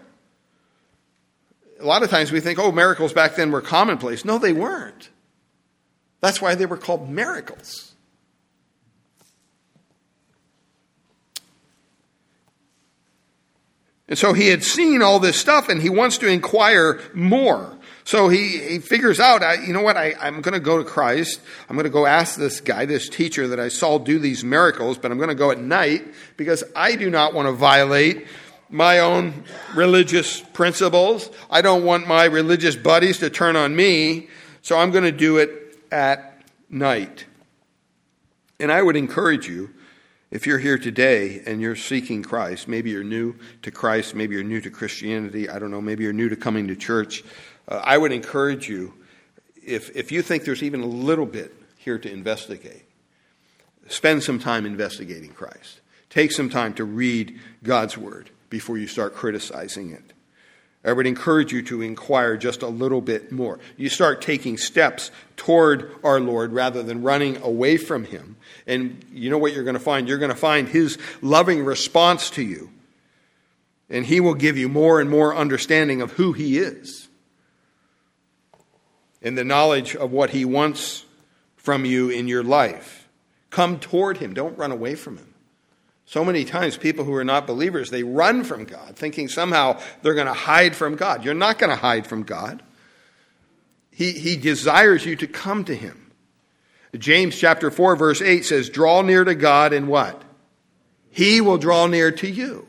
A 1.80 1.86
lot 1.86 2.03
of 2.03 2.09
times 2.09 2.32
we 2.32 2.39
think, 2.39 2.59
oh, 2.59 2.71
miracles 2.71 3.13
back 3.13 3.36
then 3.36 3.51
were 3.51 3.61
commonplace. 3.61 4.25
No, 4.25 4.38
they 4.38 4.53
weren't. 4.53 5.09
That's 6.21 6.41
why 6.41 6.55
they 6.55 6.65
were 6.65 6.77
called 6.77 7.09
miracles. 7.09 7.93
And 14.09 14.17
so 14.17 14.34
he 14.34 14.47
had 14.47 14.63
seen 14.63 15.03
all 15.03 15.19
this 15.19 15.38
stuff 15.38 15.69
and 15.69 15.82
he 15.82 15.89
wants 15.89 16.17
to 16.17 16.27
inquire 16.27 16.99
more. 17.13 17.77
So 18.03 18.27
he, 18.27 18.57
he 18.57 18.80
figures 18.80 19.19
out, 19.19 19.43
I, 19.43 19.63
you 19.63 19.71
know 19.71 19.84
what, 19.84 19.95
I, 19.95 20.15
I'm 20.19 20.41
going 20.41 20.55
to 20.55 20.59
go 20.59 20.80
to 20.80 20.84
Christ. 20.84 21.39
I'm 21.69 21.75
going 21.75 21.84
to 21.84 21.91
go 21.91 22.07
ask 22.07 22.36
this 22.36 22.59
guy, 22.59 22.86
this 22.86 23.07
teacher 23.07 23.47
that 23.49 23.59
I 23.59 23.67
saw 23.67 23.99
do 23.99 24.17
these 24.17 24.43
miracles, 24.43 24.97
but 24.97 25.11
I'm 25.11 25.17
going 25.17 25.30
to 25.30 25.36
go 25.36 25.51
at 25.51 25.59
night 25.59 26.05
because 26.36 26.63
I 26.75 26.95
do 26.95 27.11
not 27.11 27.36
want 27.36 27.47
to 27.47 27.51
violate 27.51 28.25
my 28.70 28.99
own 28.99 29.43
religious 29.76 30.41
principles. 30.41 31.30
I 31.49 31.61
don't 31.61 31.84
want 31.84 32.07
my 32.07 32.26
religious 32.26 32.76
buddies 32.76 33.17
to 33.20 33.30
turn 33.30 33.55
on 33.55 33.76
me, 33.76 34.28
so 34.61 34.78
I'm 34.78 34.91
going 34.91 35.03
to 35.03 35.11
do 35.11 35.38
it 35.38 35.78
at 35.91 36.43
night. 36.70 37.26
And 38.59 38.72
I 38.72 38.82
would 38.82 38.95
encourage 38.95 39.47
you 39.47 39.72
if 40.32 40.45
you're 40.45 40.59
here 40.59 40.78
today 40.78 41.41
and 41.45 41.59
you're 41.59 41.76
seeking 41.76 42.22
Christ, 42.22 42.67
maybe 42.67 42.91
you're 42.91 43.03
new 43.03 43.36
to 43.63 43.72
Christ, 43.72 44.13
maybe 44.13 44.36
you're 44.36 44.43
new 44.43 44.61
to 44.61 44.70
Christianity, 44.70 45.49
I 45.49 45.57
don't 45.57 45.72
know, 45.72 45.82
maybe 45.82 46.03
you're 46.03 46.13
new 46.13 46.30
to 46.30 46.36
coming 46.36 46.67
to 46.67 46.76
church, 46.76 47.24
uh, 47.67 47.82
I 47.84 47.97
would 47.97 48.11
encourage 48.11 48.70
you, 48.70 48.93
if, 49.65 49.95
if 49.95 50.11
you 50.11 50.22
think 50.22 50.43
there's 50.43 50.61
even 50.61 50.82
a 50.82 50.86
little 50.86 51.26
bit 51.26 51.55
here 51.78 51.97
to 51.97 52.11
investigate, 52.11 52.86
spend 53.88 54.22
some 54.22 54.38
time 54.38 54.67
investigating 54.67 55.32
Christ. 55.32 55.82
Take 56.11 56.32
some 56.32 56.49
time 56.49 56.74
to 56.76 56.86
read 56.86 57.39
God's 57.63 57.97
Word 57.97 58.30
before 58.49 58.77
you 58.77 58.87
start 58.87 59.15
criticizing 59.15 59.91
it. 59.91 60.13
I 60.83 60.93
would 60.93 61.07
encourage 61.07 61.51
you 61.51 61.61
to 61.63 61.81
inquire 61.81 62.37
just 62.37 62.61
a 62.61 62.67
little 62.67 63.01
bit 63.01 63.31
more. 63.31 63.59
You 63.75 63.89
start 63.89 64.21
taking 64.21 64.57
steps 64.57 65.11
toward 65.35 65.93
our 66.05 66.21
Lord 66.21 66.53
rather 66.53 66.83
than 66.83 67.03
running 67.03 67.37
away 67.41 67.75
from 67.75 68.05
Him. 68.05 68.37
And 68.65 69.03
you 69.11 69.29
know 69.29 69.37
what 69.37 69.53
you're 69.53 69.65
going 69.65 69.73
to 69.73 69.79
find? 69.79 70.07
You're 70.07 70.19
going 70.19 70.31
to 70.31 70.37
find 70.37 70.69
His 70.69 70.97
loving 71.21 71.65
response 71.65 72.29
to 72.31 72.41
you. 72.41 72.69
And 73.89 74.05
He 74.05 74.21
will 74.21 74.35
give 74.35 74.57
you 74.57 74.69
more 74.69 75.01
and 75.01 75.09
more 75.09 75.35
understanding 75.35 76.01
of 76.01 76.11
who 76.13 76.31
He 76.31 76.57
is 76.59 77.09
and 79.21 79.37
the 79.37 79.43
knowledge 79.43 79.97
of 79.97 80.11
what 80.11 80.29
He 80.29 80.45
wants 80.45 81.03
from 81.57 81.83
you 81.83 82.09
in 82.09 82.29
your 82.29 82.43
life. 82.43 83.09
Come 83.49 83.79
toward 83.79 84.17
Him, 84.17 84.33
don't 84.33 84.57
run 84.57 84.71
away 84.71 84.95
from 84.95 85.17
Him. 85.17 85.28
So 86.10 86.26
many 86.26 86.43
times, 86.43 86.76
people 86.76 87.05
who 87.05 87.14
are 87.14 87.24
not 87.24 87.45
believers, 87.45 87.91
they 87.91 88.01
run 88.01 88.43
from 88.43 88.66
God, 88.66 88.95
thinking 88.95 89.28
somehow 89.28 89.80
they're 90.01 90.16
going 90.16 90.26
to 90.26 90.34
hide 90.34 90.76
from 90.76 90.95
God. 90.95 91.24
You're 91.24 91.36
not 91.36 91.60
going 91.60 91.70
to 91.70 91.76
hide 91.76 92.07
from 92.07 92.24
God. 92.24 92.64
He, 93.91 94.14
he 94.14 94.36
desires 94.36 95.05
you 95.05 95.16
to 95.18 95.28
come 95.28 95.66
to 95.66 95.76
Him. 95.76 96.12
James 96.97 97.38
chapter 97.38 97.70
4, 97.70 97.95
verse 97.95 98.24
8 98.24 98.43
says, 98.43 98.72
Draw 98.72 99.03
near 99.03 99.24
to 99.24 99.36
God, 99.36 99.72
and 99.72 99.88
what? 99.88 100.24
He 101.12 101.41
will 101.41 101.60
draw 101.60 101.86
near 101.86 102.12
to 102.12 102.28
you. 102.28 102.66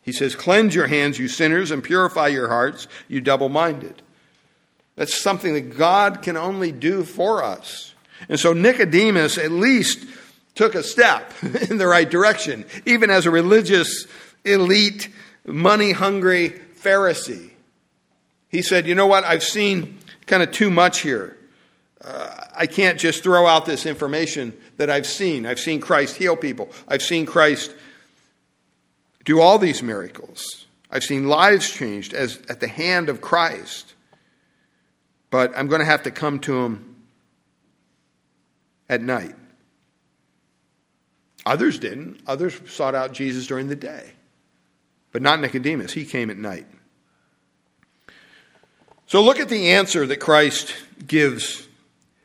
He 0.00 0.12
says, 0.12 0.34
Cleanse 0.34 0.74
your 0.74 0.86
hands, 0.86 1.18
you 1.18 1.28
sinners, 1.28 1.70
and 1.70 1.84
purify 1.84 2.28
your 2.28 2.48
hearts, 2.48 2.88
you 3.08 3.20
double 3.20 3.50
minded. 3.50 4.00
That's 4.96 5.20
something 5.20 5.52
that 5.52 5.76
God 5.76 6.22
can 6.22 6.38
only 6.38 6.72
do 6.72 7.04
for 7.04 7.44
us. 7.44 7.91
And 8.28 8.38
so 8.38 8.52
Nicodemus 8.52 9.38
at 9.38 9.50
least 9.50 10.04
took 10.54 10.74
a 10.74 10.82
step 10.82 11.32
in 11.70 11.78
the 11.78 11.86
right 11.86 12.08
direction, 12.08 12.64
even 12.86 13.10
as 13.10 13.26
a 13.26 13.30
religious, 13.30 14.06
elite, 14.44 15.08
money 15.44 15.92
hungry 15.92 16.60
Pharisee. 16.80 17.50
He 18.48 18.62
said, 18.62 18.86
You 18.86 18.94
know 18.94 19.06
what? 19.06 19.24
I've 19.24 19.42
seen 19.42 19.98
kind 20.26 20.42
of 20.42 20.52
too 20.52 20.70
much 20.70 21.00
here. 21.00 21.36
Uh, 22.02 22.34
I 22.54 22.66
can't 22.66 22.98
just 22.98 23.22
throw 23.22 23.46
out 23.46 23.64
this 23.64 23.86
information 23.86 24.52
that 24.76 24.90
I've 24.90 25.06
seen. 25.06 25.46
I've 25.46 25.60
seen 25.60 25.80
Christ 25.80 26.16
heal 26.16 26.36
people, 26.36 26.70
I've 26.88 27.02
seen 27.02 27.26
Christ 27.26 27.74
do 29.24 29.40
all 29.40 29.58
these 29.58 29.82
miracles. 29.82 30.66
I've 30.90 31.04
seen 31.04 31.26
lives 31.26 31.70
changed 31.70 32.12
as 32.12 32.38
at 32.50 32.60
the 32.60 32.68
hand 32.68 33.08
of 33.08 33.20
Christ. 33.20 33.94
But 35.30 35.56
I'm 35.56 35.68
going 35.68 35.78
to 35.78 35.86
have 35.86 36.02
to 36.02 36.10
come 36.10 36.38
to 36.40 36.60
him 36.64 36.91
at 38.92 39.00
night. 39.00 39.34
Others 41.46 41.78
didn't. 41.78 42.20
Others 42.26 42.60
sought 42.70 42.94
out 42.94 43.12
Jesus 43.12 43.46
during 43.46 43.68
the 43.68 43.74
day. 43.74 44.12
But 45.12 45.22
not 45.22 45.40
Nicodemus. 45.40 45.94
He 45.94 46.04
came 46.04 46.28
at 46.28 46.36
night. 46.36 46.66
So 49.06 49.22
look 49.22 49.40
at 49.40 49.48
the 49.48 49.70
answer 49.70 50.06
that 50.06 50.18
Christ 50.18 50.74
gives 51.06 51.66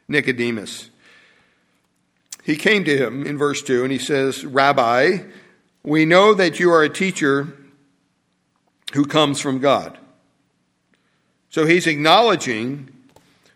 Nicodemus. 0.09 0.89
He 2.43 2.57
came 2.57 2.84
to 2.84 2.97
him 2.97 3.26
in 3.26 3.38
verse 3.38 3.61
2 3.61 3.84
and 3.84 3.91
he 3.91 3.97
says, 3.97 4.45
Rabbi, 4.45 5.20
we 5.84 6.05
know 6.05 6.34
that 6.34 6.59
you 6.59 6.72
are 6.72 6.84
a 6.84 6.89
teacher 6.89 7.47
who 8.93 9.05
comes 9.05 9.39
from 9.39 9.59
God. 9.59 9.97
So 11.49 11.65
he's 11.65 11.88
acknowledging 11.88 12.89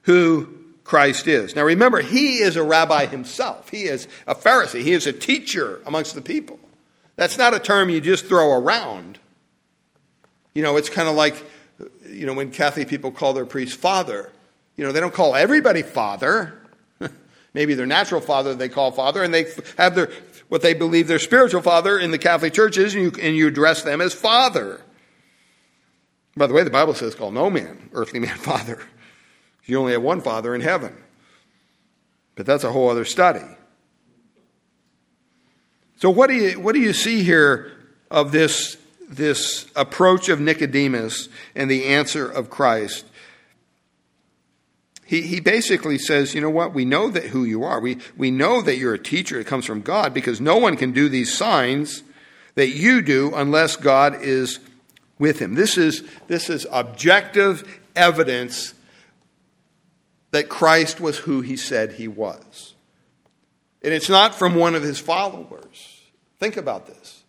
who 0.04 0.61
Christ 0.92 1.26
is. 1.26 1.56
Now 1.56 1.64
remember, 1.64 2.02
he 2.02 2.40
is 2.40 2.58
a 2.58 2.64
rabbi 2.64 3.06
himself. 3.06 3.70
He 3.70 3.84
is 3.84 4.10
a 4.28 4.36
Pharisee. 4.36 4.82
He 4.82 4.92
is 4.92 5.08
a 5.08 5.14
teacher 5.14 5.82
amongst 5.86 6.16
the 6.16 6.22
people. 6.22 6.60
That's 7.16 7.38
not 7.38 7.54
a 7.54 7.60
term 7.60 7.90
you 7.90 8.02
just 8.02 8.26
throw 8.26 8.52
around. 8.52 9.18
You 10.54 10.64
know, 10.64 10.76
it's 10.76 10.90
kind 10.90 11.08
of 11.08 11.16
like, 11.16 11.42
you 12.10 12.26
know, 12.26 12.34
when 12.34 12.52
Catholic 12.52 12.90
people 12.90 13.10
call 13.10 13.32
their 13.32 13.46
priest 13.46 13.80
father. 13.80 14.34
You 14.76 14.84
know, 14.84 14.92
they 14.92 15.00
don't 15.00 15.14
call 15.14 15.34
everybody 15.34 15.82
father. 15.82 16.60
Maybe 17.54 17.74
their 17.74 17.86
natural 17.86 18.20
father 18.20 18.54
they 18.54 18.68
call 18.68 18.92
father, 18.92 19.24
and 19.24 19.34
they 19.34 19.46
have 19.78 19.96
their 19.96 20.12
what 20.50 20.62
they 20.62 20.74
believe 20.74 21.08
their 21.08 21.20
spiritual 21.20 21.62
father 21.62 21.98
in 21.98 22.12
the 22.12 22.18
Catholic 22.18 22.52
churches, 22.52 22.96
and 22.96 23.04
you, 23.04 23.22
and 23.22 23.34
you 23.34 23.48
address 23.48 23.84
them 23.84 24.02
as 24.02 24.14
father. 24.14 24.82
By 26.36 26.48
the 26.48 26.54
way, 26.54 26.66
the 26.66 26.70
Bible 26.70 26.96
says, 26.96 27.16
call 27.16 27.32
no 27.32 27.50
man, 27.50 27.90
earthly 27.94 28.20
man, 28.20 28.36
father. 28.38 28.86
You 29.66 29.80
only 29.80 29.94
have 29.94 30.02
one 30.02 30.22
Father 30.22 30.54
in 30.56 30.62
heaven. 30.62 30.96
But 32.36 32.46
that's 32.46 32.64
a 32.64 32.72
whole 32.72 32.90
other 32.90 33.06
study. 33.06 33.46
So, 35.98 36.10
what 36.10 36.28
do 36.28 36.36
you, 36.36 36.60
what 36.60 36.74
do 36.74 36.82
you 36.82 36.94
see 36.94 37.24
here 37.24 37.72
of 38.10 38.32
this, 38.32 38.78
this 39.08 39.68
approach 39.76 40.30
of 40.30 40.40
Nicodemus 40.40 41.30
and 41.56 41.70
the 41.70 41.86
answer 41.86 42.28
of 42.28 42.50
Christ? 42.50 43.06
He, 45.06 45.24
he 45.24 45.42
basically 45.42 45.98
says, 45.98 46.34
you 46.34 46.40
know 46.40 46.50
what? 46.50 46.74
We 46.74 46.86
know 46.86 47.10
that 47.10 47.26
who 47.26 47.44
you 47.44 47.66
are. 47.66 47.82
We, 47.82 47.98
we 48.16 48.32
know 48.32 48.62
that 48.62 48.78
you're 48.78 48.94
a 48.94 48.98
teacher. 48.98 49.40
It 49.40 49.46
comes 49.46 49.66
from 49.66 49.82
God 49.82 50.14
because 50.14 50.40
no 50.40 50.58
one 50.58 50.78
can 50.78 50.94
do 50.94 51.10
these 51.10 51.34
signs 51.34 52.02
that 52.56 52.70
you 52.70 53.02
do 53.02 53.32
unless 53.36 53.76
God 53.76 54.22
is 54.22 54.60
with 55.20 55.40
him. 55.40 55.56
This 55.56 55.78
is, 55.78 56.04
this 56.28 56.50
is 56.50 56.66
objective 56.72 57.80
evidence 57.96 58.74
that 60.32 60.50
Christ 60.50 61.00
was 61.00 61.20
who 61.20 61.42
he 61.42 61.56
said 61.56 61.94
he 61.94 62.08
was. 62.08 62.74
And 63.84 63.94
it's 63.94 64.10
not 64.10 64.36
from 64.36 64.56
one 64.56 64.76
of 64.76 64.84
his 64.84 65.00
followers. 65.00 66.02
Think 66.40 66.58
about 66.58 66.88
this. 66.88 67.24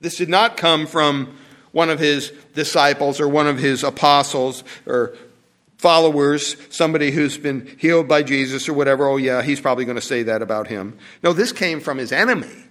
This 0.00 0.16
did 0.16 0.28
not 0.28 0.56
come 0.56 0.86
from 0.86 1.36
one 1.72 1.90
of 1.90 1.98
his 1.98 2.32
disciples 2.54 3.20
or 3.20 3.28
one 3.28 3.46
of 3.46 3.58
his 3.58 3.84
apostles 3.84 4.64
or 4.86 5.16
followers, 5.76 6.56
somebody 6.70 7.10
who's 7.12 7.38
been 7.38 7.76
healed 7.78 8.08
by 8.08 8.22
Jesus 8.22 8.68
or 8.68 8.72
whatever. 8.72 9.06
Oh, 9.06 9.16
yeah, 9.16 9.42
he's 9.42 9.60
probably 9.60 9.84
going 9.84 9.94
to 9.94 10.02
say 10.02 10.24
that 10.24 10.42
about 10.42 10.66
him. 10.66 10.98
No, 11.22 11.32
this 11.32 11.52
came 11.52 11.78
from 11.78 11.98
his 11.98 12.10
enemy. 12.10 12.64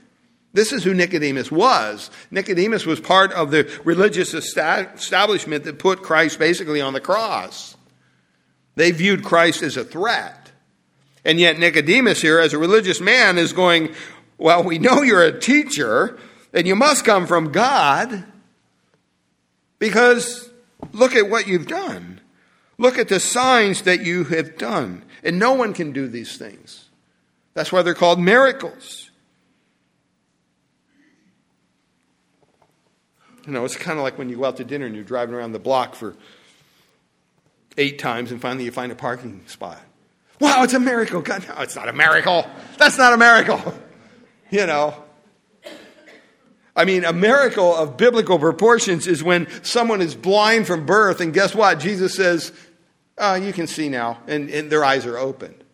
This 0.52 0.74
is 0.74 0.84
who 0.84 0.94
Nicodemus 0.94 1.52
was. 1.52 2.10
Nicodemus 2.32 2.86
was 2.86 3.00
part 3.00 3.32
of 3.32 3.52
the 3.52 3.72
religious 3.86 4.34
establishment 4.34 5.64
that 5.64 5.80
put 5.80 6.02
Christ 6.02 6.40
basically 6.40 6.82
on 6.82 6.94
the 6.94 7.00
cross. 7.00 7.77
They 8.78 8.92
viewed 8.92 9.24
Christ 9.24 9.64
as 9.64 9.76
a 9.76 9.84
threat. 9.84 10.52
And 11.26 11.40
yet, 11.40 11.58
Nicodemus 11.58 12.22
here, 12.22 12.38
as 12.38 12.54
a 12.54 12.60
religious 12.60 13.02
man, 13.02 13.40
is 13.40 13.52
going, 13.52 13.90
Well, 14.38 14.64
we 14.64 14.78
know 14.78 15.02
you're 15.02 15.24
a 15.24 15.38
teacher, 15.38 16.16
and 16.54 16.68
you 16.68 16.76
must 16.76 17.04
come 17.04 17.26
from 17.26 17.52
God. 17.52 18.24
Because 19.80 20.52
look 20.94 21.16
at 21.16 21.28
what 21.28 21.48
you've 21.48 21.66
done. 21.66 22.22
Look 22.78 23.00
at 23.00 23.08
the 23.08 23.20
signs 23.20 23.82
that 23.82 24.06
you 24.06 24.26
have 24.26 24.60
done. 24.60 25.04
And 25.24 25.40
no 25.40 25.54
one 25.54 25.74
can 25.74 25.92
do 25.92 26.08
these 26.08 26.38
things. 26.38 26.88
That's 27.56 27.72
why 27.72 27.82
they're 27.82 27.96
called 27.96 28.20
miracles. 28.20 29.10
You 33.48 33.54
know, 33.54 33.66
it's 33.66 33.76
kind 33.76 33.98
of 33.98 34.04
like 34.04 34.20
when 34.20 34.30
you 34.30 34.38
go 34.38 34.46
out 34.46 34.58
to 34.58 34.64
dinner 34.64 34.86
and 34.86 34.94
you're 34.94 35.04
driving 35.04 35.34
around 35.34 35.54
the 35.54 35.60
block 35.60 35.96
for 35.96 36.16
eight 37.78 38.00
times 38.00 38.32
and 38.32 38.42
finally 38.42 38.66
you 38.66 38.72
find 38.72 38.92
a 38.92 38.96
parking 38.96 39.42
spot. 39.48 39.80
Wow, 40.40 40.64
it's 40.64 40.74
a 40.74 40.80
miracle. 40.80 41.22
God, 41.22 41.48
no, 41.48 41.62
it's 41.62 41.76
not 41.76 41.90
a 41.90 41.94
miracle. 41.94 42.46
That's 42.78 42.98
not 42.98 43.14
a 43.14 43.18
miracle. 43.18 43.62
You 44.50 44.66
know. 44.66 44.96
I 46.74 46.86
mean, 46.86 47.04
a 47.04 47.12
miracle 47.12 47.76
of 47.76 47.98
biblical 47.98 48.40
proportions 48.40 49.06
is 49.06 49.22
when 49.22 49.46
someone 49.62 50.00
is 50.00 50.16
blind 50.16 50.68
from 50.68 50.86
birth, 50.86 51.20
and 51.20 51.34
guess 51.34 51.54
what? 51.54 51.82
Jesus 51.82 52.16
says, 52.16 52.54
oh, 53.18 53.36
You 53.36 53.52
can 53.52 53.68
see 53.68 53.90
now, 53.90 54.20
and, 54.26 54.50
and 54.50 54.70
their 54.70 54.86
eyes 54.86 55.06
are 55.06 55.18
opened. 55.18 55.66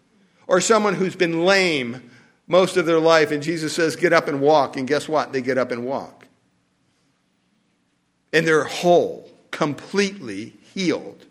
Or 0.48 0.60
someone 0.60 0.96
who's 0.96 1.16
been 1.16 1.46
lame 1.46 2.10
most 2.48 2.78
of 2.78 2.88
their 2.88 3.00
life, 3.00 3.30
and 3.30 3.44
Jesus 3.44 3.74
says, 3.74 3.96
Get 3.96 4.12
up 4.12 4.28
and 4.28 4.42
walk, 4.42 4.76
and 4.76 4.88
guess 4.88 5.08
what? 5.08 5.34
They 5.34 5.42
get 5.42 5.60
up 5.60 5.72
and 5.72 5.86
walk. 5.86 6.26
And 8.32 8.48
they're 8.48 8.64
whole, 8.64 9.30
completely 9.52 10.56
healed. 10.74 11.28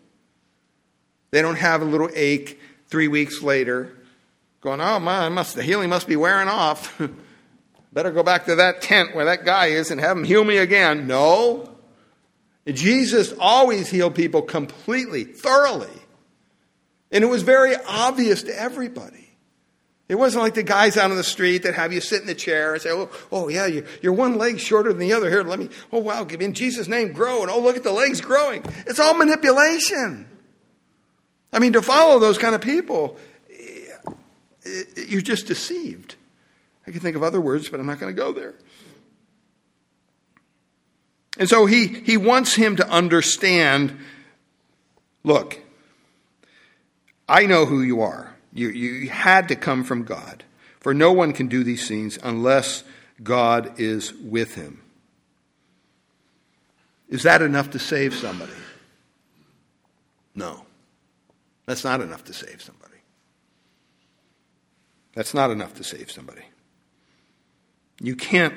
They 1.33 1.41
don't 1.41 1.55
have 1.55 1.81
a 1.81 1.85
little 1.85 2.11
ache 2.13 2.59
three 2.89 3.07
weeks 3.07 3.41
later, 3.41 3.91
going, 4.61 4.79
oh 4.79 4.99
man, 4.99 5.33
must, 5.33 5.55
the 5.55 5.63
healing 5.63 5.89
must 5.89 6.07
be 6.07 6.15
wearing 6.15 6.47
off. 6.47 7.01
Better 7.91 8.11
go 8.11 8.21
back 8.21 8.45
to 8.45 8.57
that 8.57 8.83
tent 8.83 9.15
where 9.15 9.25
that 9.25 9.43
guy 9.43 9.67
is 9.67 9.89
and 9.89 9.99
have 9.99 10.15
him 10.15 10.25
heal 10.25 10.43
me 10.43 10.57
again. 10.57 11.07
No. 11.07 11.75
Jesus 12.67 13.33
always 13.39 13.89
healed 13.89 14.13
people 14.13 14.43
completely, 14.43 15.23
thoroughly. 15.23 15.89
And 17.11 17.23
it 17.23 17.27
was 17.27 17.41
very 17.41 17.77
obvious 17.77 18.43
to 18.43 18.55
everybody. 18.55 19.31
It 20.07 20.15
wasn't 20.15 20.43
like 20.43 20.53
the 20.53 20.61
guys 20.61 20.97
out 20.97 21.09
on 21.09 21.17
the 21.17 21.23
street 21.23 21.63
that 21.63 21.73
have 21.73 21.91
you 21.91 21.99
sit 21.99 22.21
in 22.21 22.27
the 22.27 22.35
chair 22.35 22.73
and 22.73 22.81
say, 22.83 22.91
oh, 22.91 23.09
oh 23.31 23.47
yeah, 23.47 23.65
you're, 23.65 23.85
you're 24.03 24.13
one 24.13 24.37
leg 24.37 24.59
shorter 24.59 24.89
than 24.89 24.99
the 24.99 25.13
other. 25.13 25.31
Here, 25.31 25.41
let 25.41 25.57
me, 25.57 25.69
oh 25.91 25.97
wow, 25.97 26.25
give 26.25 26.41
in 26.41 26.53
Jesus' 26.53 26.87
name, 26.87 27.11
grow. 27.11 27.41
And 27.41 27.49
oh, 27.49 27.59
look 27.59 27.75
at 27.75 27.81
the 27.81 27.91
legs 27.91 28.21
growing. 28.21 28.63
It's 28.85 28.99
all 28.99 29.15
manipulation. 29.15 30.27
I 31.53 31.59
mean, 31.59 31.73
to 31.73 31.81
follow 31.81 32.19
those 32.19 32.37
kind 32.37 32.55
of 32.55 32.61
people, 32.61 33.17
eh, 33.49 34.83
you're 35.07 35.21
just 35.21 35.47
deceived. 35.47 36.15
I 36.87 36.91
can 36.91 36.99
think 36.99 37.15
of 37.15 37.23
other 37.23 37.39
words, 37.39 37.69
but 37.69 37.79
I'm 37.79 37.85
not 37.85 37.99
going 37.99 38.13
to 38.13 38.19
go 38.19 38.33
there. 38.33 38.55
And 41.37 41.47
so 41.47 41.65
he, 41.65 41.87
he 41.87 42.17
wants 42.17 42.55
him 42.55 42.75
to 42.75 42.87
understand 42.87 43.97
look, 45.23 45.59
I 47.29 47.45
know 47.45 47.65
who 47.65 47.81
you 47.81 48.01
are. 48.01 48.35
You, 48.53 48.69
you 48.69 49.09
had 49.09 49.47
to 49.47 49.55
come 49.55 49.83
from 49.83 50.03
God. 50.03 50.43
For 50.79 50.93
no 50.93 51.13
one 51.13 51.31
can 51.31 51.47
do 51.47 51.63
these 51.63 51.87
things 51.87 52.19
unless 52.21 52.83
God 53.23 53.79
is 53.79 54.13
with 54.13 54.55
him. 54.55 54.81
Is 57.07 57.23
that 57.23 57.41
enough 57.41 57.71
to 57.71 57.79
save 57.79 58.13
somebody? 58.13 58.51
No. 60.35 60.65
That's 61.65 61.83
not 61.83 62.01
enough 62.01 62.23
to 62.25 62.33
save 62.33 62.61
somebody. 62.61 62.93
That's 65.13 65.33
not 65.33 65.51
enough 65.51 65.75
to 65.75 65.83
save 65.83 66.11
somebody. 66.11 66.43
You 68.01 68.15
can't 68.15 68.55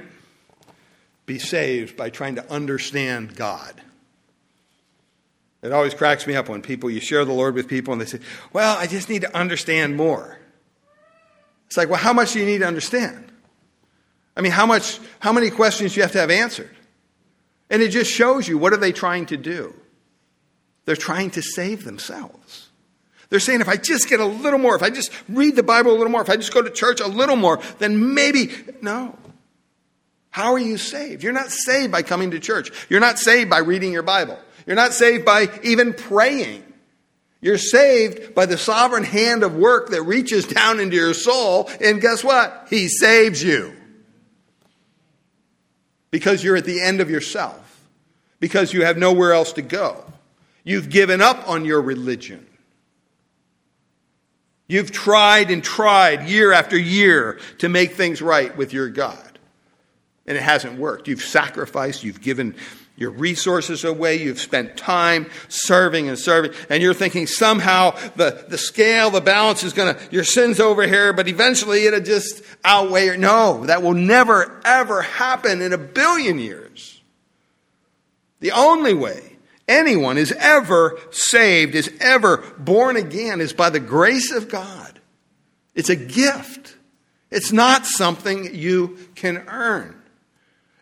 be 1.27 1.39
saved 1.39 1.97
by 1.97 2.11
trying 2.11 2.37
to 2.37 2.53
understand 2.53 3.37
God. 3.37 3.81
It 5.63 5.73
always 5.73 5.95
cracks 5.95 6.27
me 6.27 6.37
up 6.37 6.49
when 6.49 6.63
people, 6.63 6.91
you 6.91 7.01
share 7.01 7.25
the 7.25 7.33
Lord 7.33 7.55
with 7.55 7.69
people 7.69 7.93
and 7.93 8.01
they 8.01 8.07
say, 8.07 8.21
Well, 8.53 8.77
I 8.79 8.87
just 8.87 9.09
need 9.09 9.23
to 9.23 9.37
understand 9.37 9.97
more. 9.97 10.39
It's 11.67 11.77
like, 11.77 11.89
well, 11.89 11.99
how 11.99 12.13
much 12.13 12.33
do 12.33 12.41
you 12.41 12.47
need 12.47 12.59
to 12.59 12.67
understand? 12.67 13.31
I 14.37 14.41
mean, 14.41 14.53
how 14.53 14.67
much, 14.67 15.01
how 15.19 15.33
many 15.33 15.51
questions 15.51 15.93
do 15.93 15.97
you 15.97 16.03
have 16.03 16.13
to 16.13 16.21
have 16.21 16.31
answered? 16.31 16.71
And 17.71 17.83
it 17.83 17.89
just 17.89 18.11
shows 18.11 18.47
you 18.47 18.59
what 18.59 18.73
are 18.73 18.79
they 18.79 18.93
trying 18.93 19.27
to 19.27 19.37
do? 19.37 19.75
They're 20.85 20.95
trying 20.95 21.31
to 21.33 21.43
save 21.43 21.85
themselves. 21.85 22.66
They're 23.29 23.41
saying 23.41 23.61
if 23.61 23.69
I 23.69 23.77
just 23.77 24.09
get 24.09 24.21
a 24.21 24.27
little 24.27 24.59
more, 24.59 24.77
if 24.77 24.83
I 24.83 24.91
just 24.91 25.11
read 25.29 25.57
the 25.57 25.63
Bible 25.63 25.91
a 25.91 25.97
little 25.97 26.11
more, 26.11 26.23
if 26.23 26.31
I 26.31 26.37
just 26.37 26.55
go 26.55 26.63
to 26.63 26.71
church 26.71 27.01
a 27.01 27.09
little 27.09 27.37
more, 27.37 27.61
then 27.79 28.15
maybe. 28.15 28.51
No. 28.83 29.19
How 30.31 30.53
are 30.53 30.59
you 30.59 30.77
saved? 30.77 31.23
You're 31.23 31.33
not 31.33 31.51
saved 31.51 31.91
by 31.91 32.03
coming 32.03 32.33
to 32.33 32.39
church. 32.39 32.71
You're 32.89 33.01
not 33.01 33.19
saved 33.19 33.51
by 33.51 33.59
reading 33.59 33.93
your 33.93 34.03
Bible. 34.03 34.39
You're 34.67 34.77
not 34.77 34.93
saved 34.93 35.25
by 35.25 35.49
even 35.63 35.95
praying. 35.95 36.63
You're 37.41 37.59
saved 37.59 38.35
by 38.35 38.47
the 38.47 38.59
sovereign 38.59 39.05
hand 39.05 39.43
of 39.43 39.55
work 39.55 39.91
that 39.91 40.03
reaches 40.03 40.47
down 40.47 40.81
into 40.81 40.97
your 40.97 41.15
soul, 41.15 41.71
and 41.81 42.01
guess 42.01 42.25
what? 42.25 42.67
He 42.71 42.89
saves 42.89 43.43
you. 43.43 43.73
Because 46.11 46.43
you're 46.43 46.57
at 46.57 46.65
the 46.65 46.81
end 46.81 47.01
of 47.01 47.11
yourself, 47.11 47.81
because 48.41 48.73
you 48.73 48.85
have 48.85 48.97
nowhere 48.97 49.33
else 49.33 49.53
to 49.55 49.63
go. 49.63 50.05
You've 50.65 50.91
given 50.91 51.21
up 51.21 51.49
on 51.49 51.65
your 51.65 51.81
religion. 51.81 52.47
You've 54.69 54.91
tried 54.91 55.51
and 55.51 55.63
tried 55.63 56.29
year 56.29 56.53
after 56.53 56.77
year 56.77 57.39
to 57.59 57.69
make 57.69 57.93
things 57.93 58.21
right 58.21 58.57
with 58.57 58.73
your 58.73 58.89
God, 58.89 59.39
and 60.27 60.37
it 60.37 60.43
hasn't 60.43 60.79
worked. 60.79 61.07
You've 61.07 61.23
sacrificed, 61.23 62.03
you've 62.03 62.21
given 62.21 62.57
your 62.97 63.11
resources 63.11 63.85
away, 63.85 64.17
you've 64.17 64.41
spent 64.41 64.77
time 64.77 65.31
serving 65.49 66.09
and 66.09 66.19
serving, 66.19 66.53
and 66.71 66.83
you're 66.83 66.95
thinking 66.95 67.27
somehow 67.27 67.91
the, 68.17 68.47
the 68.49 68.59
scale, 68.59 69.11
the 69.11 69.21
balance 69.21 69.63
is 69.63 69.73
going 69.73 69.95
to, 69.95 70.01
your 70.11 70.25
sin's 70.25 70.59
over 70.59 70.87
here, 70.87 71.13
but 71.13 71.29
eventually 71.29 71.85
it'll 71.85 72.01
just 72.01 72.43
outweigh 72.65 73.09
it. 73.09 73.21
No, 73.21 73.67
that 73.67 73.83
will 73.83 73.95
never, 73.95 74.61
ever 74.65 75.03
happen 75.03 75.61
in 75.61 75.75
a 75.75 75.79
billion 75.79 76.39
years. 76.39 77.01
The 78.41 78.53
only 78.53 78.95
way 78.95 79.36
anyone 79.69 80.19
is 80.19 80.33
ever 80.33 80.99
saved, 81.11 81.75
is 81.75 81.91
ever 82.01 82.39
born 82.59 82.97
again, 82.97 83.41
is 83.41 83.53
by 83.53 83.71
the 83.71 83.81
grace 83.81 84.33
of 84.33 84.49
God. 84.49 85.01
It's 85.75 85.91
a 85.91 85.97
gift. 85.97 86.77
It's 87.31 87.53
not 87.53 87.87
something 87.87 88.55
you 88.55 88.99
can 89.15 89.39
earn. 89.49 89.95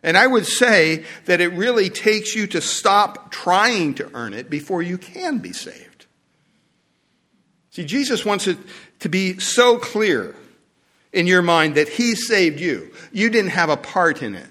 And 0.03 0.19
I 0.19 0.27
would 0.27 0.47
say 0.47 1.05
that 1.25 1.41
it 1.41 1.49
really 1.49 1.89
takes 1.89 2.35
you 2.35 2.47
to 2.49 2.61
stop 2.61 3.33
trying 3.33 3.95
to 3.95 4.11
earn 4.15 4.35
it 4.35 4.51
before 4.51 4.83
you 4.83 4.99
can 4.99 5.39
be 5.39 5.53
saved. 5.53 6.07
See, 7.71 7.85
Jesus 7.85 8.25
wants 8.25 8.47
it 8.47 8.59
to 9.01 9.09
be 9.09 9.39
so 9.39 9.79
clear 9.79 10.37
in 11.13 11.27
your 11.27 11.43
mind 11.43 11.77
that 11.77 11.89
He 11.89 12.15
saved 12.15 12.61
you. 12.61 12.93
You 13.13 13.31
didn't 13.31 13.53
have 13.53 13.71
a 13.71 13.77
part 13.77 14.23
in 14.23 14.35
it. 14.35 14.49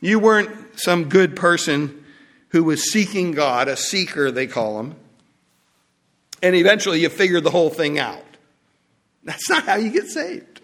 You 0.00 0.18
weren't 0.18 0.80
some 0.80 1.08
good 1.08 1.36
person 1.36 2.01
who 2.52 2.62
was 2.62 2.92
seeking 2.92 3.32
God, 3.32 3.66
a 3.66 3.76
seeker, 3.76 4.30
they 4.30 4.46
call 4.46 4.78
him. 4.78 4.94
And 6.42 6.54
eventually 6.54 7.00
you 7.00 7.08
figure 7.08 7.40
the 7.40 7.50
whole 7.50 7.70
thing 7.70 7.98
out. 7.98 8.24
That's 9.24 9.48
not 9.48 9.64
how 9.64 9.76
you 9.76 9.90
get 9.90 10.06
saved. 10.06 10.60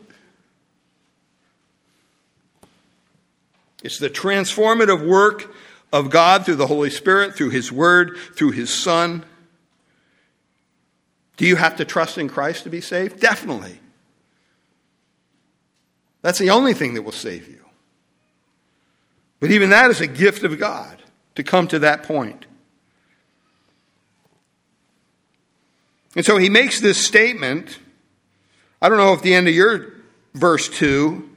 It's 3.83 3.99
the 3.99 4.11
transformative 4.11 5.07
work 5.07 5.55
of 5.93 6.11
God 6.11 6.45
through 6.45 6.57
the 6.57 6.67
Holy 6.67 6.91
Spirit, 6.91 7.35
through 7.35 7.51
His 7.51 7.73
Word, 7.73 8.19
through 8.35 8.51
His 8.51 8.71
Son. 8.71 9.25
Do 11.37 11.47
you 11.47 11.57
have 11.57 11.77
to 11.77 11.85
trust 11.85 12.19
in 12.19 12.29
Christ 12.29 12.65
to 12.65 12.71
be 12.71 12.81
saved? 12.81 13.21
Definitely. 13.21 13.79
That's 16.21 16.41
the 16.41 16.51
only 16.51 16.75
thing 16.75 16.95
that 16.95 17.03
will 17.03 17.13
save 17.13 17.49
you. 17.49 17.65
But 19.39 19.53
even 19.53 19.71
that 19.71 19.91
is 19.91 20.01
a 20.01 20.09
gift 20.09 20.43
of 20.43 20.59
God 20.59 20.98
to 21.39 21.45
come 21.45 21.69
to 21.69 21.79
that 21.79 22.03
point. 22.03 22.47
And 26.17 26.27
so 26.27 26.37
he 26.37 26.51
makes 26.51 26.81
this 26.81 26.99
statement. 26.99 27.79
I 28.83 28.89
don't 28.89 28.99
know 28.99 29.13
if 29.13 29.23
the 29.23 29.35
end 29.35 29.47
of 29.47 29.55
your 29.55 29.93
verse 30.35 30.69
2, 30.69 31.31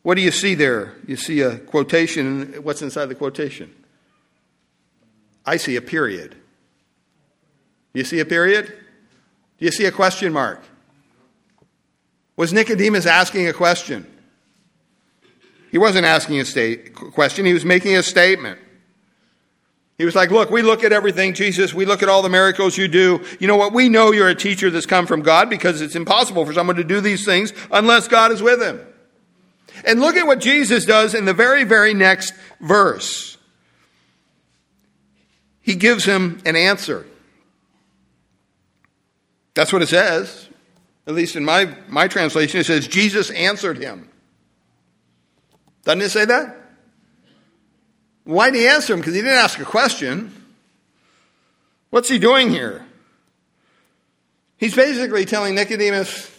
what 0.00 0.14
do 0.14 0.22
you 0.22 0.30
see 0.30 0.54
there? 0.54 0.94
You 1.06 1.16
see 1.16 1.42
a 1.42 1.58
quotation. 1.58 2.54
What's 2.62 2.80
inside 2.80 3.06
the 3.06 3.14
quotation? 3.14 3.70
I 5.44 5.58
see 5.58 5.76
a 5.76 5.82
period. 5.82 6.30
Do 7.92 8.00
You 8.00 8.04
see 8.04 8.20
a 8.20 8.24
period? 8.24 8.68
Do 9.58 9.66
you 9.66 9.72
see 9.72 9.84
a 9.84 9.92
question 9.92 10.32
mark? 10.32 10.62
Was 12.36 12.54
Nicodemus 12.54 13.04
asking 13.04 13.46
a 13.46 13.52
question? 13.52 14.06
He 15.70 15.78
wasn't 15.78 16.06
asking 16.06 16.40
a 16.40 16.44
state 16.44 16.94
question, 16.94 17.44
he 17.44 17.52
was 17.52 17.64
making 17.64 17.96
a 17.96 18.02
statement. 18.02 18.58
He 19.98 20.04
was 20.04 20.14
like, 20.14 20.30
Look, 20.30 20.50
we 20.50 20.62
look 20.62 20.84
at 20.84 20.92
everything, 20.92 21.34
Jesus. 21.34 21.74
We 21.74 21.84
look 21.84 22.02
at 22.02 22.08
all 22.08 22.22
the 22.22 22.28
miracles 22.28 22.78
you 22.78 22.86
do. 22.86 23.24
You 23.40 23.48
know 23.48 23.56
what? 23.56 23.72
We 23.72 23.88
know 23.88 24.12
you're 24.12 24.28
a 24.28 24.34
teacher 24.34 24.70
that's 24.70 24.86
come 24.86 25.06
from 25.06 25.22
God 25.22 25.50
because 25.50 25.80
it's 25.80 25.96
impossible 25.96 26.46
for 26.46 26.52
someone 26.52 26.76
to 26.76 26.84
do 26.84 27.00
these 27.00 27.24
things 27.24 27.52
unless 27.72 28.06
God 28.06 28.30
is 28.30 28.40
with 28.40 28.62
him. 28.62 28.80
And 29.84 30.00
look 30.00 30.16
at 30.16 30.26
what 30.26 30.40
Jesus 30.40 30.84
does 30.84 31.14
in 31.14 31.24
the 31.24 31.34
very, 31.34 31.64
very 31.64 31.94
next 31.94 32.32
verse. 32.60 33.36
he 35.60 35.74
gives 35.74 36.04
him 36.04 36.40
an 36.46 36.56
answer. 36.56 37.06
That's 39.54 39.72
what 39.72 39.82
it 39.82 39.88
says. 39.88 40.48
At 41.06 41.14
least 41.14 41.36
in 41.36 41.44
my, 41.44 41.74
my 41.88 42.06
translation, 42.08 42.60
it 42.60 42.64
says, 42.64 42.86
Jesus 42.86 43.30
answered 43.30 43.78
him. 43.78 44.07
Doesn't 45.88 46.02
it 46.02 46.10
say 46.10 46.26
that? 46.26 46.54
Why 48.24 48.50
did 48.50 48.58
he 48.58 48.68
answer 48.68 48.92
him? 48.92 49.00
Because 49.00 49.14
he 49.14 49.22
didn't 49.22 49.38
ask 49.38 49.58
a 49.58 49.64
question. 49.64 50.34
What's 51.88 52.10
he 52.10 52.18
doing 52.18 52.50
here? 52.50 52.84
He's 54.58 54.76
basically 54.76 55.24
telling 55.24 55.54
Nicodemus, 55.54 56.30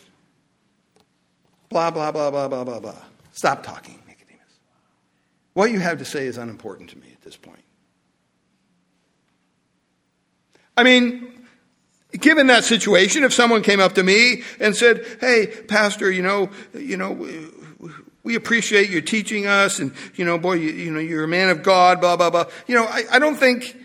blah, 1.70 1.90
blah, 1.90 2.12
blah, 2.12 2.30
blah, 2.30 2.48
blah, 2.48 2.64
blah, 2.64 2.80
blah. 2.80 3.02
Stop 3.32 3.64
talking, 3.64 4.00
Nicodemus. 4.08 4.60
What 5.54 5.72
you 5.72 5.80
have 5.80 5.98
to 5.98 6.06
say 6.06 6.28
is 6.28 6.38
unimportant 6.38 6.92
to 6.92 7.00
me 7.00 7.08
at 7.12 7.22
this 7.24 7.36
point. 7.36 7.64
I 10.78 10.84
mean, 10.84 11.48
given 12.12 12.46
that 12.48 12.66
situation, 12.66 13.24
if 13.24 13.34
someone 13.34 13.64
came 13.64 13.80
up 13.80 13.94
to 13.94 14.04
me 14.04 14.44
and 14.60 14.76
said, 14.76 15.08
"Hey, 15.20 15.48
pastor, 15.68 16.12
you 16.12 16.22
know, 16.22 16.52
you 16.76 16.98
know, 16.98 17.28
we 18.24 18.36
appreciate 18.36 18.90
you 18.90 19.02
teaching 19.02 19.48
us, 19.48 19.80
and 19.80 19.94
you 20.16 20.26
know, 20.26 20.38
boy, 20.38 20.54
you, 20.54 20.72
you 20.72 20.92
know, 20.92 21.00
you're 21.00 21.24
a 21.24 21.28
man 21.28 21.50
of 21.50 21.64
God, 21.64 22.00
blah 22.02 22.16
blah 22.16 22.30
blah." 22.30 22.46
You 22.68 22.76
know, 22.76 22.86
I, 22.86 23.04
I 23.12 23.20
don't 23.20 23.36
think 23.36 23.76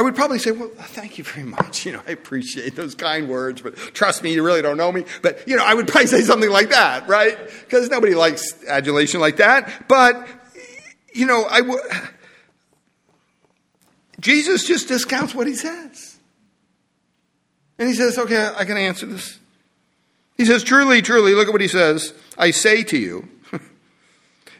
I 0.00 0.02
would 0.02 0.14
probably 0.16 0.38
say, 0.38 0.52
well, 0.52 0.70
thank 0.78 1.18
you 1.18 1.24
very 1.24 1.46
much. 1.46 1.84
You 1.90 1.92
know, 1.92 2.02
I 2.06 2.12
appreciate 2.12 2.74
those 2.76 2.94
kind 2.94 3.28
words, 3.28 3.62
but 3.62 3.76
trust 3.76 4.22
me, 4.22 4.32
you 4.32 4.42
really 4.42 4.62
don't 4.62 4.76
know 4.76 4.90
me. 4.92 5.04
But, 5.22 5.46
you 5.46 5.56
know, 5.56 5.64
I 5.64 5.74
would 5.74 5.88
probably 5.88 6.06
say 6.06 6.22
something 6.22 6.50
like 6.50 6.70
that, 6.70 7.08
right? 7.08 7.36
Because 7.60 7.90
nobody 7.90 8.14
likes 8.14 8.64
adulation 8.64 9.20
like 9.20 9.36
that. 9.38 9.88
But, 9.88 10.26
you 11.12 11.26
know, 11.26 11.46
I 11.50 11.60
would. 11.62 11.80
Jesus 14.20 14.66
just 14.66 14.88
discounts 14.88 15.34
what 15.34 15.46
he 15.46 15.54
says. 15.54 16.18
And 17.78 17.88
he 17.88 17.94
says, 17.94 18.18
okay, 18.18 18.50
I 18.56 18.64
can 18.64 18.76
answer 18.76 19.06
this. 19.06 19.38
He 20.36 20.44
says, 20.44 20.62
truly, 20.62 21.02
truly, 21.02 21.34
look 21.34 21.48
at 21.48 21.52
what 21.52 21.60
he 21.60 21.68
says. 21.68 22.14
I 22.40 22.52
say 22.52 22.82
to 22.84 22.98
you. 22.98 23.28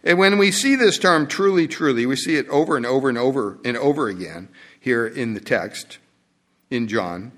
and 0.04 0.18
when 0.18 0.36
we 0.36 0.52
see 0.52 0.76
this 0.76 0.98
term, 0.98 1.26
truly, 1.26 1.66
truly, 1.66 2.04
we 2.04 2.14
see 2.14 2.36
it 2.36 2.46
over 2.48 2.76
and 2.76 2.84
over 2.84 3.08
and 3.08 3.16
over 3.16 3.58
and 3.64 3.76
over 3.78 4.08
again 4.08 4.48
here 4.78 5.06
in 5.06 5.32
the 5.32 5.40
text 5.40 5.98
in 6.70 6.88
John. 6.88 7.32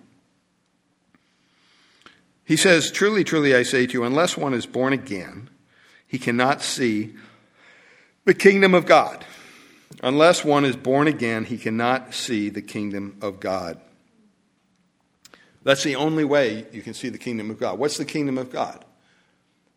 He 2.44 2.56
says, 2.56 2.90
Truly, 2.90 3.22
truly, 3.22 3.54
I 3.54 3.62
say 3.62 3.86
to 3.86 3.92
you, 3.92 4.04
unless 4.04 4.36
one 4.36 4.52
is 4.52 4.66
born 4.66 4.92
again, 4.92 5.48
he 6.06 6.18
cannot 6.18 6.60
see 6.60 7.14
the 8.24 8.34
kingdom 8.34 8.74
of 8.74 8.84
God. 8.84 9.24
Unless 10.02 10.44
one 10.44 10.64
is 10.64 10.74
born 10.74 11.06
again, 11.06 11.44
he 11.44 11.56
cannot 11.56 12.14
see 12.14 12.48
the 12.48 12.62
kingdom 12.62 13.16
of 13.22 13.38
God. 13.38 13.80
That's 15.62 15.84
the 15.84 15.94
only 15.94 16.24
way 16.24 16.66
you 16.72 16.82
can 16.82 16.94
see 16.94 17.08
the 17.08 17.18
kingdom 17.18 17.48
of 17.48 17.60
God. 17.60 17.78
What's 17.78 17.96
the 17.96 18.04
kingdom 18.04 18.36
of 18.38 18.50
God? 18.50 18.84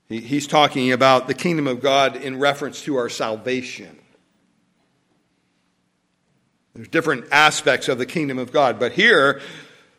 He's 0.08 0.48
talking 0.48 0.92
about 0.92 1.28
the 1.28 1.34
kingdom 1.34 1.68
of 1.68 1.82
God 1.82 2.16
in 2.16 2.40
reference 2.40 2.82
to 2.84 2.96
our 2.98 3.10
salvation. 3.10 4.00
There's 6.76 6.88
different 6.90 7.26
aspects 7.32 7.88
of 7.88 7.98
the 7.98 8.06
kingdom 8.06 8.38
of 8.38 8.52
God. 8.52 8.80
But 8.80 8.92
here, 8.92 9.42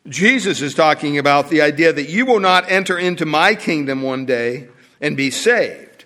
Jesus 0.07 0.61
is 0.61 0.75
talking 0.75 1.19
about 1.19 1.49
the 1.49 1.63
idea 1.63 1.93
that 1.93 2.09
you 2.09 2.27
will 2.27 2.39
not 2.39 2.71
enter 2.71 2.99
into 2.99 3.25
my 3.25 3.55
kingdom 3.55 4.03
one 4.03 4.27
day 4.27 4.69
and 5.01 5.17
be 5.17 5.31
saved 5.31 6.05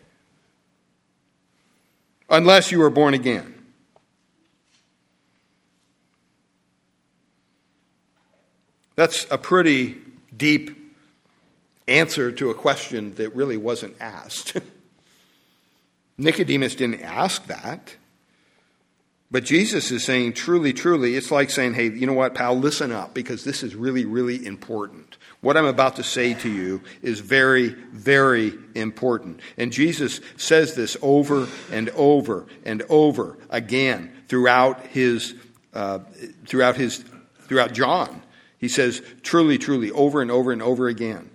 unless 2.28 2.70
you 2.70 2.80
are 2.82 2.90
born 2.90 3.14
again. 3.14 3.54
That's 8.94 9.26
a 9.30 9.38
pretty 9.38 9.98
deep 10.36 10.79
answer 11.90 12.32
to 12.32 12.50
a 12.50 12.54
question 12.54 13.14
that 13.16 13.34
really 13.34 13.56
wasn't 13.56 13.96
asked. 14.00 14.56
Nicodemus 16.18 16.74
didn't 16.74 17.02
ask 17.02 17.46
that. 17.46 17.96
But 19.32 19.44
Jesus 19.44 19.92
is 19.92 20.04
saying, 20.04 20.32
truly, 20.32 20.72
truly, 20.72 21.14
it's 21.14 21.30
like 21.30 21.50
saying, 21.50 21.74
hey, 21.74 21.88
you 21.90 22.04
know 22.04 22.14
what, 22.14 22.34
pal, 22.34 22.58
listen 22.58 22.90
up, 22.90 23.14
because 23.14 23.44
this 23.44 23.62
is 23.62 23.76
really, 23.76 24.04
really 24.04 24.44
important. 24.44 25.18
What 25.40 25.56
I'm 25.56 25.66
about 25.66 25.96
to 25.96 26.02
say 26.02 26.34
to 26.34 26.48
you 26.50 26.82
is 27.00 27.20
very, 27.20 27.68
very 27.68 28.52
important. 28.74 29.40
And 29.56 29.72
Jesus 29.72 30.20
says 30.36 30.74
this 30.74 30.96
over 31.00 31.46
and 31.70 31.90
over 31.90 32.46
and 32.64 32.82
over 32.88 33.38
again 33.50 34.12
throughout 34.26 34.84
his, 34.88 35.34
uh, 35.74 36.00
throughout 36.46 36.76
his, 36.76 37.04
throughout 37.42 37.72
John. 37.72 38.22
He 38.58 38.68
says, 38.68 39.00
truly, 39.22 39.58
truly, 39.58 39.92
over 39.92 40.20
and 40.20 40.30
over 40.30 40.50
and 40.50 40.60
over 40.60 40.88
again. 40.88 41.29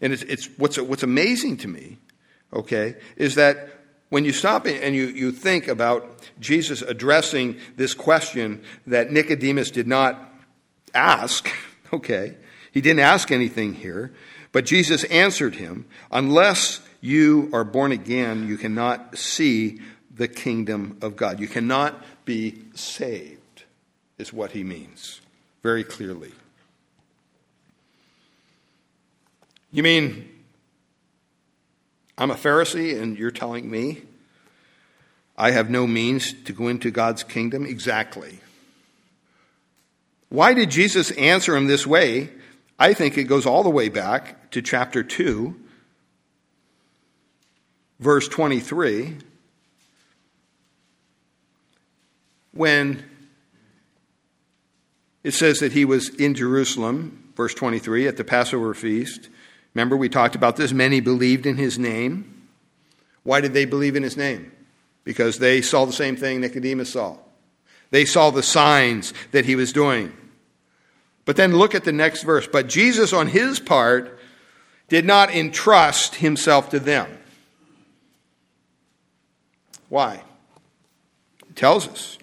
And 0.00 0.12
it's, 0.12 0.22
it's 0.22 0.46
what's, 0.56 0.78
what's 0.78 1.02
amazing 1.02 1.58
to 1.58 1.68
me, 1.68 1.98
okay, 2.52 2.96
is 3.16 3.36
that 3.36 3.68
when 4.08 4.24
you 4.24 4.32
stop 4.32 4.66
and 4.66 4.94
you, 4.94 5.06
you 5.06 5.32
think 5.32 5.66
about 5.66 6.28
Jesus 6.38 6.82
addressing 6.82 7.56
this 7.76 7.94
question 7.94 8.62
that 8.86 9.10
Nicodemus 9.10 9.70
did 9.70 9.86
not 9.86 10.32
ask, 10.94 11.48
okay, 11.92 12.36
he 12.72 12.80
didn't 12.80 13.00
ask 13.00 13.30
anything 13.30 13.74
here, 13.74 14.12
but 14.52 14.64
Jesus 14.64 15.04
answered 15.04 15.56
him, 15.56 15.86
Unless 16.10 16.80
you 17.00 17.50
are 17.52 17.64
born 17.64 17.92
again, 17.92 18.46
you 18.46 18.56
cannot 18.56 19.18
see 19.18 19.80
the 20.14 20.28
kingdom 20.28 20.98
of 21.02 21.16
God. 21.16 21.40
You 21.40 21.48
cannot 21.48 22.02
be 22.24 22.62
saved, 22.74 23.64
is 24.16 24.32
what 24.32 24.52
he 24.52 24.62
means 24.62 25.20
very 25.62 25.82
clearly. 25.82 26.32
You 29.74 29.82
mean 29.82 30.28
I'm 32.16 32.30
a 32.30 32.36
Pharisee 32.36 32.96
and 33.02 33.18
you're 33.18 33.32
telling 33.32 33.68
me 33.68 34.02
I 35.36 35.50
have 35.50 35.68
no 35.68 35.84
means 35.84 36.32
to 36.44 36.52
go 36.52 36.68
into 36.68 36.92
God's 36.92 37.24
kingdom? 37.24 37.66
Exactly. 37.66 38.38
Why 40.28 40.54
did 40.54 40.70
Jesus 40.70 41.10
answer 41.10 41.56
him 41.56 41.66
this 41.66 41.88
way? 41.88 42.30
I 42.78 42.94
think 42.94 43.18
it 43.18 43.24
goes 43.24 43.46
all 43.46 43.64
the 43.64 43.70
way 43.70 43.88
back 43.88 44.52
to 44.52 44.62
chapter 44.62 45.02
2, 45.02 45.60
verse 47.98 48.28
23, 48.28 49.16
when 52.52 53.02
it 55.24 55.32
says 55.32 55.58
that 55.58 55.72
he 55.72 55.84
was 55.84 56.10
in 56.10 56.36
Jerusalem, 56.36 57.32
verse 57.34 57.54
23, 57.54 58.06
at 58.06 58.16
the 58.16 58.24
Passover 58.24 58.72
feast. 58.72 59.30
Remember, 59.74 59.96
we 59.96 60.08
talked 60.08 60.36
about 60.36 60.56
this. 60.56 60.72
Many 60.72 61.00
believed 61.00 61.46
in 61.46 61.56
his 61.56 61.78
name. 61.78 62.48
Why 63.24 63.40
did 63.40 63.54
they 63.54 63.64
believe 63.64 63.96
in 63.96 64.02
his 64.02 64.16
name? 64.16 64.52
Because 65.02 65.38
they 65.38 65.62
saw 65.62 65.84
the 65.84 65.92
same 65.92 66.16
thing 66.16 66.40
Nicodemus 66.40 66.92
saw. 66.92 67.18
They 67.90 68.04
saw 68.04 68.30
the 68.30 68.42
signs 68.42 69.12
that 69.32 69.44
he 69.44 69.56
was 69.56 69.72
doing. 69.72 70.12
But 71.24 71.36
then 71.36 71.56
look 71.56 71.74
at 71.74 71.84
the 71.84 71.92
next 71.92 72.22
verse. 72.22 72.46
But 72.46 72.68
Jesus, 72.68 73.12
on 73.12 73.28
his 73.28 73.58
part, 73.58 74.18
did 74.88 75.04
not 75.04 75.30
entrust 75.30 76.16
himself 76.16 76.70
to 76.70 76.78
them. 76.78 77.08
Why? 79.88 80.22
It 81.48 81.56
tells 81.56 81.88
us. 81.88 82.18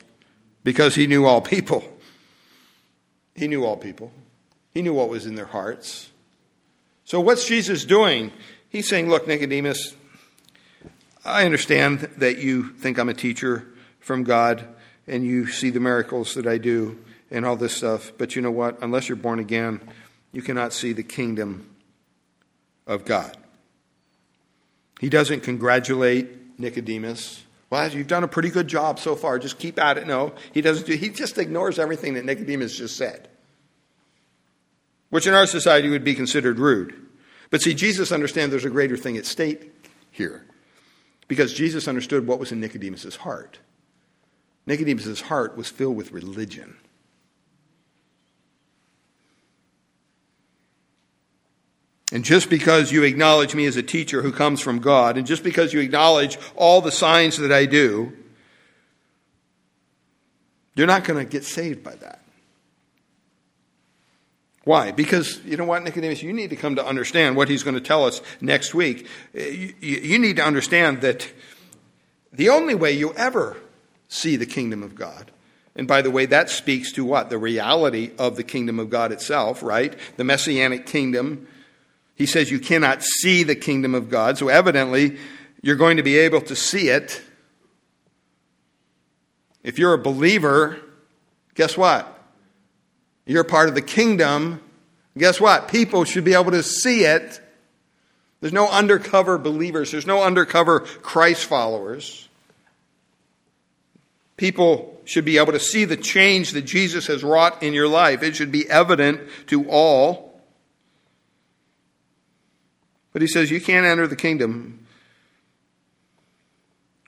Because 0.63 0.93
he 0.93 1.07
knew 1.07 1.25
all 1.25 1.41
people. 1.41 1.83
He 3.35 3.47
knew 3.47 3.65
all 3.65 3.77
people. 3.77 4.11
He 4.73 4.83
knew 4.83 4.93
what 4.93 5.09
was 5.09 5.25
in 5.25 5.35
their 5.35 5.45
hearts. 5.45 6.10
So, 7.11 7.19
what's 7.19 7.45
Jesus 7.45 7.83
doing? 7.83 8.31
He's 8.69 8.87
saying, 8.87 9.09
Look, 9.09 9.27
Nicodemus, 9.27 9.97
I 11.25 11.43
understand 11.43 12.09
that 12.19 12.37
you 12.37 12.69
think 12.69 12.97
I'm 12.97 13.09
a 13.09 13.13
teacher 13.13 13.67
from 13.99 14.23
God 14.23 14.65
and 15.07 15.25
you 15.25 15.47
see 15.47 15.71
the 15.71 15.81
miracles 15.81 16.35
that 16.35 16.47
I 16.47 16.57
do 16.57 17.03
and 17.29 17.45
all 17.45 17.57
this 17.57 17.75
stuff, 17.75 18.13
but 18.17 18.37
you 18.37 18.41
know 18.41 18.49
what? 18.49 18.81
Unless 18.81 19.09
you're 19.09 19.17
born 19.17 19.39
again, 19.39 19.81
you 20.31 20.41
cannot 20.41 20.71
see 20.71 20.93
the 20.93 21.03
kingdom 21.03 21.69
of 22.87 23.03
God. 23.03 23.35
He 25.01 25.09
doesn't 25.09 25.41
congratulate 25.41 26.57
Nicodemus. 26.57 27.43
Well, 27.69 27.91
you've 27.91 28.07
done 28.07 28.23
a 28.23 28.29
pretty 28.29 28.51
good 28.51 28.69
job 28.69 28.99
so 28.99 29.17
far. 29.17 29.37
Just 29.37 29.59
keep 29.59 29.77
at 29.79 29.97
it. 29.97 30.07
No, 30.07 30.31
he 30.53 30.61
doesn't 30.61 30.87
do. 30.87 30.93
He 30.93 31.09
just 31.09 31.37
ignores 31.37 31.77
everything 31.77 32.13
that 32.13 32.23
Nicodemus 32.23 32.77
just 32.77 32.95
said 32.95 33.27
which 35.11 35.27
in 35.27 35.35
our 35.35 35.45
society 35.45 35.89
would 35.89 36.03
be 36.03 36.15
considered 36.15 36.57
rude. 36.57 36.95
But 37.51 37.61
see, 37.61 37.75
Jesus 37.75 38.11
understands 38.11 38.49
there's 38.49 38.65
a 38.65 38.69
greater 38.69 38.97
thing 38.97 39.17
at 39.17 39.27
stake 39.27 39.71
here 40.09 40.45
because 41.27 41.53
Jesus 41.53 41.87
understood 41.87 42.25
what 42.25 42.39
was 42.39 42.51
in 42.51 42.59
Nicodemus' 42.59 43.17
heart. 43.17 43.59
Nicodemus' 44.65 45.21
heart 45.21 45.55
was 45.55 45.69
filled 45.69 45.95
with 45.95 46.11
religion. 46.11 46.77
And 52.11 52.25
just 52.25 52.49
because 52.49 52.91
you 52.91 53.03
acknowledge 53.03 53.55
me 53.55 53.65
as 53.67 53.77
a 53.77 53.83
teacher 53.83 54.21
who 54.21 54.31
comes 54.31 54.59
from 54.59 54.79
God, 54.79 55.17
and 55.17 55.25
just 55.25 55.43
because 55.43 55.71
you 55.71 55.79
acknowledge 55.79 56.37
all 56.55 56.81
the 56.81 56.91
signs 56.91 57.37
that 57.37 57.51
I 57.51 57.65
do, 57.65 58.11
You're 60.75 60.87
not 60.87 61.03
going 61.03 61.23
to 61.23 61.29
get 61.29 61.43
saved 61.43 61.83
by 61.83 61.95
that. 61.95 62.20
Why? 64.63 64.91
Because 64.91 65.43
you 65.43 65.57
know 65.57 65.65
what, 65.65 65.83
Nicodemus, 65.83 66.21
you 66.21 66.33
need 66.33 66.51
to 66.51 66.55
come 66.55 66.75
to 66.75 66.85
understand 66.85 67.35
what 67.35 67.49
he's 67.49 67.63
going 67.63 67.75
to 67.75 67.81
tell 67.81 68.05
us 68.05 68.21
next 68.41 68.75
week. 68.75 69.07
Eh, 69.33 69.73
you, 69.79 69.97
you 69.97 70.19
need 70.19 70.35
to 70.35 70.43
understand 70.43 71.01
that 71.01 71.31
the 72.31 72.49
only 72.49 72.75
way 72.75 72.91
you 72.91 73.13
ever 73.13 73.57
see 74.07 74.35
the 74.35 74.45
kingdom 74.45 74.83
of 74.83 74.93
God, 74.93 75.31
and 75.75 75.87
by 75.87 76.01
the 76.01 76.11
way, 76.11 76.25
that 76.27 76.49
speaks 76.49 76.91
to 76.93 77.05
what? 77.05 77.29
The 77.29 77.37
reality 77.37 78.11
of 78.19 78.35
the 78.35 78.43
kingdom 78.43 78.77
of 78.79 78.89
God 78.89 79.11
itself, 79.11 79.63
right? 79.63 79.95
The 80.17 80.23
messianic 80.23 80.85
kingdom. 80.85 81.47
He 82.15 82.25
says 82.25 82.51
you 82.51 82.59
cannot 82.59 83.03
see 83.03 83.43
the 83.43 83.55
kingdom 83.55 83.95
of 83.95 84.09
God, 84.09 84.37
so 84.37 84.49
evidently 84.49 85.17
you're 85.61 85.75
going 85.75 85.97
to 85.97 86.03
be 86.03 86.17
able 86.19 86.41
to 86.41 86.55
see 86.55 86.89
it. 86.89 87.21
If 89.63 89.79
you're 89.79 89.93
a 89.93 89.97
believer, 89.97 90.77
guess 91.55 91.77
what? 91.77 92.20
You're 93.25 93.43
part 93.43 93.69
of 93.69 93.75
the 93.75 93.81
kingdom. 93.81 94.61
Guess 95.17 95.39
what? 95.39 95.67
People 95.67 96.03
should 96.03 96.23
be 96.23 96.33
able 96.33 96.51
to 96.51 96.63
see 96.63 97.05
it. 97.05 97.39
There's 98.39 98.53
no 98.53 98.67
undercover 98.67 99.37
believers, 99.37 99.91
there's 99.91 100.07
no 100.07 100.23
undercover 100.23 100.79
Christ 100.79 101.45
followers. 101.45 102.27
People 104.35 104.99
should 105.05 105.25
be 105.25 105.37
able 105.37 105.53
to 105.53 105.59
see 105.59 105.85
the 105.85 105.97
change 105.97 106.51
that 106.51 106.63
Jesus 106.63 107.05
has 107.05 107.23
wrought 107.23 107.61
in 107.61 107.73
your 107.73 107.87
life. 107.87 108.23
It 108.23 108.35
should 108.35 108.51
be 108.51 108.67
evident 108.67 109.21
to 109.47 109.69
all. 109.69 110.41
But 113.13 113.21
he 113.21 113.27
says 113.27 113.51
you 113.51 113.61
can't 113.61 113.85
enter 113.85 114.07
the 114.07 114.15
kingdom 114.15 114.87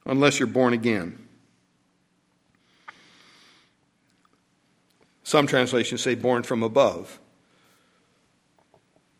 unless 0.05 0.37
you're 0.37 0.47
born 0.47 0.73
again. 0.73 1.22
Some 5.33 5.47
translations 5.47 6.03
say 6.03 6.13
born 6.13 6.43
from 6.43 6.61
above. 6.61 7.19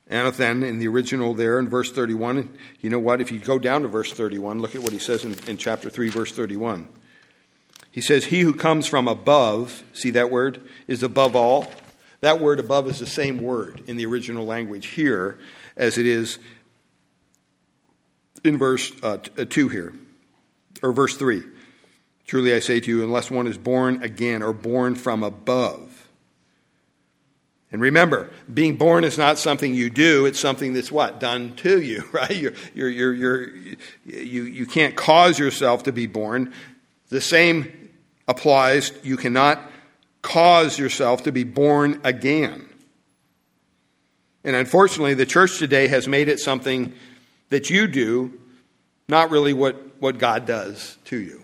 And 0.06 0.32
then 0.36 0.62
in 0.62 0.78
the 0.78 0.88
original 0.88 1.34
there 1.34 1.58
in 1.58 1.68
verse 1.68 1.92
31, 1.92 2.56
you 2.82 2.92
know 2.92 3.00
what? 3.00 3.20
If 3.20 3.32
you 3.32 3.40
go 3.40 3.58
down 3.58 3.82
to 3.82 3.88
verse 3.88 4.14
31, 4.14 4.60
look 4.60 4.76
at 4.76 4.84
what 4.84 4.94
he 4.94 5.00
says 5.00 5.26
in, 5.26 5.36
in 5.48 5.58
chapter 5.58 5.90
3, 5.90 6.10
verse 6.10 6.32
31. 6.32 6.88
He 7.90 8.00
says, 8.00 8.26
He 8.26 8.42
who 8.42 8.54
comes 8.54 8.86
from 8.86 9.08
above, 9.08 9.82
see 9.92 10.12
that 10.12 10.30
word, 10.30 10.62
is 10.88 11.02
above 11.02 11.36
all. 11.36 11.66
That 12.22 12.40
word 12.40 12.60
above 12.60 12.88
is 12.88 13.00
the 13.00 13.08
same 13.08 13.40
word 13.40 13.82
in 13.88 13.98
the 13.98 14.06
original 14.06 14.46
language 14.46 14.90
here 14.90 15.40
as 15.76 15.98
it 15.98 16.06
is 16.06 16.38
in 18.44 18.60
verse 18.60 18.92
uh, 19.02 19.18
uh 19.36 19.46
2 19.46 19.70
here, 19.70 19.96
or 20.84 20.94
verse 20.94 21.18
3. 21.18 21.42
Truly 22.28 22.54
I 22.54 22.60
say 22.60 22.80
to 22.82 22.88
you, 22.88 23.04
unless 23.04 23.32
one 23.32 23.48
is 23.48 23.58
born 23.58 24.04
again 24.04 24.44
or 24.44 24.54
born 24.54 24.94
from 24.94 25.24
above, 25.24 25.93
and 27.74 27.82
remember, 27.82 28.30
being 28.54 28.78
born 28.78 29.04
is 29.04 29.18
not 29.18 29.40
something 29.40 29.74
you 29.74 29.90
do, 29.90 30.28
it's 30.28 30.40
something 30.40 30.74
that's 30.74 30.92
what? 30.92 31.20
Done 31.20 31.56
to 31.58 31.82
you, 31.82 32.04
right? 32.12 32.30
You're, 32.30 32.54
you're, 32.76 32.90
you're, 32.90 33.14
you're, 33.14 33.50
you, 34.06 34.44
you 34.44 34.66
can't 34.68 34.96
cause 34.96 35.40
yourself 35.40 35.84
to 35.84 35.92
be 35.92 36.06
born. 36.06 36.54
The 37.10 37.20
same 37.20 37.90
applies. 38.28 38.92
You 39.04 39.18
cannot 39.18 39.60
cause 40.22 40.78
yourself 40.78 41.24
to 41.24 41.32
be 41.32 41.44
born 41.44 42.00
again. 42.04 42.70
And 44.44 44.56
unfortunately, 44.56 45.16
the 45.16 45.26
church 45.26 45.58
today 45.58 45.88
has 45.88 46.08
made 46.08 46.30
it 46.30 46.40
something 46.40 46.94
that 47.50 47.72
you 47.72 47.88
do, 47.88 48.40
not 49.10 49.32
really 49.32 49.54
what, 49.54 50.00
what 50.00 50.20
God 50.20 50.46
does 50.46 50.98
to 51.06 51.18
you. 51.18 51.43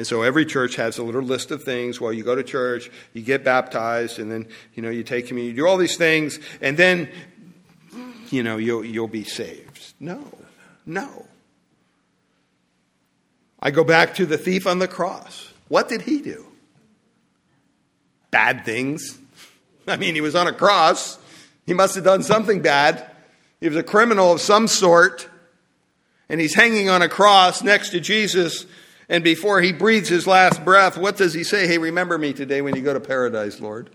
And 0.00 0.06
so 0.06 0.22
every 0.22 0.46
church 0.46 0.76
has 0.76 0.96
a 0.96 1.02
little 1.02 1.20
list 1.20 1.50
of 1.50 1.62
things. 1.62 2.00
Well, 2.00 2.10
you 2.10 2.24
go 2.24 2.34
to 2.34 2.42
church, 2.42 2.90
you 3.12 3.20
get 3.20 3.44
baptized, 3.44 4.18
and 4.18 4.32
then, 4.32 4.48
you 4.72 4.82
know, 4.82 4.88
you 4.88 5.02
take 5.02 5.26
communion, 5.26 5.54
you 5.54 5.62
do 5.62 5.68
all 5.68 5.76
these 5.76 5.98
things, 5.98 6.38
and 6.62 6.74
then, 6.74 7.10
you 8.30 8.42
know, 8.42 8.56
you'll, 8.56 8.82
you'll 8.82 9.08
be 9.08 9.24
saved. 9.24 9.92
No, 10.00 10.24
no. 10.86 11.26
I 13.60 13.70
go 13.70 13.84
back 13.84 14.14
to 14.14 14.24
the 14.24 14.38
thief 14.38 14.66
on 14.66 14.78
the 14.78 14.88
cross. 14.88 15.52
What 15.68 15.90
did 15.90 16.00
he 16.00 16.22
do? 16.22 16.46
Bad 18.30 18.64
things. 18.64 19.18
I 19.86 19.98
mean, 19.98 20.14
he 20.14 20.22
was 20.22 20.34
on 20.34 20.46
a 20.46 20.54
cross. 20.54 21.18
He 21.66 21.74
must 21.74 21.94
have 21.94 22.04
done 22.04 22.22
something 22.22 22.62
bad. 22.62 23.04
He 23.60 23.68
was 23.68 23.76
a 23.76 23.82
criminal 23.82 24.32
of 24.32 24.40
some 24.40 24.66
sort. 24.66 25.28
And 26.30 26.40
he's 26.40 26.54
hanging 26.54 26.88
on 26.88 27.02
a 27.02 27.08
cross 27.10 27.62
next 27.62 27.90
to 27.90 28.00
Jesus 28.00 28.64
and 29.10 29.24
before 29.24 29.60
he 29.60 29.72
breathes 29.72 30.08
his 30.08 30.28
last 30.28 30.64
breath, 30.64 30.96
what 30.96 31.16
does 31.16 31.34
he 31.34 31.42
say? 31.42 31.66
Hey, 31.66 31.78
remember 31.78 32.16
me 32.16 32.32
today 32.32 32.62
when 32.62 32.76
you 32.76 32.80
go 32.80 32.94
to 32.94 33.00
paradise, 33.00 33.60
Lord. 33.60 33.90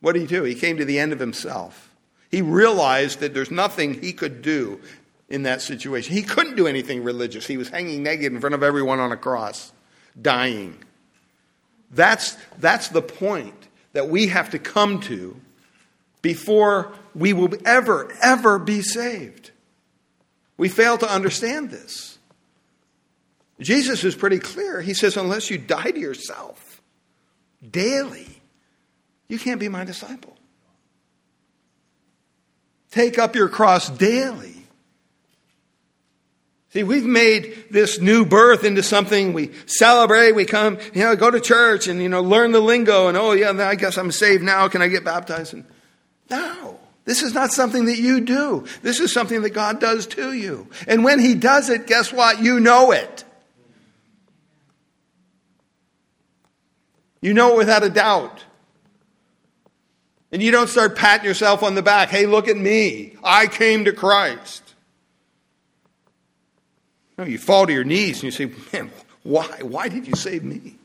What 0.00 0.12
did 0.12 0.22
he 0.22 0.26
do? 0.26 0.42
He 0.42 0.56
came 0.56 0.78
to 0.78 0.84
the 0.84 0.98
end 0.98 1.12
of 1.12 1.20
himself. 1.20 1.94
He 2.28 2.42
realized 2.42 3.20
that 3.20 3.34
there's 3.34 3.52
nothing 3.52 4.02
he 4.02 4.12
could 4.12 4.42
do 4.42 4.80
in 5.28 5.44
that 5.44 5.62
situation. 5.62 6.12
He 6.12 6.22
couldn't 6.22 6.56
do 6.56 6.66
anything 6.66 7.04
religious. 7.04 7.46
He 7.46 7.56
was 7.56 7.68
hanging 7.68 8.02
naked 8.02 8.32
in 8.32 8.40
front 8.40 8.54
of 8.54 8.64
everyone 8.64 8.98
on 8.98 9.12
a 9.12 9.16
cross, 9.16 9.72
dying. 10.20 10.76
That's, 11.92 12.36
that's 12.58 12.88
the 12.88 13.02
point 13.02 13.68
that 13.92 14.08
we 14.08 14.26
have 14.26 14.50
to 14.50 14.58
come 14.58 15.00
to 15.02 15.40
before 16.20 16.92
we 17.14 17.32
will 17.32 17.54
ever, 17.64 18.12
ever 18.20 18.58
be 18.58 18.82
saved. 18.82 19.52
We 20.58 20.68
fail 20.68 20.98
to 20.98 21.10
understand 21.10 21.70
this. 21.70 22.18
Jesus 23.60 24.04
is 24.04 24.14
pretty 24.14 24.38
clear. 24.38 24.80
He 24.82 24.92
says, 24.92 25.16
unless 25.16 25.50
you 25.50 25.56
die 25.56 25.90
to 25.90 25.98
yourself 25.98 26.82
daily, 27.68 28.28
you 29.28 29.38
can't 29.38 29.58
be 29.58 29.68
my 29.68 29.84
disciple. 29.84 30.36
Take 32.90 33.18
up 33.18 33.34
your 33.34 33.48
cross 33.48 33.88
daily. 33.88 34.54
See, 36.70 36.82
we've 36.82 37.04
made 37.04 37.66
this 37.70 37.98
new 37.98 38.26
birth 38.26 38.62
into 38.62 38.82
something 38.82 39.32
we 39.32 39.52
celebrate. 39.66 40.32
We 40.32 40.44
come, 40.44 40.78
you 40.92 41.02
know, 41.02 41.16
go 41.16 41.30
to 41.30 41.40
church 41.40 41.88
and, 41.88 42.02
you 42.02 42.08
know, 42.08 42.20
learn 42.20 42.52
the 42.52 42.60
lingo 42.60 43.08
and, 43.08 43.16
oh, 43.16 43.32
yeah, 43.32 43.50
I 43.50 43.74
guess 43.74 43.96
I'm 43.96 44.12
saved 44.12 44.42
now. 44.42 44.68
Can 44.68 44.82
I 44.82 44.88
get 44.88 45.04
baptized? 45.04 45.54
And, 45.54 45.64
no. 46.30 46.78
This 47.08 47.22
is 47.22 47.32
not 47.32 47.52
something 47.52 47.86
that 47.86 47.96
you 47.96 48.20
do. 48.20 48.66
This 48.82 49.00
is 49.00 49.14
something 49.14 49.40
that 49.40 49.54
God 49.54 49.80
does 49.80 50.06
to 50.08 50.34
you. 50.34 50.68
And 50.86 51.04
when 51.04 51.18
He 51.18 51.34
does 51.34 51.70
it, 51.70 51.86
guess 51.86 52.12
what? 52.12 52.42
You 52.42 52.60
know 52.60 52.92
it. 52.92 53.24
You 57.22 57.32
know 57.32 57.54
it 57.54 57.56
without 57.56 57.82
a 57.82 57.88
doubt. 57.88 58.44
And 60.32 60.42
you 60.42 60.50
don't 60.50 60.68
start 60.68 60.96
patting 60.96 61.24
yourself 61.24 61.62
on 61.62 61.74
the 61.74 61.80
back. 61.80 62.10
Hey, 62.10 62.26
look 62.26 62.46
at 62.46 62.58
me. 62.58 63.16
I 63.24 63.46
came 63.46 63.86
to 63.86 63.92
Christ. 63.92 64.74
No, 67.16 67.24
you 67.24 67.38
fall 67.38 67.66
to 67.66 67.72
your 67.72 67.84
knees 67.84 68.16
and 68.16 68.24
you 68.24 68.30
say, 68.32 68.52
man, 68.70 68.90
why? 69.22 69.60
Why 69.62 69.88
did 69.88 70.06
you 70.06 70.14
save 70.14 70.44
me? 70.44 70.76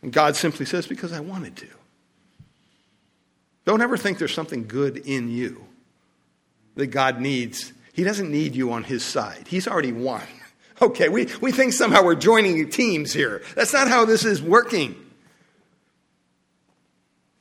And 0.00 0.10
God 0.10 0.36
simply 0.36 0.64
says, 0.64 0.86
because 0.86 1.12
I 1.12 1.20
wanted 1.20 1.56
to. 1.56 1.68
Don't 3.64 3.80
ever 3.80 3.96
think 3.96 4.18
there's 4.18 4.34
something 4.34 4.66
good 4.66 4.98
in 4.98 5.30
you 5.30 5.64
that 6.74 6.88
God 6.88 7.20
needs. 7.20 7.72
He 7.92 8.04
doesn't 8.04 8.30
need 8.30 8.54
you 8.54 8.72
on 8.72 8.84
his 8.84 9.04
side, 9.04 9.46
he's 9.48 9.68
already 9.68 9.92
won. 9.92 10.22
Okay, 10.82 11.08
we, 11.08 11.28
we 11.40 11.52
think 11.52 11.72
somehow 11.72 12.02
we're 12.02 12.16
joining 12.16 12.68
teams 12.68 13.12
here. 13.12 13.42
That's 13.54 13.72
not 13.72 13.86
how 13.86 14.06
this 14.06 14.24
is 14.24 14.42
working. 14.42 14.96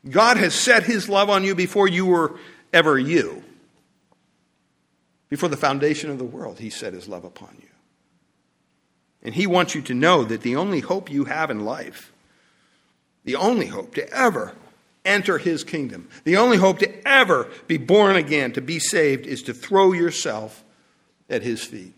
God 0.07 0.37
has 0.37 0.53
set 0.53 0.83
his 0.83 1.09
love 1.09 1.31
on 1.31 1.43
you 1.43 1.55
before 1.55 1.87
you 1.87 2.05
were 2.05 2.37
ever 2.71 2.97
you. 2.97 3.43
Before 5.29 5.49
the 5.49 5.57
foundation 5.57 6.11
of 6.11 6.19
the 6.19 6.23
world, 6.23 6.59
he 6.59 6.69
set 6.69 6.93
his 6.93 7.07
love 7.07 7.23
upon 7.23 7.57
you. 7.59 7.69
And 9.23 9.33
he 9.33 9.47
wants 9.47 9.73
you 9.73 9.81
to 9.81 9.95
know 9.95 10.23
that 10.23 10.41
the 10.41 10.55
only 10.55 10.81
hope 10.81 11.09
you 11.09 11.25
have 11.25 11.49
in 11.49 11.65
life, 11.65 12.13
the 13.23 13.35
only 13.35 13.65
hope 13.65 13.95
to 13.95 14.07
ever 14.11 14.53
enter 15.05 15.37
his 15.37 15.63
kingdom. 15.63 16.07
The 16.23 16.37
only 16.37 16.57
hope 16.57 16.79
to 16.79 17.07
ever 17.07 17.49
be 17.67 17.77
born 17.77 18.15
again, 18.15 18.53
to 18.53 18.61
be 18.61 18.79
saved, 18.79 19.25
is 19.25 19.43
to 19.43 19.53
throw 19.53 19.91
yourself 19.91 20.63
at 21.29 21.41
his 21.41 21.63
feet 21.63 21.93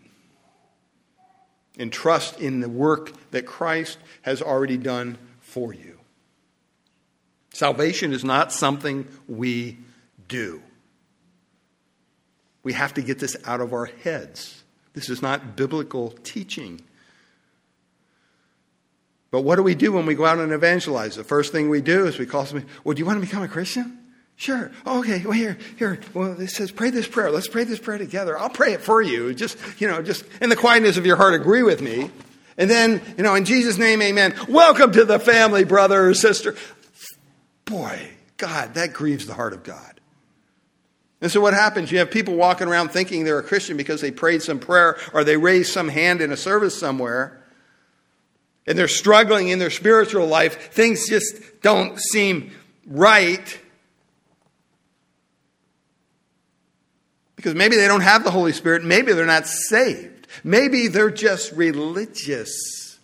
and 1.78 1.92
trust 1.92 2.40
in 2.40 2.60
the 2.60 2.68
work 2.68 3.12
that 3.30 3.46
Christ 3.46 3.98
has 4.22 4.40
already 4.40 4.76
done 4.76 5.18
for 5.40 5.72
you. 5.72 5.98
Salvation 7.52 8.12
is 8.12 8.24
not 8.24 8.52
something 8.52 9.06
we 9.28 9.78
do. 10.28 10.62
We 12.62 12.72
have 12.72 12.94
to 12.94 13.02
get 13.02 13.18
this 13.18 13.36
out 13.44 13.60
of 13.60 13.72
our 13.72 13.86
heads. 13.86 14.64
This 14.92 15.08
is 15.08 15.22
not 15.22 15.56
biblical 15.56 16.10
teaching. 16.22 16.80
But 19.30 19.42
what 19.42 19.56
do 19.56 19.62
we 19.62 19.74
do 19.74 19.92
when 19.92 20.06
we 20.06 20.14
go 20.14 20.24
out 20.24 20.38
and 20.38 20.52
evangelize? 20.52 21.16
The 21.16 21.24
first 21.24 21.52
thing 21.52 21.68
we 21.68 21.80
do 21.80 22.06
is 22.06 22.18
we 22.18 22.26
call 22.26 22.46
somebody, 22.46 22.70
Well, 22.84 22.94
do 22.94 23.00
you 23.00 23.06
want 23.06 23.20
to 23.20 23.26
become 23.26 23.42
a 23.42 23.48
Christian? 23.48 23.98
Sure. 24.36 24.70
Oh, 24.84 25.00
okay. 25.00 25.22
Well, 25.24 25.32
here, 25.32 25.56
here. 25.78 25.98
Well, 26.12 26.38
it 26.38 26.50
says 26.50 26.70
pray 26.70 26.90
this 26.90 27.08
prayer. 27.08 27.30
Let's 27.30 27.48
pray 27.48 27.64
this 27.64 27.78
prayer 27.78 27.98
together. 27.98 28.38
I'll 28.38 28.50
pray 28.50 28.74
it 28.74 28.82
for 28.82 29.00
you. 29.00 29.34
Just, 29.34 29.58
you 29.80 29.88
know, 29.88 30.02
just 30.02 30.24
in 30.40 30.50
the 30.50 30.56
quietness 30.56 30.98
of 30.98 31.06
your 31.06 31.16
heart, 31.16 31.34
agree 31.34 31.62
with 31.62 31.80
me. 31.80 32.10
And 32.58 32.70
then, 32.70 33.02
you 33.16 33.22
know, 33.22 33.34
in 33.34 33.44
Jesus' 33.44 33.78
name, 33.78 34.00
amen. 34.02 34.34
Welcome 34.48 34.92
to 34.92 35.04
the 35.04 35.18
family, 35.18 35.64
brother 35.64 36.08
or 36.08 36.14
sister. 36.14 36.54
Boy, 37.64 38.10
God, 38.36 38.74
that 38.74 38.92
grieves 38.92 39.26
the 39.26 39.34
heart 39.34 39.52
of 39.52 39.64
God. 39.64 40.00
And 41.20 41.32
so 41.32 41.40
what 41.40 41.54
happens? 41.54 41.90
You 41.90 41.98
have 41.98 42.10
people 42.10 42.34
walking 42.34 42.68
around 42.68 42.90
thinking 42.90 43.24
they're 43.24 43.38
a 43.38 43.42
Christian 43.42 43.76
because 43.76 44.02
they 44.02 44.10
prayed 44.10 44.42
some 44.42 44.58
prayer 44.58 44.98
or 45.14 45.24
they 45.24 45.38
raised 45.38 45.72
some 45.72 45.88
hand 45.88 46.20
in 46.20 46.30
a 46.30 46.36
service 46.36 46.78
somewhere. 46.78 47.42
And 48.66 48.78
they're 48.78 48.88
struggling 48.88 49.48
in 49.48 49.58
their 49.58 49.70
spiritual 49.70 50.26
life. 50.26 50.72
Things 50.72 51.08
just 51.08 51.62
don't 51.62 52.00
seem 52.00 52.50
right. 52.86 53.60
Because 57.36 57.54
maybe 57.54 57.76
they 57.76 57.86
don't 57.86 58.00
have 58.00 58.24
the 58.24 58.30
Holy 58.30 58.52
Spirit. 58.52 58.84
Maybe 58.84 59.12
they're 59.12 59.24
not 59.24 59.46
saved. 59.46 60.26
Maybe 60.42 60.88
they're 60.88 61.10
just 61.10 61.52
religious. 61.52 62.98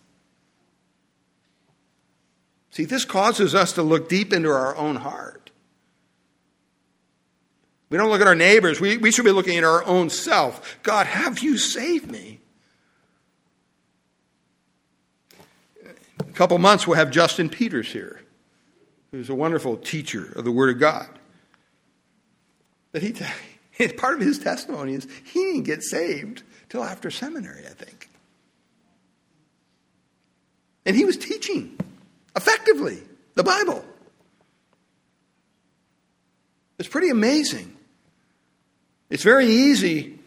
See, 2.71 2.85
this 2.85 3.05
causes 3.05 3.53
us 3.53 3.73
to 3.73 3.83
look 3.83 4.09
deep 4.09 4.33
into 4.33 4.49
our 4.49 4.75
own 4.75 4.95
heart. 4.95 5.51
We 7.89 7.97
don't 7.97 8.09
look 8.09 8.21
at 8.21 8.27
our 8.27 8.33
neighbors. 8.33 8.81
We, 8.81 8.97
we 8.97 9.11
should 9.11 9.25
be 9.25 9.31
looking 9.31 9.59
at 9.59 9.63
our 9.63 9.85
own 9.85 10.09
self. 10.09 10.79
God, 10.81 11.05
have 11.05 11.39
you 11.39 11.59
saved 11.59 12.09
me? 12.09 12.39
A 16.33 16.35
couple 16.35 16.57
months, 16.57 16.87
we'll 16.87 16.97
have 16.97 17.11
Justin 17.11 17.47
Peters 17.47 17.91
here, 17.91 18.19
who's 19.11 19.29
a 19.29 19.35
wonderful 19.35 19.77
teacher 19.77 20.33
of 20.35 20.43
the 20.43 20.51
Word 20.51 20.71
of 20.71 20.79
God. 20.79 21.07
That 22.91 23.03
he, 23.03 23.87
part 23.89 24.15
of 24.15 24.21
his 24.21 24.39
testimony 24.39 24.95
is 24.95 25.07
he 25.25 25.39
didn't 25.39 25.63
get 25.63 25.83
saved 25.83 26.41
till 26.69 26.83
after 26.83 27.11
seminary, 27.11 27.67
I 27.67 27.73
think. 27.73 28.09
And 30.87 30.95
he 30.95 31.05
was 31.05 31.17
teaching 31.17 31.77
effectively 32.35 33.03
the 33.35 33.43
Bible. 33.43 33.85
It's 36.79 36.89
pretty 36.89 37.09
amazing. 37.09 37.77
It's 39.11 39.23
very 39.23 39.45
easy. 39.45 40.17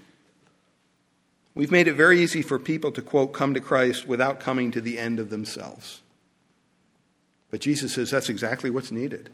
We've 1.57 1.73
made 1.73 1.89
it 1.89 1.95
very 1.95 2.21
easy 2.21 2.43
for 2.43 2.59
people 2.59 2.93
to, 2.93 3.01
quote, 3.01 3.33
come 3.33 3.55
to 3.55 3.61
Christ 3.61 4.07
without 4.07 4.41
coming 4.41 4.71
to 4.73 4.81
the 4.83 4.99
end 4.99 5.19
of 5.19 5.31
themselves. 5.31 6.03
But 7.51 7.61
Jesus 7.61 7.95
says 7.95 8.11
that's 8.11 8.29
exactly 8.29 8.69
what's 8.69 8.93
needed. 8.93 9.31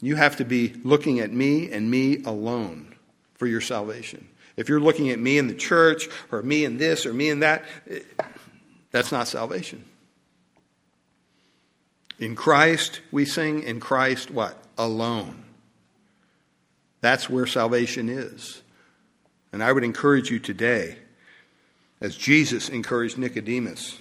You 0.00 0.16
have 0.16 0.36
to 0.36 0.46
be 0.46 0.72
looking 0.84 1.20
at 1.20 1.30
me 1.30 1.70
and 1.70 1.90
me 1.90 2.22
alone 2.24 2.94
for 3.34 3.46
your 3.46 3.60
salvation. 3.60 4.28
If 4.56 4.70
you're 4.70 4.80
looking 4.80 5.10
at 5.10 5.18
me 5.18 5.36
in 5.36 5.46
the 5.46 5.54
church 5.54 6.08
or 6.32 6.42
me 6.42 6.64
in 6.64 6.78
this 6.78 7.04
or 7.04 7.12
me 7.12 7.28
in 7.28 7.40
that, 7.40 7.66
eh, 7.90 8.00
that's 8.90 9.12
not 9.12 9.28
salvation. 9.28 9.84
In 12.18 12.34
Christ, 12.34 13.02
we 13.12 13.26
sing 13.26 13.62
in 13.62 13.78
Christ 13.78 14.30
what? 14.30 14.56
Alone. 14.78 15.44
That's 17.02 17.28
where 17.28 17.46
salvation 17.46 18.08
is. 18.08 18.62
And 19.52 19.62
I 19.62 19.72
would 19.72 19.84
encourage 19.84 20.30
you 20.30 20.38
today, 20.38 20.98
as 22.00 22.16
Jesus 22.16 22.68
encouraged 22.68 23.18
Nicodemus, 23.18 23.98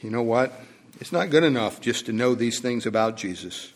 you 0.00 0.10
know 0.10 0.22
what? 0.22 0.52
It's 1.00 1.12
not 1.12 1.30
good 1.30 1.44
enough 1.44 1.80
just 1.80 2.06
to 2.06 2.12
know 2.12 2.34
these 2.34 2.60
things 2.60 2.86
about 2.86 3.16
Jesus. 3.16 3.72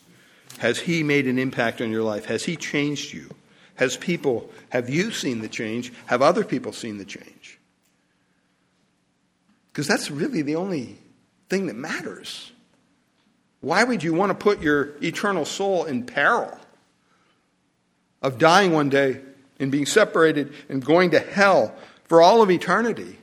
Has 0.58 0.80
he 0.80 1.02
made 1.02 1.26
an 1.26 1.38
impact 1.38 1.80
on 1.80 1.90
your 1.90 2.02
life? 2.02 2.26
Has 2.26 2.44
he 2.44 2.56
changed 2.56 3.12
you? 3.12 3.28
Has 3.76 3.96
people, 3.96 4.50
have 4.70 4.88
you 4.88 5.10
seen 5.10 5.40
the 5.40 5.48
change? 5.48 5.92
Have 6.06 6.22
other 6.22 6.44
people 6.44 6.72
seen 6.72 6.98
the 6.98 7.04
change? 7.04 7.58
Because 9.72 9.86
that's 9.86 10.10
really 10.10 10.42
the 10.42 10.56
only 10.56 10.96
thing 11.50 11.66
that 11.66 11.76
matters. 11.76 12.50
Why 13.60 13.84
would 13.84 14.02
you 14.02 14.14
want 14.14 14.30
to 14.30 14.34
put 14.34 14.62
your 14.62 14.94
eternal 15.02 15.44
soul 15.44 15.84
in 15.84 16.04
peril 16.04 16.56
of 18.22 18.38
dying 18.38 18.72
one 18.72 18.88
day 18.88 19.20
and 19.58 19.72
being 19.72 19.86
separated 19.86 20.52
and 20.68 20.84
going 20.84 21.10
to 21.12 21.20
hell 21.20 21.74
for 22.04 22.22
all 22.22 22.42
of 22.42 22.50
eternity? 22.50 23.18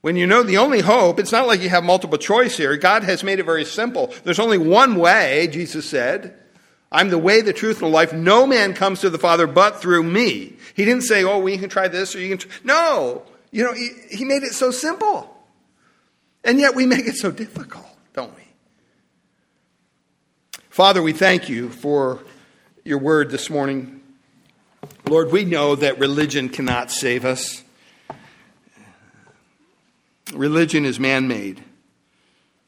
When 0.00 0.16
you 0.16 0.26
know 0.26 0.42
the 0.42 0.56
only 0.56 0.80
hope, 0.80 1.18
it's 1.18 1.32
not 1.32 1.46
like 1.46 1.60
you 1.60 1.68
have 1.68 1.84
multiple 1.84 2.16
choice 2.16 2.56
here. 2.56 2.76
God 2.76 3.04
has 3.04 3.22
made 3.22 3.38
it 3.38 3.44
very 3.44 3.66
simple. 3.66 4.12
There's 4.24 4.38
only 4.38 4.56
one 4.56 4.96
way, 4.96 5.48
Jesus 5.52 5.88
said. 5.88 6.36
I'm 6.92 7.10
the 7.10 7.18
way, 7.18 7.40
the 7.40 7.52
truth, 7.52 7.82
and 7.82 7.90
the 7.90 7.94
life. 7.94 8.12
No 8.12 8.46
man 8.46 8.74
comes 8.74 9.00
to 9.02 9.10
the 9.10 9.18
Father 9.18 9.46
but 9.46 9.80
through 9.80 10.02
me. 10.02 10.56
He 10.74 10.84
didn't 10.84 11.02
say, 11.02 11.22
oh, 11.22 11.38
we 11.38 11.56
can 11.58 11.68
try 11.68 11.88
this 11.88 12.16
or 12.16 12.20
you 12.20 12.30
can 12.30 12.38
try. 12.38 12.50
No. 12.64 13.22
You 13.52 13.64
know, 13.64 13.74
he, 13.74 13.90
he 14.10 14.24
made 14.24 14.42
it 14.42 14.54
so 14.54 14.70
simple. 14.70 15.36
And 16.42 16.58
yet 16.58 16.74
we 16.74 16.86
make 16.86 17.06
it 17.06 17.16
so 17.16 17.30
difficult, 17.30 17.86
don't 18.14 18.34
we? 18.34 18.42
Father, 20.70 21.02
we 21.02 21.12
thank 21.12 21.48
you 21.48 21.68
for 21.68 22.20
your 22.84 22.98
word 22.98 23.30
this 23.30 23.50
morning. 23.50 23.99
Lord, 25.06 25.32
we 25.32 25.44
know 25.44 25.74
that 25.76 25.98
religion 25.98 26.48
cannot 26.48 26.90
save 26.90 27.24
us. 27.24 27.62
Religion 30.32 30.84
is 30.84 31.00
man 31.00 31.26
made. 31.26 31.62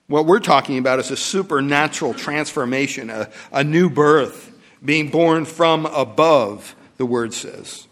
What 0.09 0.27
we're 0.27 0.41
talking 0.41 0.79
about 0.79 0.99
is 0.99 1.11
a 1.11 1.17
supernatural 1.17 2.15
transformation, 2.15 3.09
a, 3.09 3.31
a 3.53 3.63
new 3.65 3.89
birth, 3.89 4.53
being 4.85 5.09
born 5.09 5.45
from 5.45 5.87
above, 5.87 6.75
the 6.97 7.07
word 7.07 7.33
says. 7.33 7.87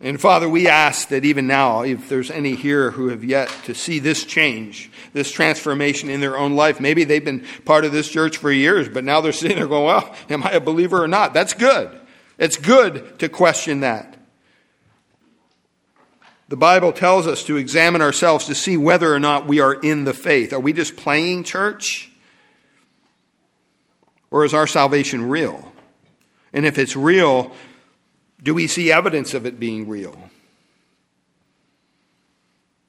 And 0.00 0.20
Father, 0.20 0.48
we 0.48 0.66
ask 0.66 1.08
that 1.08 1.24
even 1.24 1.46
now, 1.46 1.82
if 1.82 2.08
there's 2.08 2.32
any 2.32 2.56
here 2.56 2.90
who 2.90 3.08
have 3.08 3.22
yet 3.22 3.48
to 3.66 3.74
see 3.74 4.00
this 4.00 4.24
change, 4.24 4.90
this 5.12 5.30
transformation 5.30 6.10
in 6.10 6.20
their 6.20 6.36
own 6.36 6.56
life, 6.56 6.80
maybe 6.80 7.04
they've 7.04 7.24
been 7.24 7.46
part 7.64 7.84
of 7.84 7.92
this 7.92 8.10
church 8.10 8.38
for 8.38 8.50
years, 8.50 8.88
but 8.88 9.04
now 9.04 9.20
they're 9.20 9.30
sitting 9.30 9.58
there 9.58 9.68
going, 9.68 9.84
well, 9.84 10.12
am 10.28 10.42
I 10.42 10.50
a 10.50 10.60
believer 10.60 11.04
or 11.04 11.06
not? 11.06 11.32
That's 11.32 11.54
good. 11.54 12.00
It's 12.42 12.56
good 12.56 13.20
to 13.20 13.28
question 13.28 13.80
that. 13.80 14.16
The 16.48 16.56
Bible 16.56 16.92
tells 16.92 17.28
us 17.28 17.44
to 17.44 17.56
examine 17.56 18.02
ourselves 18.02 18.46
to 18.46 18.54
see 18.56 18.76
whether 18.76 19.14
or 19.14 19.20
not 19.20 19.46
we 19.46 19.60
are 19.60 19.74
in 19.74 20.02
the 20.02 20.12
faith. 20.12 20.52
Are 20.52 20.58
we 20.58 20.72
just 20.72 20.96
playing 20.96 21.44
church? 21.44 22.10
Or 24.32 24.44
is 24.44 24.54
our 24.54 24.66
salvation 24.66 25.28
real? 25.28 25.72
And 26.52 26.66
if 26.66 26.78
it's 26.78 26.96
real, 26.96 27.52
do 28.42 28.54
we 28.54 28.66
see 28.66 28.90
evidence 28.90 29.34
of 29.34 29.46
it 29.46 29.60
being 29.60 29.88
real? 29.88 30.18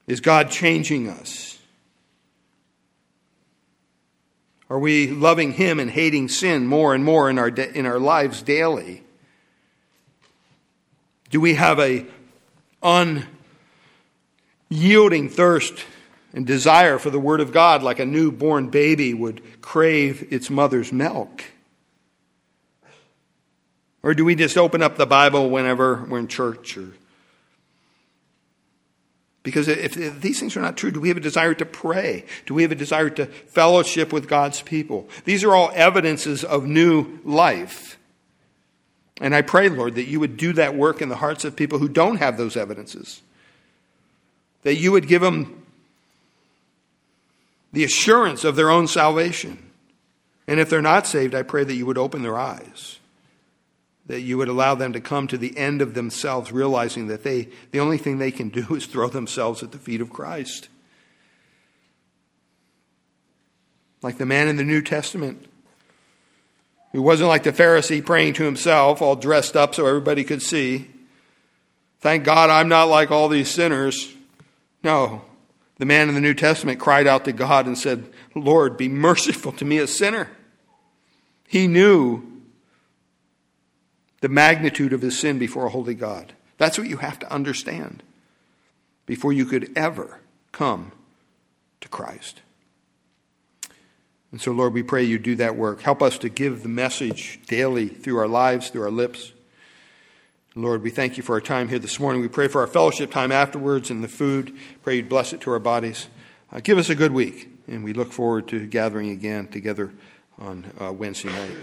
Is 0.08 0.18
God 0.18 0.50
changing 0.50 1.08
us? 1.08 1.60
Are 4.68 4.80
we 4.80 5.12
loving 5.12 5.52
Him 5.52 5.78
and 5.78 5.92
hating 5.92 6.28
sin 6.28 6.66
more 6.66 6.92
and 6.92 7.04
more 7.04 7.30
in 7.30 7.38
our, 7.38 7.50
in 7.50 7.86
our 7.86 8.00
lives 8.00 8.42
daily? 8.42 9.03
Do 11.34 11.40
we 11.40 11.54
have 11.54 11.80
a 11.80 12.06
unyielding 14.70 15.28
thirst 15.28 15.84
and 16.32 16.46
desire 16.46 16.96
for 17.00 17.10
the 17.10 17.18
Word 17.18 17.40
of 17.40 17.50
God 17.50 17.82
like 17.82 17.98
a 17.98 18.06
newborn 18.06 18.68
baby 18.68 19.12
would 19.12 19.42
crave 19.60 20.32
its 20.32 20.48
mother's 20.48 20.92
milk? 20.92 21.42
Or 24.04 24.14
do 24.14 24.24
we 24.24 24.36
just 24.36 24.56
open 24.56 24.80
up 24.80 24.96
the 24.96 25.06
Bible 25.06 25.50
whenever 25.50 26.06
we're 26.08 26.20
in 26.20 26.28
church? 26.28 26.78
Or... 26.78 26.92
Because 29.42 29.66
if, 29.66 29.96
if 29.96 30.20
these 30.20 30.38
things 30.38 30.56
are 30.56 30.62
not 30.62 30.76
true, 30.76 30.92
do 30.92 31.00
we 31.00 31.08
have 31.08 31.16
a 31.16 31.20
desire 31.20 31.54
to 31.54 31.66
pray? 31.66 32.26
Do 32.46 32.54
we 32.54 32.62
have 32.62 32.70
a 32.70 32.76
desire 32.76 33.10
to 33.10 33.26
fellowship 33.26 34.12
with 34.12 34.28
God's 34.28 34.62
people? 34.62 35.08
These 35.24 35.42
are 35.42 35.52
all 35.52 35.72
evidences 35.74 36.44
of 36.44 36.64
new 36.64 37.18
life. 37.24 37.98
And 39.20 39.34
I 39.34 39.42
pray, 39.42 39.68
Lord, 39.68 39.94
that 39.94 40.08
you 40.08 40.18
would 40.20 40.36
do 40.36 40.52
that 40.54 40.74
work 40.74 41.00
in 41.00 41.08
the 41.08 41.16
hearts 41.16 41.44
of 41.44 41.54
people 41.54 41.78
who 41.78 41.88
don't 41.88 42.16
have 42.16 42.36
those 42.36 42.56
evidences 42.56 43.22
that 44.64 44.76
you 44.76 44.90
would 44.90 45.06
give 45.06 45.22
them 45.22 45.62
the 47.72 47.84
assurance 47.84 48.44
of 48.44 48.56
their 48.56 48.70
own 48.70 48.88
salvation. 48.88 49.58
And 50.48 50.58
if 50.58 50.68
they're 50.68 50.82
not 50.82 51.06
saved, 51.06 51.34
I 51.34 51.42
pray 51.42 51.64
that 51.64 51.74
you 51.74 51.86
would 51.86 51.98
open 51.98 52.22
their 52.22 52.38
eyes, 52.38 52.98
that 54.06 54.22
you 54.22 54.36
would 54.38 54.48
allow 54.48 54.74
them 54.74 54.92
to 54.94 55.00
come 55.00 55.28
to 55.28 55.38
the 55.38 55.56
end 55.56 55.80
of 55.80 55.94
themselves, 55.94 56.50
realizing 56.50 57.06
that 57.08 57.22
they, 57.24 57.48
the 57.70 57.80
only 57.80 57.98
thing 57.98 58.18
they 58.18 58.30
can 58.30 58.48
do 58.48 58.66
is 58.74 58.86
throw 58.86 59.08
themselves 59.08 59.62
at 59.62 59.72
the 59.72 59.78
feet 59.78 60.00
of 60.00 60.10
Christ. 60.10 60.68
Like 64.02 64.18
the 64.18 64.26
man 64.26 64.48
in 64.48 64.56
the 64.56 64.64
New 64.64 64.82
Testament, 64.82 65.46
who 66.94 67.02
wasn't 67.02 67.28
like 67.28 67.42
the 67.42 67.52
Pharisee 67.52 68.06
praying 68.06 68.34
to 68.34 68.44
himself, 68.44 69.02
all 69.02 69.16
dressed 69.16 69.56
up 69.56 69.74
so 69.74 69.84
everybody 69.84 70.22
could 70.22 70.40
see. 70.40 70.88
Thank 71.98 72.22
God 72.22 72.50
I'm 72.50 72.68
not 72.68 72.84
like 72.84 73.10
all 73.10 73.28
these 73.28 73.50
sinners. 73.50 74.14
No. 74.84 75.22
The 75.78 75.86
man 75.86 76.08
in 76.08 76.14
the 76.14 76.20
New 76.20 76.34
Testament 76.34 76.78
cried 76.78 77.08
out 77.08 77.24
to 77.24 77.32
God 77.32 77.66
and 77.66 77.76
said, 77.76 78.08
Lord, 78.36 78.76
be 78.76 78.88
merciful 78.88 79.50
to 79.52 79.64
me, 79.64 79.78
a 79.78 79.88
sinner. 79.88 80.30
He 81.48 81.66
knew 81.66 82.22
the 84.20 84.28
magnitude 84.28 84.92
of 84.92 85.02
his 85.02 85.18
sin 85.18 85.40
before 85.40 85.66
a 85.66 85.70
holy 85.70 85.94
God. 85.94 86.32
That's 86.58 86.78
what 86.78 86.86
you 86.86 86.98
have 86.98 87.18
to 87.18 87.32
understand 87.32 88.04
before 89.04 89.32
you 89.32 89.46
could 89.46 89.76
ever 89.76 90.20
come 90.52 90.92
to 91.80 91.88
Christ. 91.88 92.40
And 94.34 94.40
so, 94.40 94.50
Lord, 94.50 94.72
we 94.72 94.82
pray 94.82 95.04
you 95.04 95.20
do 95.20 95.36
that 95.36 95.54
work. 95.54 95.82
Help 95.82 96.02
us 96.02 96.18
to 96.18 96.28
give 96.28 96.64
the 96.64 96.68
message 96.68 97.38
daily 97.46 97.86
through 97.86 98.18
our 98.18 98.26
lives, 98.26 98.68
through 98.68 98.82
our 98.82 98.90
lips. 98.90 99.30
Lord, 100.56 100.82
we 100.82 100.90
thank 100.90 101.16
you 101.16 101.22
for 101.22 101.34
our 101.34 101.40
time 101.40 101.68
here 101.68 101.78
this 101.78 102.00
morning. 102.00 102.20
We 102.20 102.26
pray 102.26 102.48
for 102.48 102.60
our 102.60 102.66
fellowship 102.66 103.12
time 103.12 103.30
afterwards 103.30 103.92
and 103.92 104.02
the 104.02 104.08
food. 104.08 104.52
Pray 104.82 104.96
you'd 104.96 105.08
bless 105.08 105.32
it 105.32 105.40
to 105.42 105.52
our 105.52 105.60
bodies. 105.60 106.08
Uh, 106.50 106.58
give 106.58 106.78
us 106.78 106.90
a 106.90 106.96
good 106.96 107.12
week, 107.12 107.48
and 107.68 107.84
we 107.84 107.92
look 107.92 108.12
forward 108.12 108.48
to 108.48 108.66
gathering 108.66 109.10
again 109.10 109.46
together 109.46 109.92
on 110.40 110.64
uh, 110.80 110.92
Wednesday 110.92 111.28
night. 111.28 111.54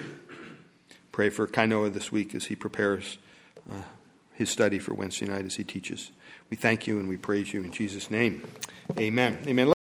Pray 1.12 1.30
for 1.30 1.48
Kainoa 1.48 1.92
this 1.92 2.10
week 2.10 2.34
as 2.34 2.46
he 2.46 2.56
prepares 2.56 3.18
uh, 3.70 3.82
his 4.32 4.50
study 4.50 4.80
for 4.80 4.94
Wednesday 4.94 5.26
night 5.26 5.44
as 5.44 5.58
he 5.58 5.66
teaches. 5.66 6.12
We 6.50 6.56
thank 6.56 6.88
you 6.88 7.00
and 7.02 7.10
we 7.10 7.18
praise 7.18 7.52
you 7.52 7.64
in 7.64 7.74
Jesus' 7.74 8.10
name. 8.10 8.50
Amen. 8.98 9.40
Amen. 9.46 9.74